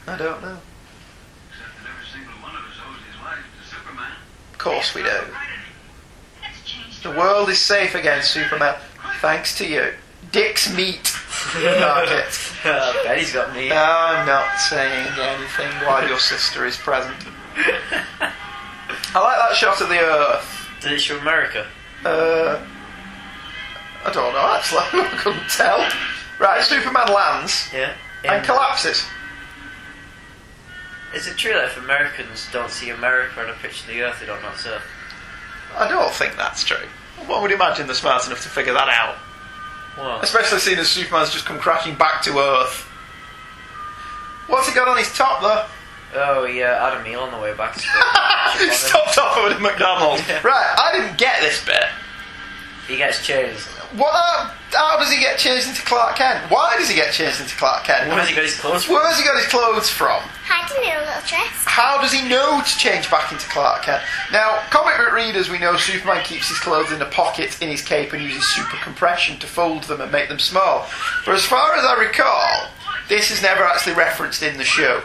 I 0.08 0.18
don't 0.18 0.42
know. 0.42 0.58
Except 1.52 1.78
that 1.78 1.90
every 1.94 2.08
single 2.12 2.34
one 2.42 2.56
of 2.56 2.64
us 2.64 2.74
owes 2.90 2.98
his 3.06 3.22
life 3.22 3.38
to 3.62 3.76
Superman. 3.76 4.12
Of 4.52 4.58
course 4.58 4.96
we 4.96 5.04
do. 5.04 5.20
The 7.04 7.12
world 7.12 7.50
is 7.50 7.60
safe 7.60 7.94
against 7.94 8.32
Superman, 8.32 8.76
thanks 9.20 9.56
to 9.60 9.68
you. 9.68 9.94
Dick's 10.32 10.76
Meat 10.76 11.16
Market. 11.54 12.54
I 12.64 13.02
bet 13.06 13.18
he's 13.20 13.34
got 13.34 13.54
me. 13.54 13.72
I'm 13.72 14.26
not 14.26 14.58
saying 14.58 15.08
anything 15.20 15.72
while 15.86 16.08
your 16.08 16.20
sister 16.20 16.66
is 16.66 16.78
present. 16.78 17.16
I 19.14 19.20
like 19.20 19.38
that 19.38 19.56
shot 19.56 19.82
of 19.82 19.90
the 19.90 20.00
Earth. 20.00 20.68
Did 20.82 20.94
it 20.94 21.02
show 21.02 21.18
America? 21.20 21.68
Uh, 22.04 22.66
I 24.06 24.12
don't 24.12 24.34
know 24.34 24.56
actually. 24.58 24.80
I 25.02 25.08
couldn't 25.18 25.50
tell. 25.50 25.88
Right, 26.40 26.64
Superman 26.64 27.14
lands 27.14 27.70
Yeah. 27.74 27.94
and 28.24 28.44
collapses. 28.46 29.04
Is 31.14 31.28
it 31.28 31.38
true 31.38 31.54
that 31.54 31.66
if 31.66 31.78
Americans 31.78 32.48
don't 32.54 32.72
see 32.72 32.90
America 32.90 33.42
on 33.42 33.50
a 33.50 33.54
picture 33.54 33.84
of 33.90 33.96
the 33.96 34.02
Earth, 34.02 34.20
they 34.22 34.26
don't 34.26 34.42
know 34.42 34.50
it's 34.54 34.66
Earth? 34.66 34.82
I 35.78 35.88
don't 35.88 36.12
think 36.14 36.36
that's 36.38 36.64
true. 36.64 36.88
One 37.28 37.42
would 37.42 37.52
imagine 37.52 37.86
they're 37.86 37.96
smart 37.96 38.26
enough 38.26 38.42
to 38.44 38.50
figure 38.50 38.74
that 38.74 38.88
out. 38.90 39.16
Especially 40.24 40.60
seeing 40.60 40.80
as 40.80 40.88
Superman's 40.90 41.32
just 41.32 41.46
come 41.46 41.60
crashing 41.60 41.96
back 41.96 42.22
to 42.24 42.40
Earth. 42.40 42.88
What's 44.48 44.68
he 44.68 44.74
got 44.74 44.88
on 44.88 44.98
his 44.98 45.14
top 45.16 45.42
though? 45.42 45.66
Oh 46.14 46.46
yeah, 46.46 46.84
I 46.84 46.90
had 46.92 47.02
a 47.02 47.04
meal 47.04 47.20
on 47.22 47.32
the 47.32 47.38
way 47.38 47.54
back. 47.54 47.74
To 47.76 47.82
he 48.64 48.70
stopped 48.72 49.18
off 49.18 49.38
at 49.38 49.58
a 49.58 49.60
McDonald's. 49.60 50.24
Right, 50.44 50.76
I 50.78 50.92
didn't 50.94 51.18
get 51.18 51.42
this 51.42 51.64
bit. 51.66 51.84
he 52.88 52.98
gets 52.98 53.26
changed. 53.26 53.68
What? 53.96 54.14
Uh, 54.14 54.52
how 54.72 54.98
does 54.98 55.12
he 55.12 55.20
get 55.20 55.38
changed 55.38 55.68
into 55.68 55.82
Clark 55.82 56.16
Kent? 56.16 56.50
Why 56.50 56.78
does 56.78 56.88
he 56.88 56.96
get 56.96 57.14
changed 57.14 57.42
into 57.42 57.56
Clark 57.58 57.84
Kent? 57.84 58.08
Where 58.08 58.18
Where's 58.18 58.30
he 58.30 58.36
got 58.36 58.44
his 58.46 58.60
clothes 58.60 58.86
from? 58.86 58.96
Where 58.96 59.08
has 59.08 59.20
he 59.20 59.26
got 59.26 59.38
his 59.38 59.48
clothes 59.48 59.90
from? 59.90 60.22
Hiding 60.48 60.84
in 60.84 60.96
a 60.96 61.00
little 61.00 61.28
dress. 61.28 61.52
How 61.66 62.00
does 62.02 62.14
he 62.14 62.28
know 62.28 62.62
to 62.64 62.78
change 62.78 63.12
back 63.12 63.32
into 63.32 63.48
Clark 63.50 63.84
Kent? 63.84 64.02
Now, 64.32 64.64
comic 64.70 64.96
book 64.98 65.14
readers, 65.14 65.50
we 65.50 65.60
know 65.60 65.76
Superman 65.76 66.24
keeps 66.24 66.48
his 66.48 66.60
clothes 66.60 66.92
in 66.92 67.02
a 67.02 67.06
pocket 67.06 67.62
in 67.62 67.68
his 67.68 67.82
cape 67.82 68.14
and 68.14 68.24
uses 68.24 68.48
super 68.48 68.78
compression 68.78 69.40
to 69.40 69.48
fold 69.48 69.84
them 69.84 70.00
and 70.00 70.12
make 70.12 70.30
them 70.30 70.40
small. 70.40 70.88
But 71.26 71.36
as 71.36 71.44
far 71.44 71.76
as 71.76 71.84
I 71.84 72.00
recall, 72.00 72.70
this 73.10 73.30
is 73.30 73.42
never 73.42 73.64
actually 73.64 73.96
referenced 73.96 74.42
in 74.42 74.58
the 74.58 74.64
show. 74.64 75.02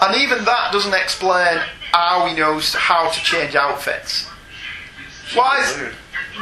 And 0.00 0.14
even 0.22 0.44
that 0.44 0.70
doesn't 0.72 0.94
explain 0.94 1.58
how 1.90 2.26
he 2.26 2.34
knows 2.36 2.74
how 2.74 3.10
to 3.10 3.20
change 3.24 3.56
outfits. 3.56 4.28
Why 5.34 5.60
is. 5.60 5.92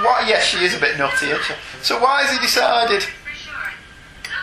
Why, 0.02 0.24
yes, 0.28 0.44
she 0.44 0.64
is 0.64 0.74
a 0.74 0.80
bit 0.80 0.98
nutty, 0.98 1.26
isn't 1.26 1.44
she? 1.44 1.54
So 1.82 2.00
why 2.00 2.22
has 2.22 2.32
he 2.32 2.38
decided 2.38 3.02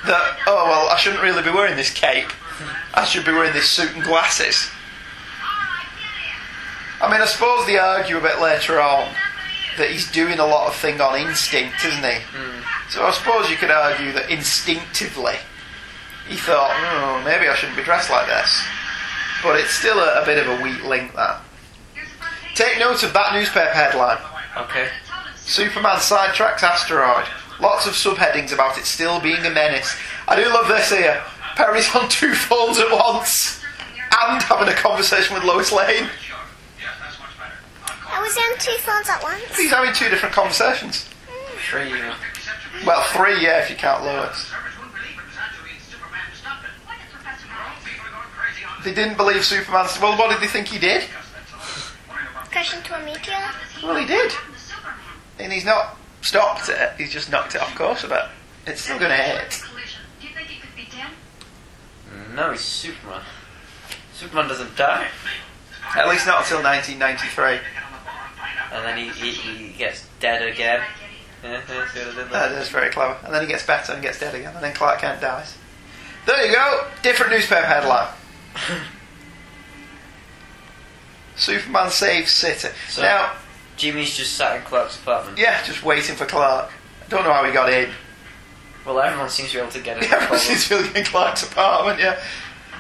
that, 0.06 0.38
oh, 0.48 0.66
well, 0.66 0.90
I 0.90 0.98
shouldn't 0.98 1.22
really 1.22 1.44
be 1.44 1.50
wearing 1.50 1.76
this 1.76 1.94
cape. 1.94 2.30
I 2.94 3.06
should 3.06 3.26
be 3.26 3.32
wearing 3.32 3.54
this 3.54 3.70
suit 3.70 3.94
and 3.96 4.04
glasses. 4.04 4.70
I 7.02 7.12
mean, 7.12 7.22
I 7.22 7.26
suppose 7.26 7.66
they 7.66 7.78
argue 7.78 8.18
a 8.18 8.22
bit 8.22 8.40
later 8.40 8.80
on 8.80 9.14
that 9.78 9.90
he's 9.90 10.10
doing 10.12 10.40
a 10.40 10.46
lot 10.46 10.68
of 10.68 10.76
thing 10.76 11.02
on 11.02 11.20
instinct, 11.20 11.84
isn't 11.84 12.04
he? 12.04 12.20
Hmm. 12.32 12.90
So 12.90 13.04
I 13.04 13.12
suppose 13.12 13.50
you 13.50 13.58
could 13.58 13.72
argue 13.72 14.12
that 14.14 14.30
instinctively 14.30 15.36
he 16.28 16.38
thought, 16.38 16.72
oh, 16.72 17.22
maybe 17.26 17.48
I 17.48 17.56
shouldn't 17.56 17.78
be 17.78 17.84
dressed 17.84 18.10
like 18.10 18.28
this. 18.28 18.64
But 19.42 19.60
it's 19.60 19.72
still 19.72 20.00
a, 20.00 20.22
a 20.22 20.26
bit 20.26 20.38
of 20.38 20.48
a 20.48 20.64
weak 20.64 20.84
link, 20.86 21.14
that. 21.16 21.42
Take 22.56 22.80
note 22.80 23.04
of 23.04 23.14
that 23.14 23.34
newspaper 23.34 23.74
headline. 23.74 24.20
Okay. 24.58 24.88
Superman 25.46 25.98
sidetracks 25.98 26.64
asteroid. 26.64 27.26
Lots 27.60 27.86
of 27.86 27.94
subheadings 27.94 28.54
about 28.54 28.78
it 28.78 28.86
still 28.86 29.20
being 29.20 29.46
a 29.46 29.50
menace. 29.50 29.96
I 30.28 30.36
do 30.36 30.50
love 30.50 30.68
this 30.68 30.90
here. 30.90 31.22
Perry's 31.56 31.94
on 31.96 32.10
two 32.10 32.34
phones 32.34 32.80
at 32.80 32.92
once 32.92 33.62
and 34.12 34.42
having 34.42 34.68
a 34.68 34.74
conversation 34.74 35.36
with 35.36 35.44
Lois 35.44 35.72
Lane. 35.72 36.10
I 38.08 38.22
was 38.22 38.38
on 38.38 38.60
two 38.60 38.78
phones 38.80 39.10
at 39.10 39.22
once. 39.22 39.58
He's 39.58 39.72
having 39.72 39.94
two 39.94 40.10
different 40.10 40.34
conversations. 40.34 41.10
Three. 41.70 41.90
you 41.90 41.98
know. 41.98 42.16
Well, 42.86 43.04
three, 43.14 43.42
yeah, 43.42 43.60
if 43.60 43.70
you 43.70 43.76
count 43.76 44.04
Lois. 44.04 44.52
They 48.84 48.94
didn't 48.94 49.16
believe 49.16 49.46
Superman. 49.46 49.88
Well, 50.02 50.18
what 50.18 50.30
did 50.32 50.42
they 50.42 50.52
think 50.52 50.68
he 50.68 50.80
did? 50.80 51.04
Crash 52.52 52.76
into 52.76 52.96
a 52.96 53.06
meteor. 53.06 53.40
Well, 53.82 53.96
he 53.96 54.06
did. 54.06 54.34
And 55.44 55.52
he's 55.52 55.66
not 55.66 55.98
stopped 56.22 56.70
it, 56.70 56.94
he's 56.98 57.12
just 57.12 57.30
knocked 57.30 57.54
it 57.54 57.62
off 57.62 57.76
course 57.76 58.06
a 58.06 58.08
bit. 58.08 58.24
It's 58.66 58.82
still 58.82 58.98
going 58.98 59.12
to 59.12 59.18
hit. 59.18 59.62
Do 60.22 60.28
you 60.28 60.34
think 60.34 60.50
it 60.50 60.62
could 60.62 60.76
be 60.76 60.86
10? 60.90 62.36
No, 62.36 62.52
he's 62.52 62.62
Superman. 62.62 63.22
Superman 64.14 64.48
doesn't 64.48 64.78
die. 64.78 65.08
At 65.96 66.08
least 66.08 66.26
not 66.26 66.44
until 66.44 66.64
1993. 66.64 67.60
And 68.72 68.86
then 68.86 68.98
he, 68.98 69.10
he, 69.10 69.32
he 69.32 69.74
gets 69.78 70.08
dead 70.22 70.42
again. 70.48 70.82
Yeah, 71.44 71.62
see 71.68 71.74
what 71.76 71.90
I 71.90 71.94
did 71.94 72.16
there? 72.16 72.26
That 72.26 72.52
is 72.54 72.70
very 72.70 72.90
clever. 72.90 73.18
And 73.26 73.34
then 73.34 73.42
he 73.42 73.48
gets 73.48 73.66
better 73.66 73.92
and 73.92 74.02
gets 74.02 74.20
dead 74.20 74.34
again, 74.34 74.56
and 74.56 74.64
then 74.64 74.74
Clark 74.74 75.02
Kent 75.02 75.20
dies. 75.20 75.58
There 76.26 76.46
you 76.46 76.56
go. 76.56 76.88
Different 77.02 77.34
newspaper 77.34 77.66
headline. 77.66 78.08
Superman 81.36 81.92
saves 81.92 82.32
City. 82.32 82.70
So- 82.88 83.02
now, 83.02 83.34
Jimmy's 83.78 84.16
just 84.16 84.34
sat 84.34 84.56
in 84.58 84.62
Clark's 84.64 84.98
apartment. 85.00 85.38
yeah, 85.38 85.64
just 85.64 85.84
waiting 85.84 86.16
for 86.16 86.26
Clark. 86.26 86.70
I 87.06 87.10
Don't 87.10 87.24
know 87.24 87.34
how 87.34 87.44
he 87.44 87.52
got 87.52 87.72
in. 87.72 87.90
Well, 88.86 89.00
everyone 89.00 89.30
seems 89.30 89.50
to 89.52 89.58
be 89.58 89.62
able 89.62 89.72
to 89.72 89.80
get 89.80 89.98
in. 89.98 90.04
Everyone 90.14 90.38
seems 90.40 90.68
to 90.70 90.92
be 90.92 91.00
in 91.00 91.06
Clark's 91.06 91.44
apartment, 91.44 92.00
yeah. 92.00 92.22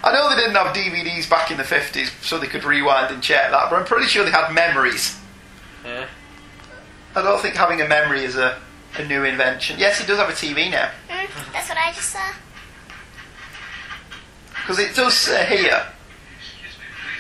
I 0.04 0.12
know 0.12 0.30
they 0.30 0.36
didn't 0.36 0.56
have 0.56 0.76
DVDs 0.76 1.30
back 1.30 1.50
in 1.50 1.56
the 1.58 1.64
50s, 1.64 2.22
so 2.22 2.38
they 2.38 2.48
could 2.48 2.66
rewind 2.66 3.14
and 3.14 3.24
check 3.24 3.52
that, 3.52 3.70
but 3.70 3.78
I'm 3.80 3.86
pretty 3.86 4.08
sure 4.08 4.26
they 4.26 4.32
had 4.32 4.52
memories. 4.54 5.18
Yeah. 5.86 6.08
I 7.16 7.22
don't 7.22 7.42
think 7.42 7.56
having 7.56 7.80
a 7.80 7.88
memory 7.88 8.24
is 8.26 8.36
a, 8.36 8.60
a 8.98 9.06
new 9.06 9.24
invention. 9.24 9.80
Yes, 9.80 10.00
he 10.02 10.06
does 10.08 10.18
have 10.20 10.28
a 10.30 10.34
TV 10.34 10.70
now. 10.70 10.92
Mm, 11.10 11.54
that's 11.54 11.70
what 11.70 11.78
I 11.78 11.92
just 11.94 12.10
saw. 12.10 12.34
Because 14.56 14.80
it 14.80 14.94
does 14.96 15.14
say 15.14 15.46
here 15.46 15.86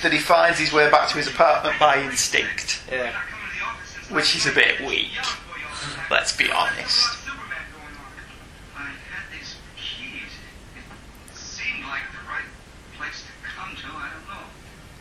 that 0.01 0.11
he 0.11 0.19
finds 0.19 0.59
his 0.59 0.73
way 0.73 0.89
back 0.91 1.07
to 1.09 1.15
his 1.17 1.27
apartment 1.27 1.79
by 1.79 2.01
instinct, 2.03 2.83
Yeah. 2.91 3.13
Which 4.09 4.35
is 4.35 4.45
a 4.45 4.51
bit 4.51 4.81
weak. 4.81 5.09
Let's 6.09 6.35
be 6.35 6.49
honest. 6.51 7.17
I 8.75 8.81
had 8.83 9.25
these 9.31 9.55
keys. 9.77 10.31
It 11.31 11.35
seemed 11.37 11.83
like 11.83 12.03
the 12.11 12.27
right 12.29 12.45
place 12.97 13.23
to 13.23 13.49
come 13.57 13.75
to. 13.75 13.87
I. 13.97 14.09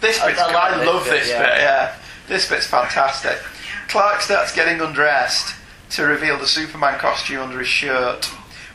This 0.00 0.20
I- 0.20 0.28
bit's 0.28 0.40
I 0.40 0.50
I, 0.50 0.53
like 0.53 0.78
this 0.78 0.86
love 0.86 1.05
bit, 1.05 1.11
this 1.12 1.28
yeah. 1.28 1.42
bit, 1.42 1.59
yeah. 1.61 1.94
This 2.28 2.48
bit's 2.48 2.66
fantastic. 2.66 3.38
Clark 3.88 4.20
starts 4.22 4.55
getting 4.55 4.80
undressed 4.80 5.55
to 5.90 6.05
reveal 6.05 6.38
the 6.38 6.46
Superman 6.46 6.98
costume 6.98 7.40
under 7.40 7.59
his 7.59 7.68
shirt, 7.68 8.30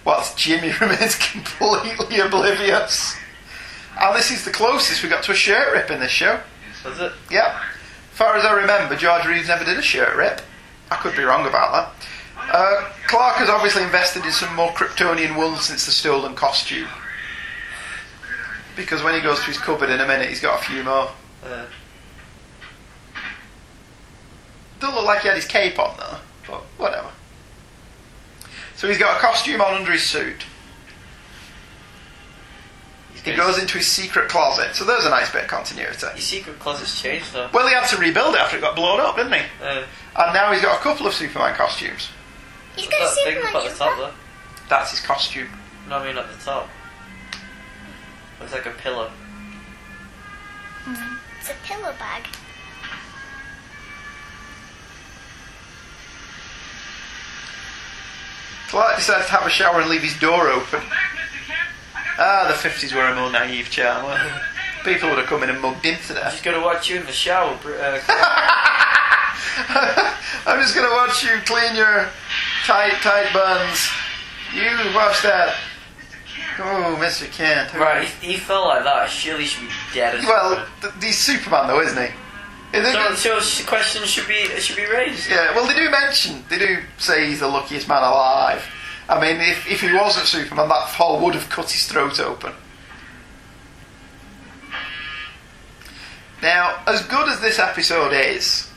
whilst 0.05 0.38
Jimmy 0.38 0.71
remains 0.82 1.15
completely 1.15 2.19
oblivious. 2.19 3.15
And 3.99 4.15
this 4.15 4.30
is 4.30 4.45
the 4.45 4.51
closest 4.51 5.01
we 5.01 5.09
got 5.09 5.23
to 5.23 5.32
a 5.32 5.36
shirt 5.36 5.73
rip 5.73 5.89
in 5.89 5.99
this 5.99 6.11
show. 6.11 6.39
Was 6.86 6.99
it? 6.99 7.11
Yep. 7.32 7.55
As 8.18 8.20
far 8.26 8.36
as 8.36 8.45
I 8.45 8.53
remember, 8.53 8.95
George 8.95 9.28
Reeves 9.28 9.47
never 9.47 9.63
did 9.63 9.78
a 9.78 9.82
shirt 9.84 10.15
rip. 10.15 10.41
I 10.89 10.95
could 10.95 11.15
be 11.15 11.22
wrong 11.22 11.45
about 11.45 11.93
that. 12.36 12.51
Uh, 12.51 12.89
Clark 13.05 13.36
has 13.36 13.47
obviously 13.47 13.84
invested 13.84 14.26
in 14.26 14.32
some 14.32 14.55
more 14.55 14.72
Kryptonian 14.72 15.38
wool 15.38 15.55
since 15.57 15.86
the 15.86 15.91
stolen 15.91 16.34
costume. 16.34 16.88
Because 18.76 19.03
when 19.03 19.13
he 19.13 19.22
goes 19.22 19.38
to 19.41 19.45
his 19.45 19.59
cupboard 19.59 19.91
in 19.91 19.99
a 19.99 20.07
minute, 20.07 20.30
he's 20.30 20.39
got 20.39 20.59
a 20.59 20.65
few 20.65 20.82
more. 20.84 21.11
Uh, 21.45 21.65
Don't 24.80 24.95
look 24.95 25.05
like 25.05 25.22
he 25.22 25.28
had 25.28 25.38
his 25.38 25.45
cape 25.45 25.78
on 25.78 25.95
though, 25.97 26.18
but 26.47 26.61
whatever. 26.80 27.09
So 28.78 28.88
he's 28.88 28.97
got 28.97 29.18
a 29.18 29.20
costume 29.20 29.61
on 29.61 29.76
under 29.76 29.91
his 29.91 30.01
suit. 30.01 30.43
He 33.32 33.36
goes 33.38 33.59
into 33.59 33.78
his 33.78 33.88
secret 33.88 34.30
closet. 34.30 34.75
So 34.75 34.86
there's 34.86 35.05
a 35.05 35.09
nice 35.09 35.32
bit 35.32 35.43
of 35.43 35.47
continuity. 35.49 36.07
His 36.15 36.23
secret 36.25 36.59
closet's 36.59 37.01
changed 37.01 37.34
though. 37.34 37.49
Well, 37.53 37.67
he 37.67 37.73
had 37.73 37.88
to 37.88 37.97
rebuild 37.97 38.36
it 38.36 38.41
after 38.41 38.57
it 38.57 38.61
got 38.61 38.75
blown 38.75 38.99
up, 38.99 39.15
didn't 39.15 39.34
he? 39.34 39.41
Uh, 39.61 39.84
And 40.15 40.34
now 40.34 40.51
he's 40.51 40.61
got 40.61 40.80
a 40.80 40.82
couple 40.82 41.05
of 41.07 41.13
Superman 41.13 41.53
costumes. 41.55 42.09
He's 42.75 42.88
got 42.88 43.01
a 43.01 43.07
Superman 43.15 43.55
up 43.55 43.63
at 43.65 43.71
the 43.71 43.78
top 43.78 43.97
though. 43.97 44.11
That's 44.69 44.91
his 44.91 44.99
costume. 45.01 45.47
No, 45.89 45.97
I 45.97 46.07
mean 46.07 46.17
at 46.17 46.30
the 46.32 46.43
top. 46.43 46.69
Looks 48.39 48.51
like 48.53 48.65
a 48.65 48.71
pillow. 48.71 49.09
It's 51.39 51.49
a 51.49 51.55
pillow 51.65 51.93
bag. 51.97 52.23
Clark 58.69 58.97
decides 58.97 59.28
to 59.28 59.32
have 59.32 59.45
a 59.45 59.49
shower 59.49 59.80
and 59.82 59.89
leave 59.89 60.03
his 60.03 60.17
door 60.19 60.49
open. 60.49 60.82
Ah, 62.20 62.45
the 62.47 62.53
50s 62.70 62.93
were 62.95 63.05
a 63.05 63.15
more 63.15 63.30
naive 63.32 63.70
charm, 63.70 64.05
weren't 64.05 64.22
they? 64.84 64.93
People 64.93 65.09
would 65.09 65.18
have 65.20 65.28
come 65.28 65.43
in 65.43 65.49
and 65.49 65.61
mugged 65.61 65.84
him 65.86 65.97
to 66.07 66.13
death. 66.13 66.34
She's 66.34 66.41
gonna 66.41 66.61
watch 66.63 66.89
you 66.89 66.99
in 66.99 67.05
the 67.05 67.11
shower. 67.11 67.57
Uh, 67.65 67.99
I'm 70.45 70.61
just 70.61 70.76
going 70.76 70.88
to 70.88 70.95
watch 70.95 71.24
you 71.24 71.30
clean 71.45 71.76
your 71.76 72.07
tight, 72.65 72.93
tight 73.01 73.32
buns. 73.34 73.89
You 74.53 74.70
watch 74.95 75.22
that. 75.24 75.55
Oh, 76.59 76.97
Mr. 76.99 77.30
Kent. 77.32 77.74
Right, 77.74 78.03
if 78.03 78.22
he 78.22 78.38
fell 78.38 78.65
like 78.68 78.84
that, 78.84 79.09
surely 79.09 79.41
he 79.43 79.47
should 79.47 79.68
be 79.68 79.74
dead 79.93 80.15
as 80.15 80.26
Well, 80.26 80.65
th- 80.82 80.93
he's 81.01 81.18
Superman 81.18 81.68
though, 81.68 81.82
isn't 81.82 81.97
he? 81.97 82.09
It- 82.74 83.18
So, 83.18 83.39
so 83.39 83.65
questions 83.68 84.09
should 84.09 84.28
be 84.28 84.45
should 84.59 84.76
be 84.76 84.86
raised. 84.86 85.30
Yeah, 85.30 85.53
well, 85.55 85.68
they 85.68 85.76
do 85.76 85.89
mention, 85.89 86.43
they 86.49 86.57
do 86.59 86.80
say 86.97 87.28
he's 87.28 87.39
the 87.41 87.47
luckiest 87.47 87.88
man 87.88 88.01
alive. 88.03 88.63
I 89.10 89.22
mean, 89.22 89.39
if, 89.39 89.70
if 89.70 89.82
he 89.82 89.93
wasn't 89.93 90.28
Superman, 90.28 90.68
that 90.70 90.89
fall 90.89 91.24
would 91.24 91.34
have 91.34 91.49
cut 91.49 91.72
his 91.72 91.88
throat 91.88 92.20
open. 92.20 92.53
Now, 96.41 96.84
as 96.86 97.05
good 97.08 97.30
as 97.30 97.39
this 97.39 97.58
episode 97.58 98.14
is, 98.14 98.70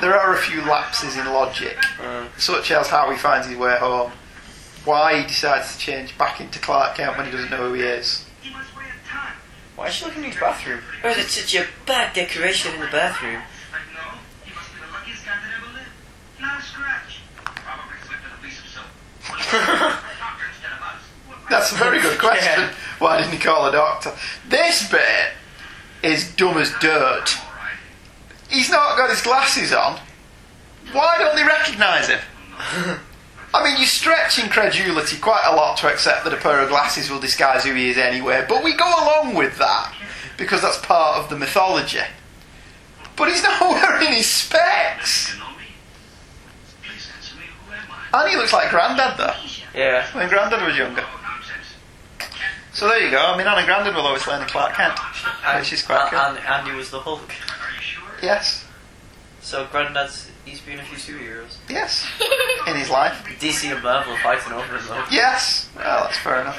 there 0.00 0.18
are 0.18 0.34
a 0.34 0.38
few 0.38 0.60
lapses 0.62 1.16
in 1.16 1.26
logic, 1.26 1.76
mm. 1.98 2.28
such 2.38 2.70
as 2.70 2.88
how 2.88 3.10
he 3.10 3.16
finds 3.16 3.46
his 3.46 3.56
way 3.56 3.76
home, 3.78 4.12
why 4.84 5.20
he 5.20 5.26
decides 5.26 5.72
to 5.72 5.78
change 5.78 6.18
back 6.18 6.40
into 6.40 6.58
Clark 6.58 6.96
Kent 6.96 7.16
when 7.16 7.26
he 7.26 7.32
doesn't 7.32 7.50
know 7.50 7.68
who 7.68 7.74
he 7.74 7.82
is. 7.82 8.26
Why 9.76 9.86
is 9.88 9.94
she 9.94 10.04
looking 10.04 10.24
in 10.24 10.30
his 10.30 10.40
bathroom? 10.40 10.80
Oh, 11.02 11.14
that's 11.14 11.32
such 11.32 11.54
a 11.54 11.66
bad 11.86 12.14
decoration 12.14 12.74
in 12.74 12.80
the 12.80 12.86
bathroom. 12.88 13.42
Not 16.40 16.58
a 16.58 16.62
scratch. 16.62 17.20
Probably 17.44 17.96
slipped 18.04 18.24
in 18.26 18.32
a 18.32 18.42
piece 18.44 18.58
of 18.58 18.66
soap. 18.66 18.84
That's 21.50 21.72
a 21.72 21.74
very 21.74 22.00
good 22.00 22.18
question. 22.18 22.70
Why 22.98 23.18
didn't 23.18 23.32
he 23.32 23.38
call 23.38 23.66
a 23.68 23.72
doctor? 23.72 24.12
This 24.48 24.88
bit 24.90 25.32
is 26.02 26.34
dumb 26.34 26.58
as 26.58 26.72
dirt. 26.80 27.36
He's 28.48 28.70
not 28.70 28.96
got 28.96 29.10
his 29.10 29.22
glasses 29.22 29.72
on. 29.72 29.98
Why 30.92 31.16
don't 31.18 31.36
they 31.36 31.44
recognise 31.44 32.08
him? 32.08 32.20
I 33.54 33.64
mean, 33.64 33.78
you 33.78 33.86
stretch 33.86 34.38
incredulity 34.38 35.18
quite 35.18 35.44
a 35.44 35.54
lot 35.54 35.76
to 35.78 35.88
accept 35.88 36.24
that 36.24 36.32
a 36.32 36.36
pair 36.36 36.60
of 36.60 36.70
glasses 36.70 37.10
will 37.10 37.20
disguise 37.20 37.64
who 37.64 37.74
he 37.74 37.90
is 37.90 37.98
anyway, 37.98 38.44
but 38.48 38.64
we 38.64 38.74
go 38.74 38.86
along 38.86 39.34
with 39.34 39.58
that 39.58 39.94
because 40.38 40.62
that's 40.62 40.78
part 40.78 41.18
of 41.18 41.28
the 41.28 41.36
mythology. 41.36 42.00
But 43.16 43.28
he's 43.28 43.42
not 43.42 43.60
wearing 43.70 44.14
his 44.14 44.26
specs. 44.26 45.36
And 48.14 48.28
he 48.30 48.36
looks 48.36 48.52
like 48.52 48.70
Grandad, 48.70 49.16
though. 49.18 49.34
Yeah. 49.74 50.06
When 50.14 50.28
Grandad 50.28 50.64
was 50.66 50.76
younger. 50.76 51.04
So 52.72 52.88
there 52.88 53.00
you 53.04 53.10
go. 53.10 53.18
I 53.18 53.36
mean, 53.36 53.46
Anna 53.46 53.64
Grandad 53.66 53.94
will 53.94 54.06
always 54.06 54.26
learn 54.26 54.42
in 54.42 54.48
Clark 54.48 54.74
Kent, 54.74 54.98
which 55.58 55.72
is 55.72 55.82
quite 55.82 56.00
and, 56.02 56.10
cool. 56.10 56.18
and 56.20 56.38
Andy 56.38 56.72
was 56.76 56.90
the 56.90 57.00
Hulk. 57.00 57.20
Are 57.20 57.74
you 57.74 57.80
sure? 57.80 58.02
Yes, 58.22 58.64
So 59.42 59.66
Granddad's 59.70 60.30
he's 60.46 60.60
been 60.60 60.78
a 60.78 60.82
few 60.84 60.96
superheroes. 60.96 61.56
yes. 61.68 62.06
In 62.66 62.76
his 62.76 62.88
life. 62.88 63.24
DC 63.40 63.72
and 63.72 63.82
Marvel 63.82 64.16
fighting 64.22 64.52
over 64.52 64.76
him 64.76 64.84
though. 64.88 65.04
Yes. 65.10 65.68
Well, 65.76 66.04
that's 66.04 66.18
fair 66.18 66.40
enough. 66.40 66.58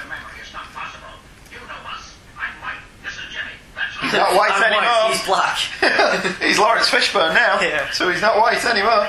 He's 4.01 4.14
not 4.14 4.34
white 4.38 4.51
I'm 4.51 4.64
anymore. 4.64 4.82
white, 4.82 5.12
he's 5.14 5.26
black. 5.26 6.38
he's 6.41 6.60
Laurence 6.60 6.89
Fishburne 6.89 7.34
now, 7.34 7.60
Yeah. 7.62 7.89
so 7.91 8.10
he's 8.12 8.22
not 8.22 8.38
white 8.38 8.64
anymore. 8.66 9.08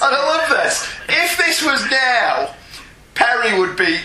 And 0.00 0.14
I 0.14 0.26
love 0.26 0.48
this. 0.62 0.88
If 1.08 1.36
this 1.38 1.64
was 1.64 1.84
now, 1.90 2.54
Perry 3.14 3.58
would 3.58 3.76
be. 3.76 3.98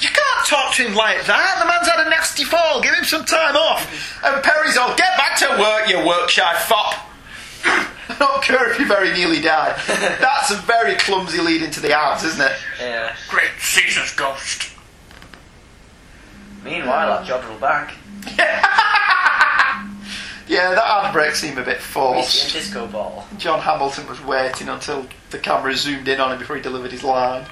You 0.00 0.08
can't 0.08 0.46
talk 0.46 0.74
to 0.74 0.82
him 0.86 0.94
like 0.94 1.24
that. 1.24 1.58
The 1.58 1.66
man's 1.66 1.88
had 1.88 2.06
a 2.06 2.10
nasty 2.10 2.44
fall. 2.44 2.80
Give 2.80 2.94
him 2.94 3.04
some 3.04 3.24
time 3.24 3.56
off. 3.56 3.82
And 4.24 4.42
Perry's 4.44 4.76
all, 4.76 4.94
get 4.94 5.16
back 5.16 5.36
to 5.38 5.48
work, 5.58 5.88
you 5.88 6.06
work-shy 6.06 6.54
fop. 6.68 6.94
I 7.64 8.16
don't 8.18 8.42
care 8.42 8.70
if 8.70 8.78
you 8.78 8.86
very 8.86 9.12
nearly 9.12 9.40
died. 9.40 9.76
That's 9.86 10.50
a 10.50 10.56
very 10.56 10.94
clumsy 10.94 11.40
lead 11.40 11.62
into 11.62 11.80
the 11.80 11.96
ads, 11.96 12.24
isn't 12.24 12.40
it? 12.40 12.56
Yeah. 12.78 13.16
Great 13.28 13.50
Caesar's 13.58 14.14
ghost. 14.14 14.70
Meanwhile, 16.64 17.12
I've 17.12 17.26
jobbed 17.26 17.44
her 17.44 17.58
back. 17.58 17.94
Yeah, 18.36 18.60
that 20.74 21.04
ad 21.06 21.12
break 21.12 21.34
seemed 21.34 21.58
a 21.58 21.62
bit 21.64 21.78
We 21.78 21.82
forced. 21.82 22.30
see 22.30 22.48
a 22.48 22.60
disco 22.60 22.86
ball. 22.86 23.26
John 23.38 23.60
Hamilton 23.60 24.06
was 24.08 24.20
waiting 24.22 24.68
until 24.68 25.06
the 25.30 25.38
camera 25.38 25.74
zoomed 25.76 26.08
in 26.08 26.20
on 26.20 26.32
him 26.32 26.38
before 26.38 26.56
he 26.56 26.62
delivered 26.62 26.92
his 26.92 27.04
line. 27.04 27.46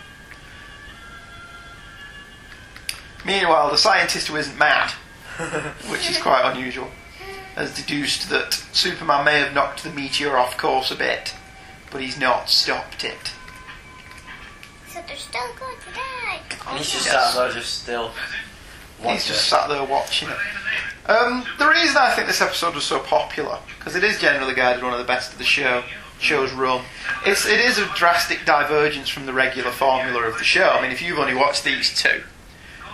Meanwhile, 3.25 3.71
the 3.71 3.79
scientist 3.79 4.29
who 4.29 4.37
isn't 4.37 4.59
mad, 4.59 4.91
which 5.89 6.09
is 6.11 6.19
quite 6.19 6.51
unusual, 6.53 6.89
has 7.57 7.75
deduced 7.75 8.31
that 8.31 8.55
Superman 8.73 9.25
may 9.25 9.39
have 9.41 9.53
knocked 9.55 9.83
the 9.83 9.91
meteor 9.91 10.37
off 10.37 10.57
course 10.57 10.91
a 10.91 10.95
bit, 10.97 11.35
but 11.91 12.01
he's 12.03 12.19
not 12.19 12.49
stopped 12.51 13.03
it. 13.05 13.33
So 14.89 15.01
they're 15.07 15.17
still 15.17 15.53
going 15.59 15.77
to 15.77 15.95
die. 15.95 16.41
And 16.69 16.79
he's 16.79 16.91
just 16.93 17.07
Yes. 17.07 17.35
sat 17.35 17.39
there 17.39 17.53
just 17.53 17.83
still. 17.83 18.09
He's 18.99 19.05
watching 19.05 19.19
just 19.19 19.31
it. 19.47 19.51
sat 19.51 19.69
there 19.69 19.85
watching 19.85 20.29
it. 20.31 20.37
Um, 21.09 21.45
the 21.59 21.69
reason 21.69 21.97
I 21.97 22.11
think 22.11 22.27
this 22.27 22.41
episode 22.41 22.75
was 22.75 22.85
so 22.85 22.99
popular, 22.99 23.59
because 23.79 23.95
it 23.95 24.03
is 24.03 24.19
generally 24.19 24.51
regarded 24.51 24.83
one 24.83 24.93
of 24.93 24.99
the 24.99 25.05
best 25.05 25.33
of 25.33 25.39
the 25.39 25.45
show, 25.45 25.85
show's 26.19 26.53
run, 26.53 26.85
it's, 27.25 27.47
it 27.47 27.61
is 27.61 27.79
a 27.79 27.87
drastic 27.95 28.45
divergence 28.45 29.09
from 29.09 29.27
the 29.27 29.33
regular 29.33 29.71
formula 29.71 30.23
of 30.23 30.39
the 30.39 30.45
show. 30.45 30.71
I 30.71 30.83
mean, 30.83 30.91
if 30.91 31.01
you've 31.01 31.19
only 31.19 31.35
watched 31.35 31.65
these 31.65 31.95
two, 31.95 32.23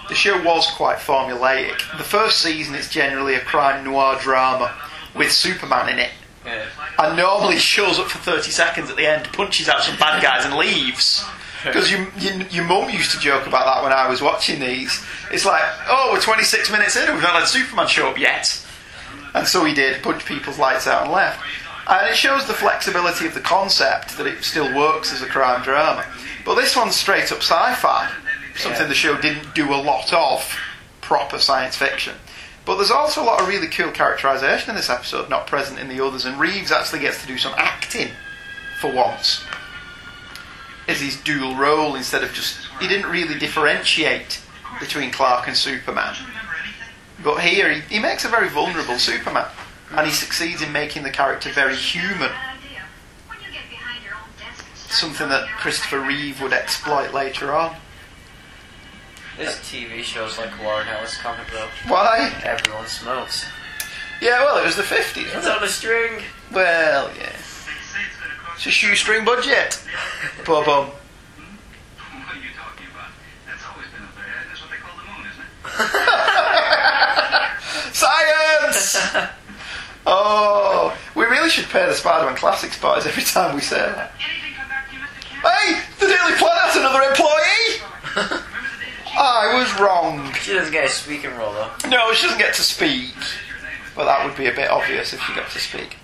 the 0.08 0.14
show 0.14 0.42
was 0.42 0.66
quite 0.76 0.98
formulaic. 0.98 1.78
The 1.96 2.04
first 2.04 2.40
season, 2.40 2.74
it's 2.74 2.90
generally 2.90 3.34
a 3.34 3.40
crime 3.40 3.82
noir 3.84 4.18
drama 4.20 4.76
with 5.14 5.32
Superman 5.32 5.88
in 5.88 5.98
it. 5.98 6.10
Yeah. 6.44 6.66
And 6.98 7.16
normally 7.16 7.56
shows 7.58 7.98
up 7.98 8.08
for 8.08 8.18
30 8.18 8.50
seconds 8.50 8.90
at 8.90 8.96
the 8.96 9.06
end, 9.06 9.32
punches 9.32 9.68
out 9.70 9.82
some 9.82 9.96
bad 9.96 10.22
guys 10.22 10.44
and 10.44 10.54
leaves. 10.54 11.24
Because 11.72 11.90
you, 11.90 12.06
you, 12.18 12.44
your 12.50 12.64
mum 12.64 12.90
used 12.90 13.12
to 13.12 13.18
joke 13.20 13.46
about 13.46 13.64
that 13.66 13.82
when 13.82 13.92
I 13.92 14.08
was 14.08 14.20
watching 14.20 14.58
these. 14.60 15.04
It's 15.30 15.44
like, 15.44 15.62
oh, 15.88 16.10
we're 16.12 16.20
26 16.20 16.70
minutes 16.72 16.96
in 16.96 17.04
and 17.04 17.14
we've 17.14 17.22
not 17.22 17.34
had 17.34 17.46
Superman 17.46 17.86
show 17.86 18.08
up 18.08 18.18
yet. 18.18 18.64
And 19.34 19.46
so 19.46 19.64
he 19.64 19.72
did, 19.74 20.02
punched 20.02 20.26
people's 20.26 20.58
lights 20.58 20.86
out 20.86 21.04
and 21.04 21.12
left. 21.12 21.40
And 21.88 22.08
it 22.10 22.16
shows 22.16 22.46
the 22.46 22.52
flexibility 22.52 23.26
of 23.26 23.34
the 23.34 23.40
concept 23.40 24.16
that 24.18 24.26
it 24.26 24.42
still 24.44 24.76
works 24.76 25.12
as 25.12 25.22
a 25.22 25.26
crime 25.26 25.62
drama. 25.62 26.04
But 26.44 26.56
this 26.56 26.74
one's 26.76 26.96
straight 26.96 27.30
up 27.32 27.38
sci 27.38 27.74
fi, 27.76 28.10
something 28.56 28.82
Yeah. 28.82 28.88
the 28.88 28.94
show 28.94 29.16
didn't 29.20 29.54
do 29.54 29.72
a 29.72 29.76
lot 29.76 30.12
of 30.12 30.56
proper 31.00 31.38
science 31.38 31.76
fiction. 31.76 32.14
But 32.64 32.76
there's 32.76 32.90
also 32.90 33.22
a 33.22 33.24
lot 33.24 33.40
of 33.40 33.48
really 33.48 33.66
cool 33.68 33.90
characterisation 33.90 34.70
in 34.70 34.76
this 34.76 34.90
episode, 34.90 35.28
not 35.28 35.46
present 35.48 35.78
in 35.80 35.88
the 35.88 36.04
others, 36.04 36.24
and 36.24 36.38
Reeves 36.38 36.70
actually 36.70 37.00
gets 37.00 37.20
to 37.22 37.26
do 37.26 37.36
some 37.38 37.54
acting 37.56 38.08
for 38.80 38.92
once. 38.92 39.44
Is 40.92 41.00
his 41.00 41.16
dual 41.22 41.56
role 41.56 41.94
instead 41.94 42.22
of 42.22 42.32
just. 42.32 42.58
He 42.80 42.86
didn't 42.86 43.10
really 43.10 43.38
differentiate 43.38 44.42
between 44.78 45.10
Clark 45.10 45.48
and 45.48 45.56
Superman. 45.56 46.14
But 47.24 47.40
here, 47.40 47.72
he, 47.72 47.80
he 47.80 47.98
makes 47.98 48.24
a 48.24 48.28
very 48.28 48.48
vulnerable 48.48 48.98
Superman, 48.98 49.46
and 49.92 50.06
he 50.06 50.12
succeeds 50.12 50.60
in 50.60 50.70
making 50.70 51.04
the 51.04 51.10
character 51.10 51.50
very 51.50 51.76
human. 51.76 52.30
Something 54.74 55.30
that 55.30 55.48
Christopher 55.56 56.00
Reeve 56.00 56.42
would 56.42 56.52
exploit 56.52 57.14
later 57.14 57.54
on. 57.54 57.76
This 59.38 59.56
TV 59.60 60.02
show's 60.02 60.36
like 60.36 60.62
Warren 60.62 60.86
Ellis 60.88 61.16
comic 61.16 61.46
though. 61.50 61.68
Why? 61.88 62.30
Everyone 62.44 62.86
smokes. 62.86 63.46
Yeah, 64.20 64.44
well, 64.44 64.62
it 64.62 64.66
was 64.66 64.76
the 64.76 64.82
50s, 64.82 65.34
It's 65.34 65.46
on 65.46 65.64
a 65.64 65.68
string. 65.68 66.22
Well, 66.52 67.10
yeah. 67.18 67.32
It's 68.54 68.66
a 68.66 68.70
shoestring 68.70 69.24
budget. 69.24 69.82
Bum 70.46 70.64
bum. 70.64 70.86
What 70.86 70.96
are 72.30 72.36
you 72.38 72.50
talking 72.56 72.86
about? 72.92 73.10
That's 73.46 73.64
always 73.70 73.88
been 73.90 74.02
up 74.04 74.14
their 74.14 74.24
head. 74.24 74.46
That's 74.48 74.60
what 74.62 74.70
they 74.70 74.78
call 74.78 74.96
the 74.96 75.04
moon, 75.10 75.26
isn't 75.30 75.46
it? 77.82 77.94
Science! 77.94 78.98
Oh, 80.04 80.98
we 81.14 81.24
really 81.26 81.48
should 81.48 81.66
pay 81.66 81.86
the 81.86 81.94
Spider-Man 81.94 82.34
Classics 82.34 82.76
boys 82.80 83.06
every 83.06 83.22
time 83.22 83.54
we 83.54 83.60
say 83.60 83.76
that. 83.76 84.10
Hey, 84.18 85.80
the 86.00 86.06
Daily 86.06 86.34
Planet 86.38 86.58
has 86.58 86.76
another 86.76 87.02
employee! 87.08 88.42
I 89.16 89.54
was 89.54 89.80
wrong. 89.80 90.32
She 90.34 90.54
doesn't 90.54 90.72
get 90.72 90.86
a 90.86 90.88
speaking 90.88 91.30
role 91.36 91.52
though. 91.52 91.70
No, 91.88 92.12
she 92.14 92.24
doesn't 92.26 92.40
get 92.40 92.52
to 92.54 92.62
speak. 92.62 93.14
Well, 93.96 94.06
that 94.06 94.26
would 94.26 94.36
be 94.36 94.46
a 94.46 94.52
bit 94.52 94.70
obvious 94.70 95.12
if 95.12 95.20
she 95.22 95.32
got 95.34 95.48
to 95.50 95.60
speak. 95.60 95.96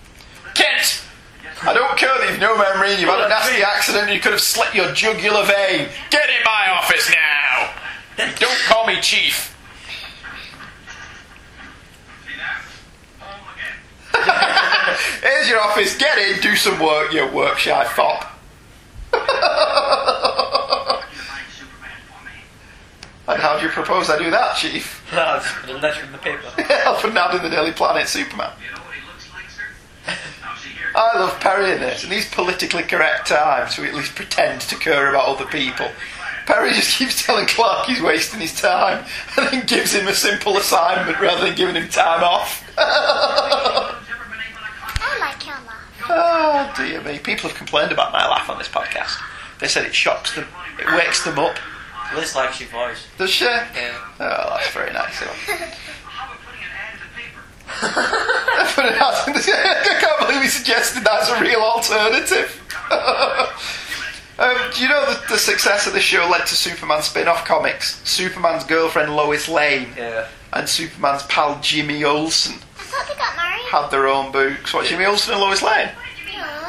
I 1.61 1.73
don't 1.73 1.97
care 1.97 2.17
that 2.19 2.29
you've 2.29 2.39
no 2.39 2.57
memory 2.57 2.91
and 2.91 3.01
you've 3.01 3.09
had 3.09 3.19
a 3.19 3.27
nasty 3.27 3.61
accident 3.61 4.13
you 4.13 4.19
could 4.21 4.31
have 4.31 4.41
slit 4.41 4.73
your 4.73 4.93
jugular 4.93 5.43
vein. 5.43 5.89
Get 6.09 6.29
in 6.29 6.43
my 6.45 6.69
office 6.79 7.09
now! 7.09 7.73
Don't 8.37 8.59
call 8.67 8.87
me 8.87 9.01
Chief. 9.01 9.55
Here's 15.21 15.49
your 15.49 15.59
office. 15.61 15.97
Get 15.97 16.17
in, 16.17 16.41
do 16.41 16.55
some 16.55 16.79
work, 16.79 17.13
you 17.13 17.27
work 17.27 17.57
shy 17.57 17.83
fop. 17.85 18.39
and 23.27 23.41
how 23.41 23.57
do 23.57 23.65
you 23.65 23.71
propose 23.71 24.09
I 24.09 24.17
do 24.17 24.31
that, 24.31 24.55
Chief? 24.55 25.03
I'll 25.13 25.39
put 25.41 25.69
a 25.69 25.77
letter 25.77 26.05
in 26.05 26.11
the 26.11 26.17
paper. 26.17 26.51
I'll 26.85 26.95
put 26.95 27.11
an 27.11 27.17
ad 27.17 27.35
in 27.35 27.43
the 27.43 27.49
Daily 27.49 27.71
Planet 27.71 28.07
Superman. 28.07 28.51
I 30.99 31.17
love 31.17 31.39
Perry 31.39 31.71
in 31.71 31.79
this. 31.79 32.03
In 32.03 32.09
these 32.09 32.29
politically 32.29 32.83
correct 32.83 33.27
times, 33.27 33.77
we 33.77 33.87
at 33.87 33.93
least 33.93 34.15
pretend 34.15 34.59
to 34.61 34.75
care 34.75 35.09
about 35.09 35.29
other 35.29 35.45
people. 35.45 35.87
Perry 36.45 36.73
just 36.73 36.97
keeps 36.97 37.25
telling 37.25 37.45
Clark 37.47 37.87
he's 37.87 38.01
wasting 38.01 38.41
his 38.41 38.59
time 38.59 39.05
and 39.37 39.47
then 39.47 39.65
gives 39.65 39.93
him 39.93 40.09
a 40.09 40.13
simple 40.13 40.57
assignment 40.57 41.17
rather 41.21 41.45
than 41.45 41.55
giving 41.55 41.75
him 41.75 41.87
time 41.87 42.21
off. 42.21 42.69
I 42.77 43.95
like 45.21 45.45
your 45.45 45.55
laugh. 45.55 46.01
oh, 46.09 46.73
dear 46.75 47.01
me. 47.01 47.17
People 47.19 47.49
have 47.49 47.57
complained 47.57 47.93
about 47.93 48.11
my 48.11 48.27
laugh 48.27 48.49
on 48.49 48.57
this 48.57 48.67
podcast. 48.67 49.15
They 49.59 49.67
said 49.67 49.85
it 49.85 49.95
shocks 49.95 50.35
them, 50.35 50.47
it 50.79 50.87
wakes 50.97 51.23
them 51.23 51.39
up. 51.39 51.55
Liz 52.13 52.35
likes 52.35 52.59
your 52.59 52.69
voice. 52.69 53.07
Does 53.17 53.29
she? 53.29 53.45
Yeah. 53.45 53.95
Oh, 54.19 54.55
that's 54.57 54.71
very 54.71 54.91
nice. 54.91 55.21
of 55.21 55.27
her. 55.27 55.71
Put 57.69 58.85
it 58.85 58.97
out 59.01 59.27
in 59.27 59.33
the- 59.33 59.39
I 59.39 59.97
can't 59.99 60.19
believe 60.27 60.41
he 60.41 60.47
suggested 60.47 61.03
that's 61.03 61.29
a 61.29 61.39
real 61.41 61.59
alternative. 61.61 62.55
um, 64.39 64.55
do 64.73 64.81
you 64.81 64.89
know 64.89 65.05
that 65.05 65.25
the 65.29 65.37
success 65.37 65.85
of 65.87 65.93
the 65.93 65.99
show 65.99 66.27
led 66.29 66.45
to 66.47 66.55
Superman 66.55 67.01
spin-off 67.01 67.45
comics? 67.45 68.01
Superman's 68.07 68.63
girlfriend 68.63 69.15
Lois 69.15 69.47
Lane 69.49 69.89
Yeah. 69.97 70.27
and 70.53 70.67
Superman's 70.67 71.23
pal 71.23 71.59
Jimmy 71.61 72.03
Olsen 72.03 72.55
I 72.55 72.81
thought 72.83 73.07
they 73.07 73.15
got 73.15 73.35
married. 73.35 73.61
had 73.69 73.89
their 73.89 74.07
own 74.07 74.31
books. 74.31 74.73
What, 74.73 74.85
Jimmy 74.87 75.05
Olsen 75.05 75.33
and 75.33 75.41
Lois 75.41 75.61
Lane? 75.61 75.89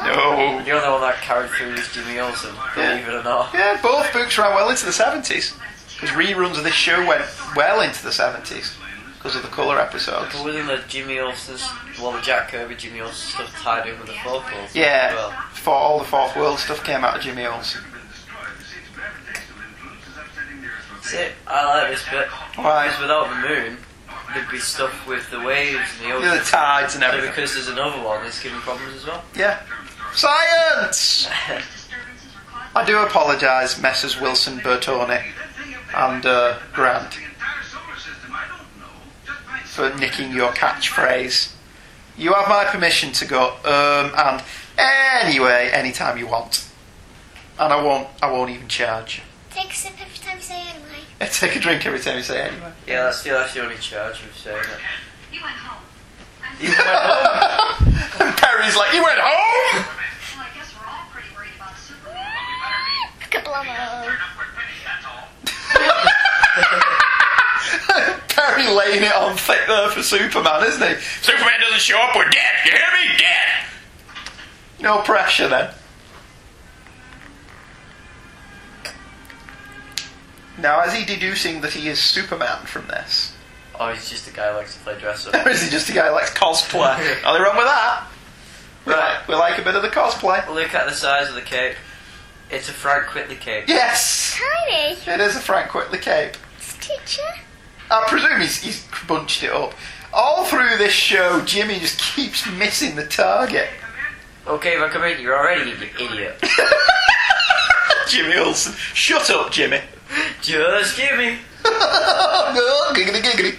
No. 0.03 0.61
You're 0.65 0.81
the 0.81 0.91
one 0.91 1.01
that 1.01 1.17
carried 1.21 1.51
through 1.51 1.73
was 1.73 1.87
Jimmy 1.93 2.19
Olsen, 2.19 2.53
believe 2.75 3.07
it 3.07 3.13
or 3.13 3.23
not. 3.23 3.53
Yeah, 3.53 3.79
both 3.81 4.11
books 4.13 4.37
ran 4.37 4.53
well 4.55 4.69
into 4.69 4.85
the 4.85 4.91
70s. 4.91 5.55
Because 5.99 6.09
reruns 6.15 6.57
of 6.57 6.63
this 6.63 6.73
show 6.73 7.05
went 7.07 7.23
well 7.55 7.81
into 7.81 8.03
the 8.03 8.09
70s 8.09 8.73
because 9.21 9.35
of 9.35 9.43
the 9.43 9.49
colour 9.49 9.79
episodes. 9.79 10.33
But 10.35 10.45
within 10.45 10.65
the 10.65 10.81
Jimmy 10.87 11.19
Olsen's, 11.19 11.69
well, 12.01 12.11
the 12.13 12.21
Jack 12.21 12.49
Kirby 12.49 12.75
Jimmy 12.75 13.01
Olsen 13.01 13.15
stuff 13.15 13.53
tied 13.61 13.87
in 13.87 13.97
with 13.99 14.07
the 14.07 14.15
vocals. 14.23 14.73
Yeah, 14.73 15.13
Well, 15.13 15.31
for 15.53 15.73
all 15.73 15.99
the 15.99 16.05
Fourth 16.05 16.35
World 16.35 16.57
stuff 16.57 16.83
came 16.83 17.03
out 17.03 17.17
of 17.17 17.21
Jimmy 17.21 17.45
Olsen. 17.45 17.81
see, 21.03 21.27
I 21.47 21.65
like 21.65 21.91
this 21.91 22.03
bit. 22.09 22.27
Why? 22.55 22.87
Because 22.87 23.01
without 23.01 23.29
the 23.29 23.47
moon, 23.47 23.77
there'd 24.33 24.49
be 24.49 24.59
stuff 24.59 25.07
with 25.07 25.29
the 25.29 25.39
waves 25.41 25.79
and 26.01 26.09
the 26.09 26.15
ocean. 26.15 26.29
Yeah, 26.29 26.37
the 26.39 26.43
tides 26.45 26.95
and 26.95 27.03
So 27.03 27.07
everything. 27.09 27.29
because 27.31 27.53
there's 27.53 27.67
another 27.67 28.01
one, 28.03 28.25
it's 28.25 28.41
giving 28.41 28.59
problems 28.61 28.95
as 28.95 29.05
well. 29.07 29.23
Yeah. 29.35 29.59
Science! 30.13 31.27
I 32.75 32.85
do 32.85 32.97
apologise, 32.99 33.79
Messrs. 33.81 34.19
Wilson, 34.19 34.59
Bertone, 34.59 35.21
and 35.93 36.25
uh, 36.25 36.57
Grant, 36.73 37.19
for 39.71 39.89
nicking 39.97 40.33
your 40.33 40.51
catchphrase. 40.51 41.53
You 42.17 42.33
have 42.33 42.49
my 42.49 42.65
permission 42.65 43.13
to 43.13 43.25
go 43.25 43.51
um 43.63 44.11
and 44.13 44.43
anyway 45.23 45.69
anytime 45.71 46.17
you 46.17 46.27
want, 46.27 46.67
and 47.57 47.71
I 47.71 47.81
won't. 47.81 48.07
I 48.21 48.29
won't 48.29 48.49
even 48.51 48.67
charge. 48.67 49.21
Take 49.49 49.71
a 49.71 49.75
sip 49.75 49.93
every 49.99 50.17
time 50.17 50.37
you 50.37 50.43
say 50.43 50.59
anyway. 50.59 51.03
I 51.21 51.25
take 51.31 51.55
a 51.55 51.59
drink 51.59 51.85
every 51.85 51.99
time 51.99 52.17
you 52.17 52.23
say 52.23 52.41
anyway. 52.41 52.71
Yeah, 52.85 53.03
that's 53.03 53.23
the, 53.23 53.29
that's 53.29 53.53
the 53.53 53.63
only 53.63 53.77
charge 53.77 54.21
of 54.23 54.35
saying 54.35 54.57
it. 54.57 54.65
You 55.33 55.41
went 55.41 55.55
home. 55.55 55.83
You 56.59 56.67
went 56.67 56.79
home? 56.81 57.87
And 58.21 58.37
Perry's 58.37 58.75
like, 58.75 58.93
you 58.93 59.01
went 59.01 59.19
home. 59.19 59.85
Well, 60.35 60.45
I 60.45 60.49
guess 60.53 60.73
we're 60.75 60.85
all 60.85 61.05
pretty 61.11 61.33
worried 61.33 61.55
about 61.57 61.77
Superman. 61.77 62.27
Kablamo. 63.31 64.17
Perry 68.29 68.67
laying 68.67 69.03
it 69.03 69.13
on 69.15 69.35
thick 69.37 69.59
there 69.67 69.89
for 69.89 70.01
Superman, 70.03 70.63
isn't 70.67 70.81
he? 70.87 70.95
Superman 71.21 71.59
doesn't 71.61 71.79
show 71.79 71.99
up, 71.99 72.15
we're 72.15 72.29
dead. 72.29 72.55
You 72.65 72.71
hear 72.71 72.79
me? 72.79 73.17
Dead. 73.17 73.47
No 74.81 75.01
pressure 75.01 75.47
then. 75.47 75.73
Now, 80.57 80.83
is 80.83 80.93
he 80.93 81.05
deducing 81.05 81.61
that 81.61 81.73
he 81.73 81.87
is 81.87 81.99
Superman 81.99 82.65
from 82.65 82.87
this? 82.87 83.33
Oh, 83.79 83.91
he's 83.91 84.09
just 84.09 84.27
a 84.27 84.31
guy 84.33 84.51
who 84.51 84.57
likes 84.57 84.75
to 84.75 84.79
play 84.81 84.99
dress 84.99 85.25
up. 85.27 85.33
Or 85.45 85.49
is 85.51 85.61
he 85.63 85.69
just 85.69 85.89
a 85.89 85.93
guy 85.93 86.07
who 86.07 86.13
likes 86.13 86.31
cosplay? 86.33 86.97
Nothing 87.23 87.41
wrong 87.41 87.55
with 87.57 87.65
that. 87.65 88.07
We, 88.85 88.93
Right. 88.93 89.17
like, 89.19 89.27
we 89.27 89.35
like 89.35 89.59
a 89.59 89.63
bit 89.63 89.75
of 89.75 89.81
the 89.81 89.89
cosplay. 89.89 90.47
Look 90.53 90.73
at 90.73 90.87
the 90.87 90.93
size 90.95 91.29
of 91.29 91.35
the 91.35 91.41
cape. 91.41 91.75
It's 92.49 92.67
a 92.67 92.73
Frank 92.73 93.05
Quitely 93.07 93.39
cape. 93.39 93.65
Yes! 93.67 94.37
Tiny. 94.37 94.93
It 95.07 95.21
is 95.21 95.35
a 95.35 95.39
Frank 95.39 95.69
Quitely 95.71 96.01
cape. 96.01 96.33
Teacher. 96.81 97.21
I 97.91 98.05
presume 98.07 98.39
he's, 98.39 98.61
he's 98.61 98.87
bunched 99.07 99.43
it 99.43 99.51
up. 99.51 99.73
All 100.13 100.45
through 100.45 100.77
this 100.77 100.93
show, 100.93 101.41
Jimmy 101.45 101.79
just 101.79 101.99
keeps 101.99 102.49
missing 102.53 102.95
the 102.95 103.05
target. 103.05 103.67
Okay, 104.47 104.75
if 104.75 104.81
I 104.81 104.89
come 104.89 105.03
in, 105.03 105.21
you're 105.21 105.37
already 105.37 105.71
an 105.71 105.77
idiot. 105.99 106.43
Jimmy 108.07 108.35
Olsen. 108.37 108.73
Shut 108.93 109.29
up, 109.29 109.51
Jimmy. 109.51 109.79
Just 110.41 110.97
Jimmy. 110.97 111.37
giggity 112.93 113.21
giggity. 113.21 113.55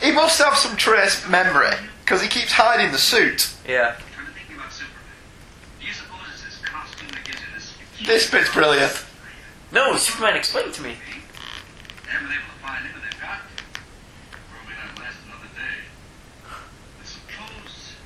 He 0.00 0.12
must 0.12 0.38
have 0.40 0.54
some 0.56 0.76
trace 0.76 1.26
memory 1.28 1.74
because 2.04 2.22
he 2.22 2.28
keeps 2.28 2.52
hiding 2.52 2.92
the 2.92 2.98
suit. 2.98 3.50
Yeah. 3.66 3.96
Trying 4.14 4.26
to 4.26 4.32
think 4.32 4.56
about 4.56 4.72
Superman. 4.72 5.02
Do 5.80 5.86
you 5.86 5.92
suppose 5.92 6.44
this 6.44 6.58
costume 6.64 7.08
that 7.10 7.24
gives 7.24 7.40
you 7.40 7.46
this? 7.54 7.74
This 8.06 8.30
bit's 8.30 8.52
brilliant. 8.52 9.04
No, 9.72 9.96
Superman, 9.96 10.36
explain 10.36 10.70
to 10.72 10.82
me. 10.82 10.94
Never 12.06 12.24
able 12.24 12.48
to 12.48 12.58
find 12.64 12.86
him, 12.86 12.94
and 12.94 13.04
they've 13.04 13.20
got 13.20 13.42
him. 13.42 13.68
Or 14.54 14.60
may 14.70 14.76
not 14.78 14.96
last 15.02 15.18
another 15.26 15.50
day. 15.52 15.76
But 16.96 17.04
suppose, 17.04 17.98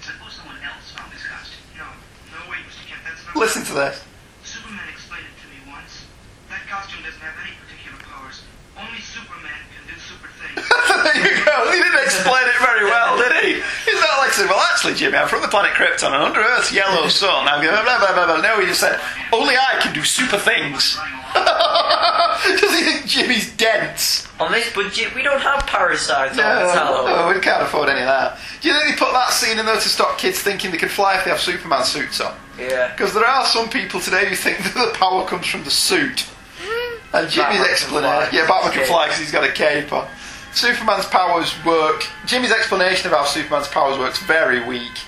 suppose 0.00 0.32
someone 0.34 0.58
else 0.64 0.90
found 0.90 1.12
this 1.12 1.22
costume. 1.28 1.62
No, 1.78 1.86
no 2.34 2.50
way, 2.50 2.58
Mr. 2.66 2.82
Kent, 2.88 3.04
that's 3.06 3.22
not. 3.22 3.36
Listen 3.54 3.70
to 3.70 3.86
this. 3.86 4.02
Superman 4.42 4.82
explained 4.90 5.30
it 5.30 5.38
to 5.38 5.46
me 5.46 5.62
once. 5.70 6.10
That 6.50 6.66
costume 6.66 7.06
doesn't 7.06 7.22
have 7.22 7.38
any 7.38 7.54
particular 7.62 7.94
powers. 8.02 8.42
Only 8.74 8.98
Superman 8.98 9.54
can 9.70 9.86
do 9.86 9.94
super 9.94 10.26
things. 10.42 10.58
there 10.66 11.22
you 11.22 11.38
go. 11.38 11.70
He 11.70 11.78
didn't 11.78 12.02
explain 12.02 12.50
it 12.50 12.58
very 12.58 12.82
well, 12.90 13.14
did 13.14 13.30
he? 13.46 13.62
He's 13.86 14.00
not 14.02 14.18
like 14.18 14.34
saying, 14.34 14.50
well, 14.50 14.58
actually, 14.74 14.98
Jimmy, 14.98 15.18
I'm 15.18 15.30
from 15.30 15.40
the 15.40 15.46
planet 15.46 15.70
Krypton, 15.70 16.10
and 16.10 16.18
under 16.18 16.42
Earth's 16.42 16.74
yellow 16.74 17.06
sun, 17.22 17.46
I'm 17.46 17.62
blah, 17.62 17.84
blah, 17.86 18.10
blah, 18.10 18.26
blah. 18.26 18.42
No, 18.42 18.58
he 18.58 18.66
just 18.66 18.80
said, 18.82 18.98
only 19.30 19.54
I 19.54 19.78
can 19.78 19.94
do 19.94 20.02
super 20.02 20.38
things. 20.42 20.98
Does 22.58 22.74
he 22.74 22.82
think 22.82 23.06
Jimmy's 23.06 23.54
dense? 23.54 24.23
On 24.40 24.50
this 24.50 24.72
budget, 24.74 25.14
we 25.14 25.22
don't 25.22 25.40
have 25.40 25.64
parasites 25.66 26.36
on 26.36 26.36
the 26.36 26.74
No, 26.74 27.32
we 27.32 27.40
can't 27.40 27.62
afford 27.62 27.88
any 27.88 28.00
of 28.00 28.06
that. 28.06 28.38
Do 28.60 28.68
you 28.68 28.74
think 28.74 28.86
they 28.88 28.96
put 28.96 29.12
that 29.12 29.30
scene 29.30 29.58
in 29.60 29.66
there 29.66 29.76
to 29.76 29.88
stop 29.88 30.18
kids 30.18 30.40
thinking 30.40 30.72
they 30.72 30.76
can 30.76 30.88
fly 30.88 31.16
if 31.16 31.24
they 31.24 31.30
have 31.30 31.40
Superman 31.40 31.84
suits 31.84 32.20
on? 32.20 32.34
Yeah. 32.58 32.90
Because 32.90 33.14
there 33.14 33.24
are 33.24 33.46
some 33.46 33.68
people 33.68 34.00
today 34.00 34.26
who 34.26 34.34
think 34.34 34.58
that 34.64 34.74
the 34.74 34.98
power 34.98 35.24
comes 35.26 35.46
from 35.46 35.62
the 35.62 35.70
suit. 35.70 36.26
Hmm. 36.58 37.16
And 37.16 37.30
Jimmy's 37.30 37.60
explanation, 37.60 38.30
fly. 38.30 38.38
yeah, 38.38 38.48
Batman 38.48 38.72
can 38.72 38.86
fly 38.86 39.06
because 39.06 39.20
he's 39.20 39.30
got 39.30 39.44
a 39.44 39.52
cape 39.52 39.92
on. 39.92 40.08
Superman's 40.52 41.06
powers 41.06 41.54
work. 41.64 42.04
Jimmy's 42.26 42.52
explanation 42.52 43.06
of 43.06 43.16
how 43.16 43.24
Superman's 43.24 43.68
powers 43.68 43.98
works 43.98 44.20
very 44.20 44.64
weak. 44.66 44.98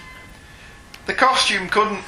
The 1.07 1.15
costume 1.15 1.69
couldn't 1.69 2.03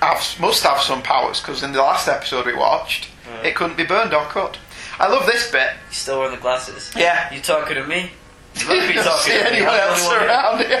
have, 0.00 0.22
must 0.40 0.62
have 0.62 0.80
some 0.80 1.02
powers 1.02 1.40
because 1.40 1.62
in 1.62 1.72
the 1.72 1.78
last 1.78 2.08
episode 2.08 2.46
we 2.46 2.54
watched, 2.54 3.06
hmm. 3.26 3.44
it 3.44 3.54
couldn't 3.54 3.76
be 3.76 3.84
burned 3.84 4.14
or 4.14 4.24
cut. 4.24 4.56
I 4.98 5.08
love 5.08 5.26
this 5.26 5.50
bit. 5.50 5.70
He's 5.88 5.98
still 5.98 6.18
wearing 6.18 6.34
the 6.34 6.40
glasses. 6.40 6.90
Yeah. 6.96 7.32
You 7.32 7.40
talking 7.40 7.74
to 7.76 7.86
me? 7.86 8.10
You 8.54 8.66
must 8.68 8.88
be 8.88 8.94
don't 8.94 9.04
talking 9.04 9.32
see 9.32 9.38
to 9.38 9.44
me. 9.44 9.50
anyone 9.58 9.74
I'm 9.74 9.76
the 9.76 9.82
else 9.82 10.06
only 10.08 10.18
one 10.18 10.66
here. 10.68 10.80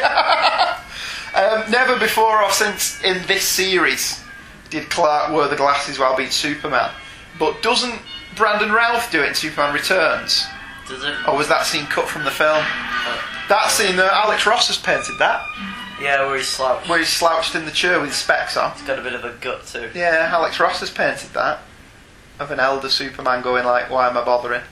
around. 1.34 1.64
um, 1.66 1.70
never 1.70 1.98
before 1.98 2.42
or 2.42 2.50
since 2.50 3.02
in 3.04 3.24
this 3.26 3.42
series 3.44 4.20
did 4.70 4.88
Clark 4.90 5.32
wear 5.32 5.48
the 5.48 5.56
glasses 5.56 5.98
while 5.98 6.16
being 6.16 6.30
Superman. 6.30 6.90
But 7.38 7.62
doesn't 7.62 8.00
Brandon 8.36 8.72
Routh 8.72 9.10
do 9.12 9.22
it 9.22 9.28
in 9.28 9.34
Superman 9.34 9.74
Returns? 9.74 10.46
Does 10.88 11.04
it? 11.04 11.14
Or 11.28 11.36
was 11.36 11.48
that 11.48 11.66
scene 11.66 11.84
cut 11.86 12.08
from 12.08 12.24
the 12.24 12.30
film? 12.30 12.64
That 13.48 13.68
scene, 13.70 13.98
uh, 13.98 14.08
Alex 14.12 14.46
Ross 14.46 14.68
has 14.68 14.78
painted 14.78 15.18
that, 15.18 15.44
Yeah, 16.00 16.26
where 16.26 16.36
he's 16.36 16.48
slouched. 16.48 16.88
where 16.88 16.98
he's 16.98 17.08
slouched 17.08 17.54
in 17.54 17.64
the 17.64 17.70
chair 17.70 18.00
with 18.00 18.08
his 18.10 18.16
specs 18.18 18.56
on. 18.56 18.72
He's 18.72 18.82
got 18.82 18.98
a 18.98 19.02
bit 19.02 19.12
of 19.12 19.24
a 19.24 19.32
gut 19.40 19.66
too. 19.66 19.90
Yeah, 19.94 20.30
Alex 20.32 20.58
Ross 20.58 20.80
has 20.80 20.90
painted 20.90 21.30
that. 21.34 21.60
Of 22.38 22.50
an 22.50 22.60
elder 22.60 22.88
Superman 22.88 23.42
going 23.42 23.64
like, 23.64 23.90
why 23.90 24.08
am 24.08 24.16
I 24.16 24.24
bothering? 24.24 24.62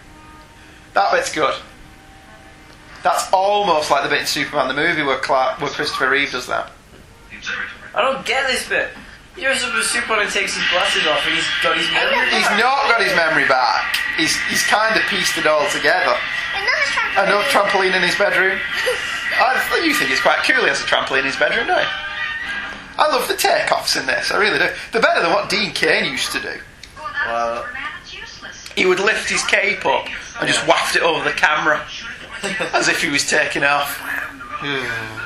That 0.93 1.13
bit's 1.13 1.33
good. 1.33 1.55
That's 3.03 3.31
almost 3.33 3.91
like 3.91 4.03
the 4.03 4.09
bit 4.09 4.21
in 4.21 4.27
Superman 4.27 4.69
the 4.69 4.75
movie 4.75 5.03
where 5.03 5.19
Clark, 5.19 5.61
where 5.61 5.71
Christopher 5.71 6.11
Reeve 6.11 6.33
does 6.33 6.47
that. 6.47 6.71
I 7.95 8.01
don't 8.01 8.25
get 8.25 8.47
this 8.47 8.69
bit. 8.69 8.91
You're 9.37 9.55
supposed 9.57 9.93
to 9.93 10.01
Superman 10.01 10.25
and 10.25 10.31
takes 10.31 10.55
his 10.55 10.65
glasses 10.71 11.07
off 11.07 11.27
and 11.27 11.35
he's 11.35 11.49
got 11.63 11.77
his 11.77 11.91
memory. 11.91 12.31
He's 12.31 12.49
not 12.57 12.87
got 12.87 13.03
his 13.03 13.15
memory 13.17 13.49
back. 13.49 13.97
He's 14.17 14.37
he's 14.47 14.63
kind 14.65 14.95
of 14.97 15.03
pieced 15.11 15.37
it 15.37 15.47
all 15.47 15.69
together. 15.71 16.15
Another 16.55 16.87
trampoline. 16.87 17.27
Another 17.27 17.49
trampoline 17.51 17.97
in 17.97 18.03
his 18.03 18.17
bedroom. 18.17 18.59
I, 19.37 19.83
you 19.85 19.95
think 19.95 20.11
it's 20.11 20.21
quite 20.21 20.45
cool 20.45 20.63
he 20.63 20.69
has 20.69 20.81
a 20.81 20.85
trampoline 20.85 21.21
in 21.21 21.25
his 21.27 21.37
bedroom, 21.37 21.67
don't 21.67 21.83
you? 21.83 21.89
I 22.97 23.09
love 23.11 23.27
the 23.27 23.35
takeoffs 23.35 23.99
in 23.99 24.07
this, 24.07 24.31
I 24.31 24.37
really 24.39 24.59
do. 24.59 24.69
They're 24.93 25.03
better 25.03 25.23
than 25.23 25.33
what 25.33 25.51
Dean 25.51 25.73
Cain 25.73 26.11
used 26.11 26.31
to 26.33 26.41
do. 26.41 26.61
Well, 27.27 27.67
He 28.77 28.87
would 28.87 29.01
lift 29.01 29.31
his 29.31 29.43
cape 29.45 29.85
up 29.87 30.07
and 30.41 30.49
just 30.49 30.67
waft 30.67 30.97
it 30.97 31.03
over 31.03 31.25
the 31.25 31.35
camera 31.35 31.87
as 32.73 32.89
if 32.89 33.03
he 33.03 33.09
was 33.11 33.29
taking 33.29 33.65
off. 33.65 33.99
Hmm. 34.01 35.21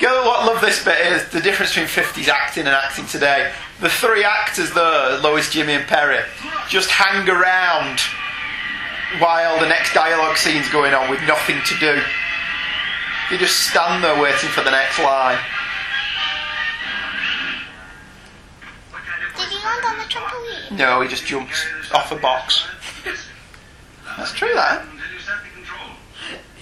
You 0.00 0.06
know 0.08 0.24
what 0.24 0.40
I 0.40 0.46
love 0.46 0.60
this 0.62 0.82
bit 0.82 0.98
is 1.12 1.28
the 1.28 1.40
difference 1.42 1.74
between 1.74 1.88
50s 1.88 2.28
acting 2.28 2.66
and 2.66 2.74
acting 2.74 3.06
today. 3.06 3.52
The 3.80 3.90
three 3.90 4.24
actors 4.24 4.72
there, 4.72 5.18
Lois, 5.18 5.50
Jimmy, 5.50 5.74
and 5.74 5.86
Perry, 5.86 6.20
just 6.68 6.88
hang 6.88 7.28
around 7.28 8.00
while 9.18 9.60
the 9.60 9.68
next 9.68 9.92
dialogue 9.92 10.38
scene's 10.38 10.70
going 10.70 10.94
on 10.94 11.10
with 11.10 11.20
nothing 11.28 11.60
to 11.66 11.74
do. 11.78 12.00
They 13.30 13.36
just 13.36 13.68
stand 13.68 14.02
there 14.02 14.20
waiting 14.20 14.48
for 14.48 14.62
the 14.64 14.70
next 14.70 14.98
line. 14.98 15.38
Did 19.36 19.48
he 19.48 19.64
land 19.64 19.84
on 19.84 19.98
the 19.98 20.04
trampoline? 20.04 20.49
No, 20.70 21.00
he 21.00 21.08
just 21.08 21.24
jumps 21.26 21.66
off 21.92 22.12
a 22.12 22.16
box. 22.16 22.66
That's 24.16 24.32
true, 24.32 24.52
that. 24.54 24.84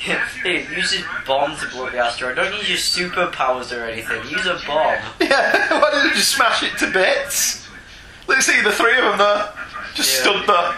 Yeah, 0.07 0.25
hey, 0.43 0.61
use 0.77 0.93
his 0.93 1.05
bomb 1.27 1.57
to 1.59 1.67
blow 1.69 1.87
up 1.87 1.93
the 1.93 1.99
asteroid. 1.99 2.37
Don't 2.37 2.55
use 2.55 2.69
your 2.97 3.11
superpowers 3.11 3.77
or 3.77 3.83
anything. 3.85 4.23
Use 4.31 4.47
a 4.47 4.59
bomb. 4.67 4.97
Yeah, 5.21 5.81
why 5.81 5.91
don't 5.91 6.05
you 6.07 6.15
just 6.15 6.35
smash 6.37 6.63
it 6.63 6.79
to 6.79 6.91
bits? 6.91 7.69
Let's 8.29 8.47
see 8.47 8.61
the 8.63 8.71
three 8.73 8.97
of 8.97 9.05
them 9.05 9.19
there. 9.19 9.53
Just 9.95 10.15
Yeah. 10.25 10.31
stood 10.31 10.47
there. 10.49 10.75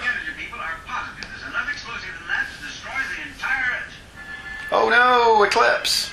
Oh 4.73 4.89
no, 4.89 5.43
eclipse. 5.43 6.11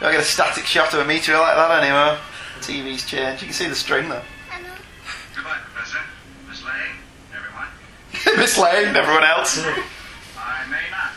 Don't 0.00 0.12
get 0.12 0.20
a 0.20 0.24
static 0.24 0.64
shot 0.64 0.94
of 0.94 1.00
a 1.00 1.04
meteor 1.04 1.38
like 1.38 1.56
that 1.56 1.82
anymore. 1.82 2.18
TV's 2.60 3.04
changed. 3.04 3.42
You 3.42 3.48
can 3.48 3.54
see 3.54 3.68
the 3.68 3.74
string 3.74 4.08
there. 4.08 4.22
Goodbye, 6.68 7.72
Professor. 8.12 8.36
Miss 8.40 8.58
Lang, 8.58 8.68
everyone. 8.68 8.92
Miss 8.92 8.92
Lane, 8.92 8.96
everyone 8.96 9.24
else. 9.24 9.58
I 10.38 10.68
may 10.68 10.84
not. 10.92 11.16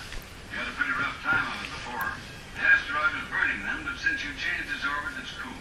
You 0.51 0.57
had 0.59 0.67
a 0.67 0.75
pretty 0.79 0.95
rough 0.95 1.19
time 1.23 1.43
of 1.43 1.59
it 1.59 1.71
before. 1.75 2.07
The 2.55 2.63
asteroid 2.63 3.11
was 3.19 3.27
burning 3.27 3.59
then, 3.67 3.83
but 3.83 3.99
since 3.99 4.23
you 4.23 4.31
changed 4.39 4.71
its 4.71 4.83
orbit, 4.87 5.19
it's 5.19 5.35
cool. 5.43 5.55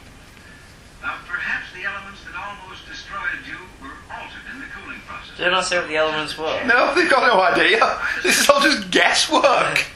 Now, 1.02 1.18
perhaps 1.26 1.74
the 1.74 1.82
elements 1.82 2.22
that 2.22 2.38
almost 2.38 2.86
destroyed 2.86 3.42
you 3.46 3.58
were 3.82 3.98
altered 4.14 4.46
in 4.54 4.62
the 4.62 4.68
cooling 4.78 5.00
process. 5.10 5.34
Did 5.34 5.48
I 5.48 5.50
not 5.50 5.66
say 5.66 5.78
what 5.78 5.88
the 5.90 5.98
elements 5.98 6.38
were? 6.38 6.54
No, 6.66 6.94
they've 6.94 7.10
got 7.10 7.26
no 7.26 7.40
idea. 7.42 7.82
This 8.22 8.38
is 8.40 8.46
all 8.46 8.62
just 8.62 8.90
guesswork. 8.90 9.90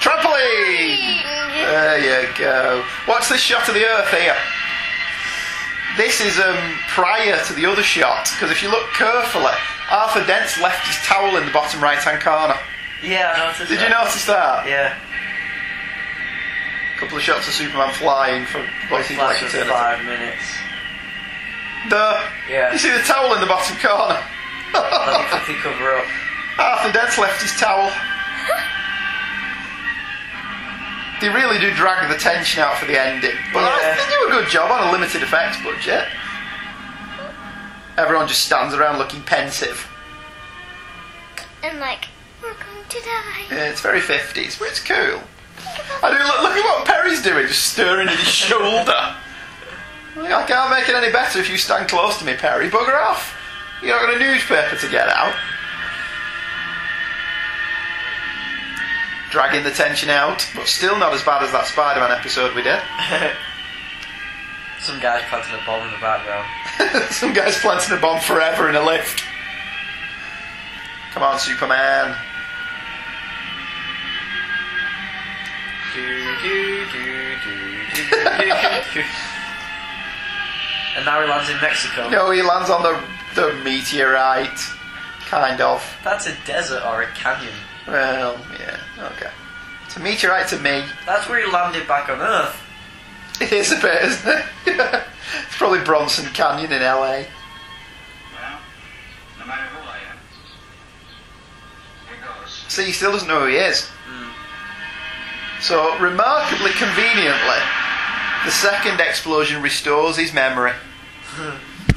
Trampoline! 0.00 1.20
There 1.68 1.98
you 2.00 2.28
go. 2.38 2.84
What's 3.06 3.28
this 3.28 3.40
shot 3.40 3.68
of 3.68 3.74
the 3.74 3.84
Earth 3.84 4.10
here? 4.12 4.36
This 5.96 6.20
is 6.20 6.38
um, 6.38 6.56
prior 6.88 7.42
to 7.44 7.52
the 7.54 7.64
other 7.66 7.82
shot, 7.82 8.28
because 8.36 8.50
if 8.50 8.62
you 8.62 8.70
look 8.70 8.84
carefully, 8.92 9.52
Arthur 9.90 10.24
Dent's 10.26 10.60
left 10.60 10.86
his 10.86 10.96
towel 11.06 11.36
in 11.36 11.46
the 11.46 11.52
bottom 11.52 11.82
right 11.82 11.96
hand 11.98 12.20
corner. 12.22 12.54
Yeah, 13.02 13.32
I 13.34 13.46
noticed 13.46 13.68
Did 13.70 13.78
that. 13.80 13.88
you 13.88 13.94
notice 13.94 14.26
that? 14.26 14.66
Yeah. 14.68 14.92
A 16.94 16.98
couple 16.98 17.16
of 17.16 17.22
shots 17.22 17.46
of 17.48 17.54
Superman 17.54 17.92
flying 17.94 18.44
for 18.46 18.60
what 18.88 19.04
seems 19.06 19.20
like 19.20 19.36
Flash 19.38 19.48
eternity. 19.54 19.70
five 19.70 20.04
minutes. 20.04 20.44
Duh. 21.88 22.28
Yeah. 22.50 22.72
You 22.72 22.78
see 22.78 22.90
the 22.92 23.02
towel 23.04 23.32
in 23.34 23.40
the 23.40 23.46
bottom 23.46 23.76
corner? 23.78 24.20
Let 24.74 25.20
me 25.20 25.28
quickly 25.32 25.54
cover 25.62 25.96
up. 25.96 26.04
Arthur 26.58 26.92
Dent's 26.92 27.16
left 27.18 27.40
his 27.40 27.52
towel. 27.60 27.88
They 31.20 31.28
really 31.30 31.58
do 31.58 31.72
drag 31.74 32.10
the 32.10 32.18
tension 32.18 32.62
out 32.62 32.76
for 32.78 32.84
the 32.86 33.00
ending. 33.00 33.36
But 33.52 33.64
I- 33.64 33.80
Yeah. 33.80 33.94
they 33.96 34.10
do 34.14 34.26
a 34.28 34.30
good 34.30 34.48
job 34.50 34.70
on 34.70 34.88
a 34.88 34.92
limited 34.92 35.22
effects 35.22 35.56
budget. 35.62 36.06
Everyone 37.96 38.28
just 38.28 38.44
stands 38.44 38.74
around 38.74 38.98
looking 38.98 39.22
pensive. 39.22 39.86
And 41.62 41.80
like, 41.80 42.06
we're 42.42 42.52
going 42.52 42.84
to 42.88 43.00
die. 43.00 43.42
Yeah, 43.50 43.64
it's 43.70 43.80
very 43.80 44.00
50s, 44.00 44.58
but 44.58 44.68
it's 44.68 44.80
cool. 44.80 45.22
I 46.02 46.10
do 46.10 46.18
look, 46.18 46.42
look 46.42 46.52
at 46.56 46.64
what 46.64 46.84
Perry's 46.84 47.22
doing, 47.22 47.46
just 47.46 47.72
stirring 47.72 48.08
at 48.08 48.16
his 48.18 48.28
shoulder. 48.34 49.14
I 50.18 50.44
can't 50.46 50.70
make 50.70 50.88
it 50.88 50.94
any 50.94 51.10
better 51.12 51.38
if 51.40 51.48
you 51.50 51.56
stand 51.58 51.88
close 51.88 52.18
to 52.18 52.24
me, 52.24 52.34
Perry. 52.34 52.68
Bugger 52.70 52.98
off. 53.02 53.34
You're 53.82 53.96
not 54.00 54.06
got 54.06 54.14
a 54.16 54.18
newspaper 54.18 54.76
to 54.76 54.88
get 54.88 55.08
out. 55.08 55.34
Dragging 59.30 59.64
the 59.64 59.70
tension 59.70 60.08
out, 60.08 60.48
but 60.54 60.66
still 60.66 60.98
not 60.98 61.12
as 61.12 61.22
bad 61.22 61.42
as 61.42 61.52
that 61.52 61.66
Spider 61.66 62.00
Man 62.00 62.12
episode 62.12 62.54
we 62.54 62.62
did. 62.62 62.80
Some 64.80 65.00
guy's 65.00 65.24
planting 65.28 65.54
a 65.54 65.66
bomb 65.66 65.86
in 65.86 65.92
the 65.92 65.98
background. 65.98 66.46
Some 67.12 67.32
guy's 67.32 67.58
planting 67.58 67.96
a 67.96 68.00
bomb 68.00 68.20
forever 68.20 68.68
in 68.68 68.76
a 68.76 68.84
lift. 68.84 69.24
Come 71.12 71.22
on, 71.22 71.38
Superman. 71.38 72.16
And 80.96 81.04
now 81.04 81.20
he 81.20 81.28
lands 81.28 81.50
in 81.50 81.60
Mexico. 81.60 82.08
No, 82.08 82.30
he 82.30 82.40
lands 82.40 82.70
on 82.70 82.82
the, 82.82 82.98
the 83.34 83.52
meteorite. 83.62 84.58
Kind 85.26 85.60
of. 85.60 85.84
That's 86.02 86.26
a 86.26 86.34
desert 86.46 86.82
or 86.86 87.02
a 87.02 87.06
canyon. 87.08 87.52
Well, 87.86 88.40
yeah, 88.58 88.78
okay. 88.98 89.30
It's 89.86 89.96
a 89.96 90.00
meteorite 90.00 90.48
to 90.48 90.56
me. 90.58 90.84
That's 91.04 91.28
where 91.28 91.44
he 91.44 91.50
landed 91.50 91.86
back 91.86 92.08
on 92.08 92.20
Earth. 92.20 92.60
It 93.40 93.52
is 93.52 93.72
a 93.72 93.76
bit, 93.76 94.02
isn't 94.02 94.28
it? 94.28 94.44
it's 94.66 95.56
probably 95.56 95.80
Bronson 95.80 96.26
Canyon 96.32 96.72
in 96.72 96.80
LA. 96.80 96.96
Well, 96.98 97.26
no 99.38 99.46
matter 99.46 99.62
who 99.64 99.88
I 99.88 99.98
am, 100.10 100.18
here 102.08 102.26
goes. 102.26 102.64
See, 102.68 102.84
he 102.84 102.92
still 102.92 103.12
doesn't 103.12 103.28
know 103.28 103.40
who 103.40 103.46
he 103.46 103.56
is. 103.56 103.84
Hmm. 104.08 104.30
So, 105.60 105.98
remarkably 105.98 106.72
conveniently, 106.72 107.60
the 108.44 108.50
second 108.50 109.00
explosion 109.00 109.62
restores 109.62 110.16
his 110.16 110.32
memory. 110.32 110.72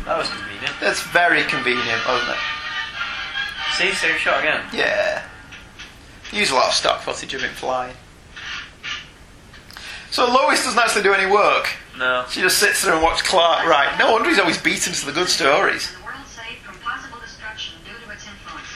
That 0.05 0.17
was 0.17 0.29
convenient. 0.29 0.73
That's 0.81 1.03
very 1.03 1.43
convenient, 1.43 2.01
wasn't 2.07 2.31
it? 2.31 2.37
See, 3.77 3.93
same 3.93 4.17
shot 4.17 4.39
again. 4.39 4.65
Yeah. 4.73 5.23
Use 6.31 6.51
a 6.51 6.55
lot 6.55 6.67
of 6.67 6.73
stock 6.73 7.01
footage 7.01 7.33
of 7.33 7.41
him 7.41 7.51
flying. 7.51 7.95
So 10.11 10.25
Lois 10.25 10.63
doesn't 10.63 10.79
actually 10.79 11.03
do 11.03 11.13
any 11.13 11.29
work. 11.31 11.69
No. 11.97 12.25
She 12.29 12.41
just 12.41 12.57
sits 12.57 12.83
there 12.83 12.93
and 12.93 13.03
watches 13.03 13.21
Clark 13.23 13.65
write. 13.65 13.97
No 13.97 14.11
wonder 14.13 14.29
he's 14.29 14.39
always 14.39 14.57
beaten 14.61 14.93
to 14.93 15.05
the 15.05 15.11
good 15.11 15.29
stories. 15.29 15.91
The 15.91 16.05
world 16.05 16.25
saved 16.25 16.61
from 16.65 16.77
possible 16.81 17.19
destruction 17.19 17.77
due 17.85 17.97
to 18.05 18.07
its 18.13 18.25
influence. 18.25 18.69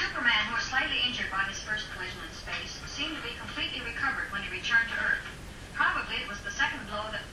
Superman, 0.00 0.38
who 0.48 0.54
was 0.56 0.64
slightly 0.64 1.00
injured 1.04 1.28
by 1.32 1.44
his 1.48 1.60
first 1.60 1.88
collision 1.92 2.20
in 2.20 2.32
space, 2.36 2.80
seemed 2.88 3.16
to 3.16 3.22
be 3.26 3.34
completely 3.36 3.82
recovered 3.82 4.30
when 4.30 4.40
he 4.44 4.48
returned 4.54 4.86
to 4.92 4.98
Earth. 5.02 5.24
Probably 5.74 6.22
it 6.22 6.28
was 6.30 6.38
the 6.46 6.54
second 6.54 6.84
blow 6.86 7.10
that. 7.10 7.26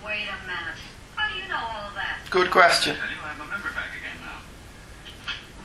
Wait 0.00 0.24
a 0.24 0.38
minute. 0.48 0.80
How 1.18 1.28
do 1.28 1.36
you 1.36 1.46
know 1.50 1.60
all 1.60 1.90
of 1.90 1.94
that? 1.98 2.22
Good 2.30 2.48
question. 2.48 2.96
I 2.96 3.12
do 3.12 3.18
have 3.20 3.36
my 3.36 3.46
member 3.50 3.68
back 3.76 3.92
again 3.92 4.16
now. 4.24 4.40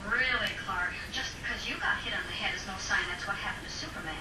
Really, 0.10 0.52
Clark? 0.68 0.92
Just 1.16 1.32
because 1.40 1.64
you 1.64 1.80
got 1.80 1.96
hit 2.04 2.12
on 2.12 2.26
the 2.28 2.36
head 2.36 2.52
is 2.52 2.68
no 2.68 2.76
sign 2.76 3.08
that's 3.08 3.24
what 3.24 3.40
happened 3.40 3.64
to 3.64 3.72
Superman. 3.72 4.20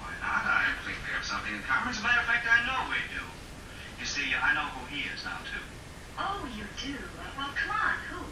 Why 0.00 0.08
not? 0.24 0.40
I 0.40 0.72
think 0.88 0.96
we 1.04 1.12
have 1.12 1.26
something 1.26 1.52
in 1.52 1.60
common. 1.68 1.92
As 1.92 2.00
a 2.00 2.04
matter 2.06 2.24
of 2.24 2.28
fact, 2.30 2.48
I 2.48 2.64
know 2.64 2.88
we 2.88 2.96
do. 3.12 3.20
You 4.00 4.06
see, 4.06 4.30
I 4.32 4.54
know 4.54 4.70
who 4.78 4.86
he 4.88 5.04
is 5.10 5.20
now, 5.26 5.42
too. 5.44 5.60
Oh, 6.16 6.46
you 6.54 6.64
do? 6.80 6.96
Uh, 6.96 7.28
well, 7.36 7.52
come 7.58 7.74
on. 7.74 7.98
Who? 8.14 8.22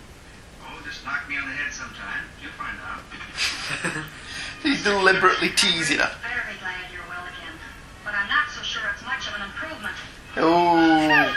Oh, 0.64 0.78
just 0.86 1.04
knock 1.04 1.28
me 1.28 1.36
on 1.36 1.44
the 1.44 1.54
head 1.58 1.65
sometime. 1.76 2.24
You'll 2.40 2.56
find 2.56 2.76
out. 2.88 3.04
He's 4.64 4.82
deliberately 4.82 5.52
teasing 5.52 6.00
her. 6.00 6.10
Very 6.24 6.56
glad 6.56 6.88
you're 6.88 7.04
well 7.12 7.20
again. 7.28 7.52
But 8.00 8.16
I'm 8.16 8.28
not 8.32 8.48
so 8.48 8.64
sure 8.64 8.80
it's 8.96 9.04
much 9.04 9.28
of 9.28 9.36
an 9.36 9.44
improvement. 9.44 9.96
Ooh. 10.40 11.28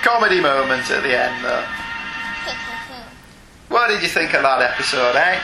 Comedy 0.00 0.40
moment 0.40 0.88
at 0.88 1.04
the 1.04 1.12
end, 1.12 1.44
though. 1.44 1.64
What 3.68 3.88
did 3.88 4.02
you 4.02 4.08
think 4.08 4.32
of 4.32 4.42
that 4.42 4.64
episode, 4.64 5.14
eh? 5.14 5.36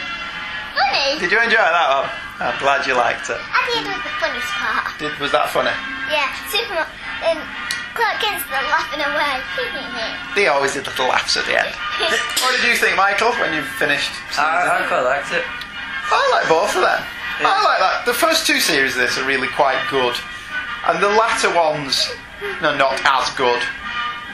Funny. 0.73 1.21
Did 1.21 1.31
you 1.31 1.39
enjoy 1.39 1.61
that 1.61 1.89
one? 1.93 2.11
I'm 2.41 2.59
glad 2.59 2.89
you 2.89 2.97
liked 2.97 3.29
it. 3.29 3.39
At 3.39 3.65
the 3.69 3.79
end 3.79 3.87
was 3.93 4.03
the 4.03 4.17
funniest 4.19 4.53
part. 4.57 4.89
Did, 4.99 5.13
was 5.21 5.33
that 5.33 5.53
funny? 5.53 5.73
Yeah, 6.11 6.33
Superman 6.49 6.89
and 7.23 7.39
Clark 7.97 8.21
Kent's 8.21 8.45
still 8.45 8.69
laughing 8.69 9.01
away. 9.01 9.41
They 10.37 10.49
always 10.53 10.75
did 10.77 10.87
little 10.87 11.09
laughs 11.09 11.37
at 11.37 11.49
the 11.49 11.57
end. 11.57 11.73
what 12.45 12.53
did 12.53 12.69
you 12.69 12.77
think, 12.77 12.97
Michael, 12.97 13.33
when 13.41 13.57
you 13.57 13.65
finished? 13.81 14.13
I, 14.37 14.85
I 14.85 14.87
quite 14.87 15.01
liked 15.01 15.33
it. 15.33 15.45
I 16.13 16.21
like 16.31 16.49
both 16.49 16.77
of 16.77 16.85
them. 16.85 17.03
I 17.41 17.57
like 17.65 17.81
that. 17.81 18.05
The 18.07 18.15
first 18.15 18.47
two 18.47 18.61
series 18.61 18.93
of 18.97 19.01
this 19.01 19.19
are 19.19 19.27
really 19.27 19.49
quite 19.49 19.81
good, 19.91 20.17
and 20.87 21.03
the 21.03 21.09
latter 21.09 21.53
ones 21.53 22.09
are 22.63 22.77
not 22.77 23.01
as 23.05 23.29
good 23.37 23.61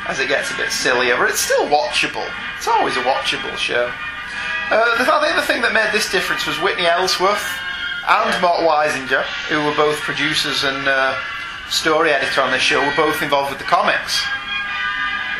as 0.06 0.18
it 0.18 0.28
gets 0.28 0.50
a 0.50 0.56
bit 0.56 0.70
sillier, 0.70 1.16
but 1.16 1.30
it's 1.30 1.40
still 1.40 1.66
watchable. 1.66 2.26
It's 2.58 2.68
always 2.68 2.96
a 2.96 3.02
watchable 3.02 3.56
show. 3.56 3.90
Uh, 4.70 4.98
the, 4.98 5.06
I 5.06 5.20
think 5.22 5.36
the 5.36 5.46
thing 5.46 5.62
that 5.62 5.72
made 5.72 5.90
this 5.92 6.10
difference 6.10 6.46
was 6.46 6.58
Whitney 6.60 6.86
Ellsworth 6.86 7.44
and 8.08 8.42
Mort 8.42 8.66
Weisinger, 8.66 9.22
who 9.48 9.62
were 9.64 9.74
both 9.74 9.98
producers 10.00 10.64
and 10.64 10.88
uh, 10.88 11.14
story 11.72 12.10
editor 12.10 12.42
on 12.42 12.50
this 12.52 12.62
show, 12.62 12.84
were 12.84 12.94
both 12.96 13.22
involved 13.22 13.50
with 13.50 13.58
the 13.58 13.64
comics. 13.64 14.22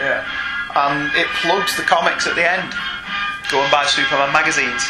Yeah. 0.01 0.25
And 0.75 1.15
it 1.15 1.27
plugs 1.43 1.77
the 1.77 1.83
comics 1.83 2.27
at 2.27 2.35
the 2.35 2.51
end. 2.51 2.73
Go 3.51 3.61
and 3.61 3.71
buy 3.71 3.85
Superman 3.87 4.33
magazines. 4.33 4.83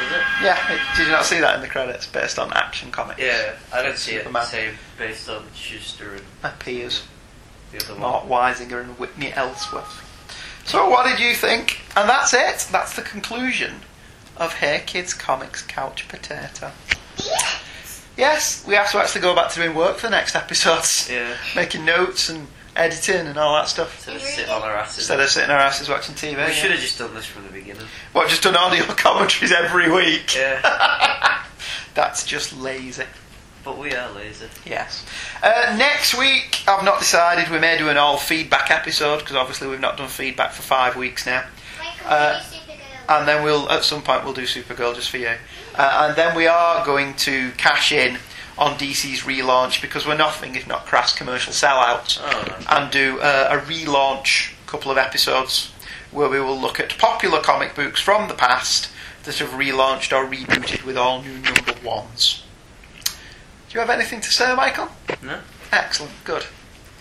It? 0.00 0.22
Yeah, 0.42 0.72
it- 0.72 0.80
did 0.96 1.06
you 1.06 1.12
not 1.12 1.24
see 1.24 1.40
that 1.40 1.54
in 1.56 1.60
the 1.60 1.68
credits? 1.68 2.06
Based 2.06 2.38
on 2.38 2.52
Action 2.52 2.90
Comics. 2.90 3.20
Yeah, 3.20 3.52
I 3.72 3.82
didn't 3.82 3.98
see 3.98 4.12
Superman. 4.18 4.42
it. 4.42 4.46
Say 4.46 4.70
based 4.98 5.28
on 5.28 5.44
Shuster 5.54 6.14
and 6.14 6.22
Appears. 6.42 7.02
the 7.72 7.94
Mark. 7.96 8.24
Weisinger 8.28 8.80
and 8.80 8.96
Whitney 8.98 9.32
Ellsworth. 9.32 10.00
So, 10.64 10.88
what 10.88 11.06
did 11.06 11.18
you 11.20 11.34
think? 11.34 11.80
And 11.96 12.08
that's 12.08 12.32
it. 12.32 12.68
That's 12.70 12.94
the 12.94 13.02
conclusion 13.02 13.80
of 14.36 14.54
Hey 14.54 14.82
Kids 14.86 15.12
Comics 15.14 15.62
Couch 15.62 16.06
Potato. 16.08 16.70
Yes, 18.16 18.64
we 18.66 18.74
have 18.74 18.90
to 18.92 18.98
actually 18.98 19.22
go 19.22 19.34
back 19.34 19.50
to 19.50 19.60
doing 19.60 19.74
work 19.74 19.96
for 19.96 20.06
the 20.06 20.10
next 20.10 20.36
episodes. 20.36 21.08
Yeah. 21.10 21.36
Making 21.56 21.84
notes 21.84 22.28
and 22.28 22.46
editing 22.76 23.26
and 23.26 23.36
all 23.38 23.54
that 23.54 23.68
stuff. 23.68 23.94
Instead 23.96 24.16
of 24.16 24.22
sitting 24.22 24.50
on 24.50 24.62
our 24.62 24.76
asses. 24.76 24.98
Instead 24.98 25.20
of 25.20 25.28
sitting 25.28 25.50
our 25.50 25.58
asses 25.58 25.88
watching 25.88 26.14
TV. 26.14 26.30
we 26.30 26.42
yeah. 26.42 26.50
should 26.50 26.70
have 26.70 26.80
just 26.80 26.98
done 26.98 27.14
this 27.14 27.26
from 27.26 27.44
the 27.44 27.52
beginning. 27.52 27.86
What, 28.12 28.28
just 28.28 28.42
done 28.42 28.56
audio 28.56 28.84
commentaries 28.84 29.52
every 29.52 29.90
week? 29.90 30.34
Yeah. 30.36 31.42
That's 31.94 32.24
just 32.24 32.56
lazy. 32.56 33.04
but 33.64 33.78
we 33.78 33.92
are 33.92 34.12
lazy. 34.12 34.46
Yes. 34.64 35.04
Uh, 35.42 35.74
next 35.78 36.16
week, 36.16 36.62
I've 36.66 36.84
not 36.84 36.98
decided. 36.98 37.50
We 37.50 37.58
may 37.58 37.78
do 37.78 37.88
an 37.88 37.96
all 37.96 38.16
feedback 38.16 38.70
episode 38.70 39.20
because 39.20 39.36
obviously 39.36 39.68
we've 39.68 39.80
not 39.80 39.96
done 39.96 40.08
feedback 40.08 40.52
for 40.52 40.62
five 40.62 40.96
weeks 40.96 41.26
now. 41.26 41.44
Uh, 42.04 42.42
and 43.08 43.28
then 43.28 43.42
we'll 43.44 43.68
at 43.70 43.84
some 43.84 44.02
point 44.02 44.24
we'll 44.24 44.32
do 44.34 44.42
Supergirl 44.42 44.94
just 44.94 45.10
for 45.10 45.18
you. 45.18 45.34
Uh, 45.76 46.06
and 46.08 46.16
then 46.16 46.36
we 46.36 46.46
are 46.46 46.84
going 46.84 47.14
to 47.14 47.50
cash 47.52 47.90
in 47.92 48.18
on 48.56 48.74
DC's 48.78 49.22
relaunch 49.22 49.82
because 49.82 50.06
we're 50.06 50.16
nothing 50.16 50.54
if 50.54 50.66
not 50.68 50.86
crass 50.86 51.12
commercial 51.14 51.52
sellouts, 51.52 52.18
Oh, 52.22 52.64
and 52.70 52.90
do 52.92 53.18
uh, 53.20 53.48
a 53.50 53.58
relaunch 53.66 54.52
couple 54.66 54.90
of 54.90 54.98
episodes 54.98 55.72
where 56.12 56.28
we 56.28 56.38
will 56.40 56.58
look 56.58 56.78
at 56.78 56.96
popular 56.98 57.40
comic 57.40 57.74
books 57.74 58.00
from 58.00 58.28
the 58.28 58.34
past 58.34 58.88
that 59.24 59.38
have 59.38 59.50
relaunched 59.50 60.12
or 60.16 60.24
rebooted 60.30 60.84
with 60.84 60.96
all 60.96 61.22
new 61.22 61.38
number 61.38 61.74
ones. 61.84 62.44
Do 63.04 63.74
you 63.74 63.80
have 63.80 63.90
anything 63.90 64.20
to 64.20 64.30
say, 64.30 64.54
Michael? 64.54 64.88
No. 65.22 65.40
Excellent, 65.72 66.12
good. 66.22 66.44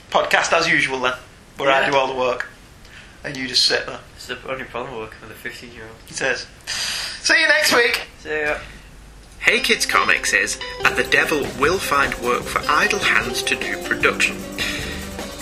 Podcast 0.09 0.51
as 0.53 0.67
usual 0.67 0.99
then, 1.01 1.13
where 1.57 1.69
I 1.71 1.81
Yeah. 1.81 1.91
do 1.91 1.97
all 1.97 2.07
the 2.07 2.15
work 2.15 2.47
and 3.23 3.37
you 3.37 3.47
just 3.47 3.65
sit 3.65 3.85
there. 3.85 3.99
It's 4.15 4.25
the 4.25 4.37
only 4.49 4.63
problem 4.65 4.97
working 4.97 5.19
with 5.21 5.31
a 5.31 5.35
15 5.35 5.71
year 5.73 5.83
old. 5.83 5.95
It 6.09 6.15
says. 6.15 6.47
See 7.23 7.39
you 7.39 7.47
next 7.47 7.73
week. 7.73 8.01
See 8.19 8.41
ya. 8.41 8.57
Hey 9.39 9.61
Kids 9.61 9.85
Comics 9.85 10.33
is 10.33 10.59
and 10.83 10.93
the 10.97 11.05
devil 11.05 11.47
will 11.57 11.79
find 11.79 12.13
work 12.15 12.43
for 12.43 12.59
idle 12.67 12.99
hands 12.99 13.41
to 13.43 13.55
do 13.55 13.77
production. 13.83 14.35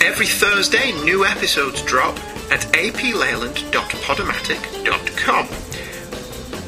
Every 0.00 0.26
Thursday, 0.26 0.92
new 1.02 1.24
episodes 1.24 1.82
drop 1.82 2.16
at 2.52 2.60
apleyland.podomatic.com. 2.72 5.48